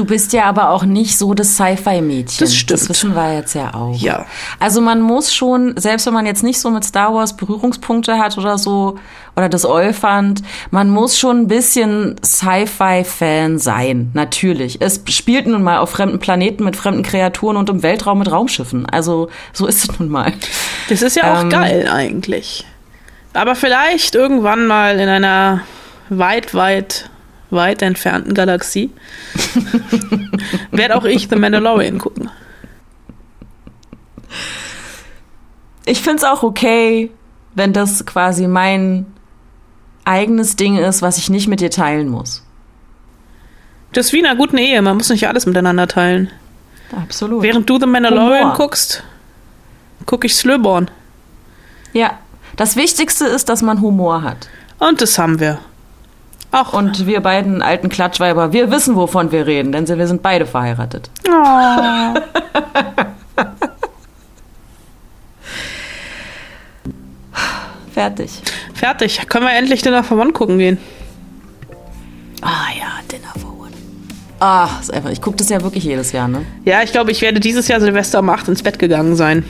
Du 0.00 0.06
bist 0.06 0.32
ja 0.32 0.44
aber 0.44 0.70
auch 0.70 0.84
nicht 0.84 1.18
so 1.18 1.34
das 1.34 1.56
Sci-Fi-Mädchen. 1.56 2.38
Das 2.38 2.56
stimmt. 2.56 2.80
Das 2.80 2.88
wissen 2.88 3.14
wir 3.14 3.34
jetzt 3.34 3.52
ja 3.52 3.74
auch. 3.74 3.94
Ja. 3.98 4.24
Also 4.58 4.80
man 4.80 5.02
muss 5.02 5.34
schon, 5.34 5.74
selbst 5.76 6.06
wenn 6.06 6.14
man 6.14 6.24
jetzt 6.24 6.42
nicht 6.42 6.58
so 6.58 6.70
mit 6.70 6.84
Star 6.84 7.12
Wars 7.12 7.36
Berührungspunkte 7.36 8.18
hat 8.18 8.38
oder 8.38 8.56
so, 8.56 8.98
oder 9.36 9.50
das 9.50 9.66
Olfand, 9.66 10.40
man 10.70 10.88
muss 10.88 11.18
schon 11.18 11.40
ein 11.40 11.48
bisschen 11.48 12.16
Sci-Fi-Fan 12.24 13.58
sein. 13.58 14.10
Natürlich. 14.14 14.80
Es 14.80 15.02
spielt 15.10 15.46
nun 15.46 15.62
mal 15.62 15.80
auf 15.80 15.90
fremden 15.90 16.18
Planeten 16.18 16.64
mit 16.64 16.76
fremden 16.76 17.02
Kreaturen 17.02 17.58
und 17.58 17.68
im 17.68 17.82
Weltraum 17.82 18.20
mit 18.20 18.32
Raumschiffen. 18.32 18.86
Also 18.86 19.28
so 19.52 19.66
ist 19.66 19.84
es 19.84 19.98
nun 19.98 20.08
mal. 20.08 20.32
Das 20.88 21.02
ist 21.02 21.14
ja 21.14 21.34
auch 21.34 21.42
Ähm, 21.42 21.50
geil 21.50 21.90
eigentlich. 21.92 22.64
Aber 23.34 23.54
vielleicht 23.54 24.14
irgendwann 24.14 24.66
mal 24.66 24.98
in 24.98 25.10
einer 25.10 25.60
weit, 26.08 26.54
weit, 26.54 27.10
weit 27.50 27.82
entfernten 27.82 28.34
Galaxie 28.34 28.90
werde 30.70 30.96
auch 30.96 31.04
ich 31.04 31.28
The 31.28 31.36
Mandalorian 31.36 31.98
gucken. 31.98 32.30
Ich 35.84 36.02
find's 36.02 36.24
auch 36.24 36.42
okay, 36.42 37.10
wenn 37.54 37.72
das 37.72 38.06
quasi 38.06 38.46
mein 38.46 39.06
eigenes 40.04 40.56
Ding 40.56 40.76
ist, 40.76 41.02
was 41.02 41.18
ich 41.18 41.30
nicht 41.30 41.48
mit 41.48 41.60
dir 41.60 41.70
teilen 41.70 42.08
muss. 42.08 42.44
Das 43.92 44.06
ist 44.06 44.12
wie 44.12 44.20
in 44.20 44.26
einer 44.26 44.36
guten 44.36 44.58
Ehe, 44.58 44.80
man 44.82 44.96
muss 44.96 45.08
nicht 45.08 45.26
alles 45.26 45.46
miteinander 45.46 45.88
teilen. 45.88 46.30
Absolut. 46.92 47.42
Während 47.42 47.68
du 47.68 47.78
The 47.78 47.86
Mandalorian 47.86 48.44
Humor. 48.44 48.56
guckst, 48.56 49.02
gucke 50.06 50.26
ich 50.26 50.34
Slöborn. 50.34 50.90
Ja, 51.92 52.18
das 52.56 52.76
Wichtigste 52.76 53.26
ist, 53.26 53.48
dass 53.48 53.62
man 53.62 53.80
Humor 53.80 54.22
hat. 54.22 54.48
Und 54.78 55.00
das 55.00 55.18
haben 55.18 55.40
wir. 55.40 55.58
Auch. 56.52 56.72
Und 56.72 57.06
wir 57.06 57.20
beiden 57.20 57.62
alten 57.62 57.88
Klatschweiber, 57.88 58.52
wir 58.52 58.70
wissen, 58.70 58.96
wovon 58.96 59.30
wir 59.30 59.46
reden, 59.46 59.72
denn 59.72 59.86
wir 59.86 60.06
sind 60.06 60.22
beide 60.22 60.46
verheiratet. 60.46 61.10
Oh. 61.28 62.14
Fertig. 67.92 68.30
Fertig. 68.74 69.28
Können 69.28 69.46
wir 69.46 69.52
endlich 69.52 69.82
Dinner 69.82 70.02
for 70.02 70.18
One 70.18 70.32
gucken 70.32 70.58
gehen? 70.58 70.78
Ah 72.40 72.68
ja, 72.78 72.86
Dinner 73.10 73.32
for 73.38 73.50
One. 73.60 73.72
Ah, 74.38 74.68
ist 74.80 74.92
einfach, 74.92 75.10
ich 75.10 75.20
gucke 75.20 75.36
das 75.36 75.50
ja 75.50 75.60
wirklich 75.60 75.84
jedes 75.84 76.12
Jahr, 76.12 76.26
ne? 76.26 76.46
Ja, 76.64 76.82
ich 76.82 76.92
glaube, 76.92 77.10
ich 77.10 77.20
werde 77.20 77.40
dieses 77.40 77.68
Jahr 77.68 77.80
Silvester 77.80 78.20
um 78.20 78.30
8 78.30 78.48
ins 78.48 78.62
Bett 78.62 78.78
gegangen 78.78 79.16
sein. 79.16 79.44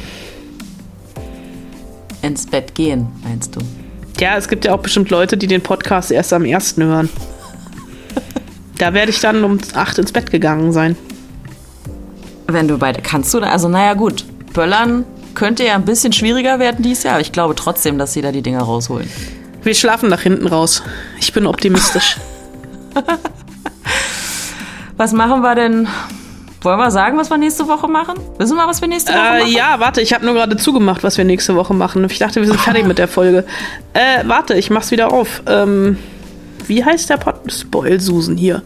Ins 2.23 2.47
Bett 2.47 2.75
gehen, 2.75 3.09
meinst 3.23 3.55
du? 3.57 3.61
Ja, 4.21 4.37
es 4.37 4.49
gibt 4.49 4.65
ja 4.65 4.75
auch 4.75 4.81
bestimmt 4.81 5.11
Leute, 5.11 5.37
die 5.37 5.47
den 5.47 5.63
Podcast 5.63 6.11
erst 6.13 6.33
am 6.33 6.45
1. 6.45 6.77
hören. 6.77 7.09
Da 8.79 8.95
werde 8.95 9.11
ich 9.11 9.21
dann 9.21 9.43
um 9.45 9.59
8 9.75 9.99
ins 9.99 10.13
Bett 10.13 10.31
gegangen 10.31 10.73
sein. 10.73 10.97
Wenn 12.47 12.69
du 12.69 12.79
beide 12.79 13.01
kannst 13.03 13.33
du, 13.35 13.41
da- 13.41 13.51
also 13.51 13.69
naja 13.69 13.95
gut, 13.95 14.25
Böllern 14.53 15.05
könnte 15.35 15.65
ja 15.65 15.75
ein 15.75 15.85
bisschen 15.85 16.13
schwieriger 16.13 16.59
werden 16.59 16.83
dieses 16.83 17.05
Jahr, 17.05 17.15
aber 17.15 17.21
ich 17.23 17.33
glaube 17.33 17.55
trotzdem, 17.55 17.99
dass 17.99 18.13
sie 18.13 18.23
da 18.23 18.33
die 18.33 18.43
Dinger 18.43 18.63
rausholen. 18.63 19.09
Wir 19.63 19.75
schlafen 19.75 20.09
nach 20.09 20.23
hinten 20.23 20.47
raus. 20.49 20.83
Ich 21.21 21.33
bin 21.33 21.47
optimistisch. 21.47 22.17
Was 24.97 25.13
machen 25.13 25.43
wir 25.43 25.55
denn? 25.55 25.87
Wollen 26.63 26.79
wir 26.79 26.91
sagen, 26.91 27.17
was 27.17 27.31
wir 27.31 27.39
nächste 27.39 27.67
Woche 27.69 27.89
machen? 27.89 28.15
Wissen 28.39 28.57
wir, 28.57 28.67
was 28.67 28.81
wir 28.83 28.89
nächste 28.89 29.13
Woche 29.13 29.19
Äh, 29.21 29.39
machen? 29.41 29.53
ja, 29.53 29.75
warte, 29.79 30.01
ich 30.03 30.13
habe 30.13 30.25
nur 30.27 30.35
gerade 30.35 30.57
zugemacht, 30.57 31.03
was 31.03 31.17
wir 31.17 31.25
nächste 31.25 31.55
Woche 31.57 31.73
machen. 31.73 32.05
Ich 32.11 32.19
dachte, 32.19 32.41
wir 32.41 32.47
sind 32.47 32.61
fertig 32.61 32.85
mit 32.87 32.99
der 32.99 33.09
Folge. 33.09 33.45
Äh, 33.95 34.25
warte, 34.27 34.55
ich 34.55 34.69
mach's 34.71 34.91
wieder 34.91 35.13
auf. 35.13 35.43
Ähm, 35.47 35.97
wie 36.67 36.85
heißt 36.85 37.09
der 37.09 37.17
Pod? 37.17 37.37
Spoil-Susan 37.51 38.37
hier. 38.37 38.63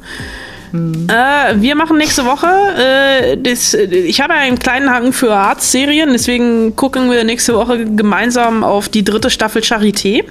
Äh, 0.72 1.54
wir 1.60 1.76
machen 1.76 1.96
nächste 1.98 2.24
Woche. 2.24 2.48
Äh, 2.48 3.36
das, 3.38 3.74
ich 3.74 4.20
habe 4.20 4.34
einen 4.34 4.58
kleinen 4.58 4.90
Haken 4.90 5.12
für 5.12 5.32
Arztserien, 5.32 6.10
deswegen 6.10 6.74
gucken 6.74 7.08
wir 7.12 7.22
nächste 7.22 7.54
Woche 7.54 7.84
gemeinsam 7.84 8.64
auf 8.64 8.88
die 8.88 9.04
dritte 9.04 9.30
Staffel 9.30 9.62
Charité, 9.62 10.24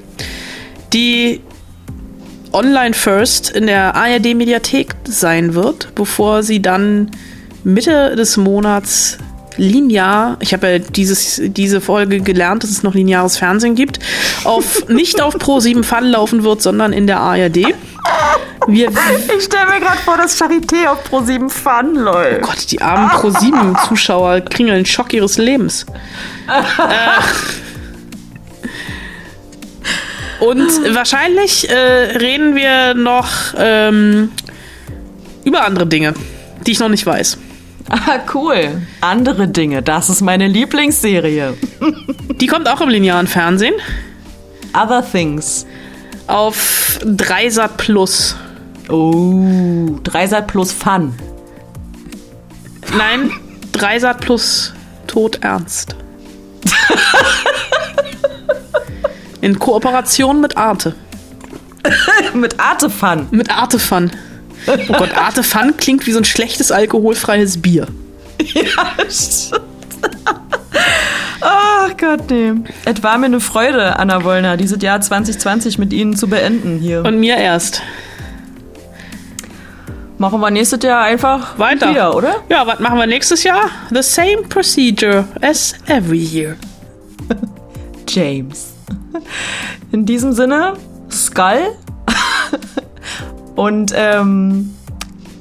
die 0.92 1.40
online 2.52 2.94
first 2.94 3.52
in 3.52 3.68
der 3.68 3.96
ARD-Mediathek 3.96 4.94
sein 5.06 5.56
wird, 5.56 5.96
bevor 5.96 6.44
sie 6.44 6.62
dann 6.62 7.10
Mitte 7.64 8.16
des 8.16 8.38
Monats 8.38 9.18
linear, 9.58 10.38
ich 10.40 10.54
habe 10.54 10.68
ja 10.68 10.80
dieses, 10.80 11.42
diese 11.44 11.82
Folge 11.82 12.22
gelernt, 12.22 12.64
dass 12.64 12.72
es 12.72 12.84
noch 12.84 12.94
lineares 12.94 13.38
Fernsehen 13.38 13.76
gibt, 13.76 14.00
auf, 14.44 14.88
nicht 14.88 15.22
auf 15.22 15.36
Pro7 15.36 15.84
Fun 15.84 16.06
laufen 16.06 16.44
wird, 16.44 16.62
sondern 16.62 16.94
in 16.94 17.08
der 17.08 17.20
ARD. 17.20 17.74
Wir, 18.68 18.90
Ich 19.38 19.44
stelle 19.44 19.66
mir 19.66 19.80
gerade 19.80 19.98
vor, 20.06 20.18
dass 20.18 20.40
Charité 20.40 20.88
auf 20.88 21.00
Pro7 21.10 21.50
Fun 21.50 21.96
läuft. 21.96 22.44
Oh 22.44 22.48
Gott, 22.48 22.72
die 22.72 22.82
armen 22.82 23.10
Pro7-Zuschauer 23.10 24.42
kriegen 24.42 24.70
einen 24.72 24.86
Schock 24.86 25.14
ihres 25.14 25.38
Lebens. 25.38 25.86
äh, 26.48 27.20
und 30.44 30.96
wahrscheinlich 30.96 31.70
äh, 31.70 31.76
reden 32.18 32.56
wir 32.56 32.94
noch 32.94 33.30
ähm, 33.58 34.32
über 35.44 35.66
andere 35.66 35.86
Dinge, 35.86 36.14
die 36.66 36.72
ich 36.72 36.80
noch 36.80 36.90
nicht 36.90 37.06
weiß. 37.06 37.38
Ah, 37.90 38.20
cool. 38.34 38.82
Andere 39.02 39.48
Dinge, 39.48 39.82
das 39.82 40.10
ist 40.10 40.22
meine 40.22 40.48
Lieblingsserie. 40.48 41.56
Die 42.40 42.48
kommt 42.48 42.68
auch 42.68 42.82
im 42.82 42.90
linearen 42.90 43.28
Fernsehen. 43.28 43.76
Other 44.74 45.04
Things. 45.10 45.66
Auf 46.28 47.00
Dreisat 47.04 47.78
Plus. 47.78 48.36
Oh, 48.90 49.98
Dreisat 50.04 50.48
plus 50.48 50.72
Fun. 50.72 51.14
Nein, 52.98 53.32
Dreisat 53.72 54.20
Plus 54.22 54.74
Tod 55.08 55.40
Ernst. 55.44 55.96
In 59.42 59.60
Kooperation 59.60 60.40
mit 60.42 60.56
Arte. 60.58 60.96
mit 62.34 62.60
Arte 62.60 62.90
Fun. 62.90 63.28
Mit 63.32 63.50
Arte 63.50 63.78
Fun. 63.78 64.10
Oh 64.68 64.94
Gott, 64.98 65.16
Arte 65.18 65.44
Fun 65.44 65.76
klingt 65.78 66.06
wie 66.08 66.12
so 66.12 66.20
ein 66.20 66.26
schlechtes 66.26 66.72
alkoholfreies 66.72 67.62
Bier. 67.62 67.88
Ja, 68.42 68.64
stimmt. 69.10 69.62
Ach 71.42 71.90
Gott, 71.98 72.30
nee. 72.30 72.54
Es 72.86 73.04
war 73.04 73.18
mir 73.18 73.26
eine 73.28 73.40
Freude, 73.40 73.98
Anna 74.00 74.24
Wollner, 74.24 74.58
dieses 74.58 74.82
Jahr 74.82 75.02
2020 75.02 75.78
mit 75.78 75.92
Ihnen 75.94 76.16
zu 76.16 76.28
beenden 76.28 76.80
hier. 76.80 77.04
Und 77.06 77.20
mir 77.20 77.36
erst. 77.38 77.82
Machen 80.18 80.40
wir 80.40 80.52
nächstes 80.52 80.82
Jahr 80.84 81.04
einfach 81.04 81.60
Weiter. 81.60 81.90
wieder, 81.90 82.16
oder? 82.16 82.36
Ja, 82.48 82.66
was 82.66 82.80
machen 82.80 82.98
wir 82.98 83.08
nächstes 83.08 83.44
Jahr? 83.44 83.70
The 83.90 84.02
same 84.02 84.44
procedure 84.48 85.26
as 85.42 85.74
every 85.88 86.20
year. 86.20 86.56
James. 88.08 88.74
In 89.92 90.06
diesem 90.06 90.32
Sinne, 90.32 90.74
Skull. 91.12 91.76
Und 93.56 93.94
ähm, 93.96 94.74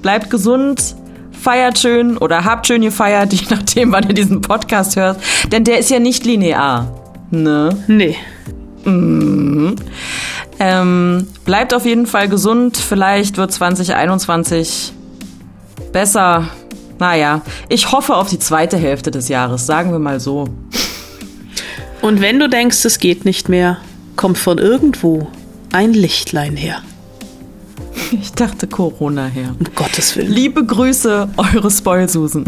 bleibt 0.02 0.30
gesund, 0.30 0.96
feiert 1.32 1.78
schön 1.78 2.16
oder 2.18 2.44
habt 2.44 2.66
schön 2.66 2.82
gefeiert, 2.82 3.32
je 3.32 3.46
nachdem, 3.50 3.92
wann 3.92 4.08
ihr 4.08 4.14
diesen 4.14 4.40
Podcast 4.40 4.96
hört. 4.96 5.18
Denn 5.50 5.64
der 5.64 5.78
ist 5.78 5.90
ja 5.90 5.98
nicht 5.98 6.24
linear. 6.24 7.00
Ne? 7.30 7.76
Nee. 7.88 8.16
Mhm. 8.84 9.76
Ähm, 10.58 11.26
bleibt 11.44 11.74
auf 11.74 11.86
jeden 11.86 12.06
Fall 12.06 12.28
gesund. 12.28 12.76
Vielleicht 12.76 13.36
wird 13.36 13.52
2021 13.52 14.92
besser. 15.92 16.48
Naja, 16.98 17.42
ich 17.68 17.90
hoffe 17.90 18.14
auf 18.14 18.28
die 18.28 18.38
zweite 18.38 18.76
Hälfte 18.76 19.10
des 19.10 19.28
Jahres, 19.28 19.66
sagen 19.66 19.90
wir 19.90 19.98
mal 19.98 20.20
so. 20.20 20.44
Und 22.00 22.20
wenn 22.20 22.38
du 22.38 22.48
denkst, 22.48 22.84
es 22.84 22.98
geht 22.98 23.24
nicht 23.24 23.48
mehr, 23.48 23.78
kommt 24.16 24.38
von 24.38 24.58
irgendwo 24.58 25.28
ein 25.72 25.92
Lichtlein 25.92 26.56
her. 26.56 26.82
Ich 28.20 28.32
dachte 28.32 28.66
Corona 28.66 29.26
her. 29.26 29.54
Um 29.58 29.66
Gottes 29.74 30.16
Willen. 30.16 30.32
Liebe 30.32 30.64
Grüße, 30.64 31.28
eure 31.36 31.70
Spoilsusen. 31.70 32.44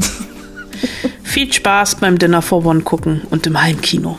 Viel 1.23 1.53
Spaß 1.53 1.97
beim 1.97 2.19
Dinner 2.19 2.43
for 2.43 2.65
One 2.65 2.83
gucken 2.83 3.23
und 3.31 3.47
im 3.47 3.61
Heimkino. 3.61 4.19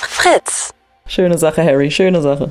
Fritz. 0.00 0.74
Schöne 1.06 1.38
Sache, 1.38 1.62
Harry, 1.62 1.90
schöne 1.90 2.20
Sache. 2.22 2.50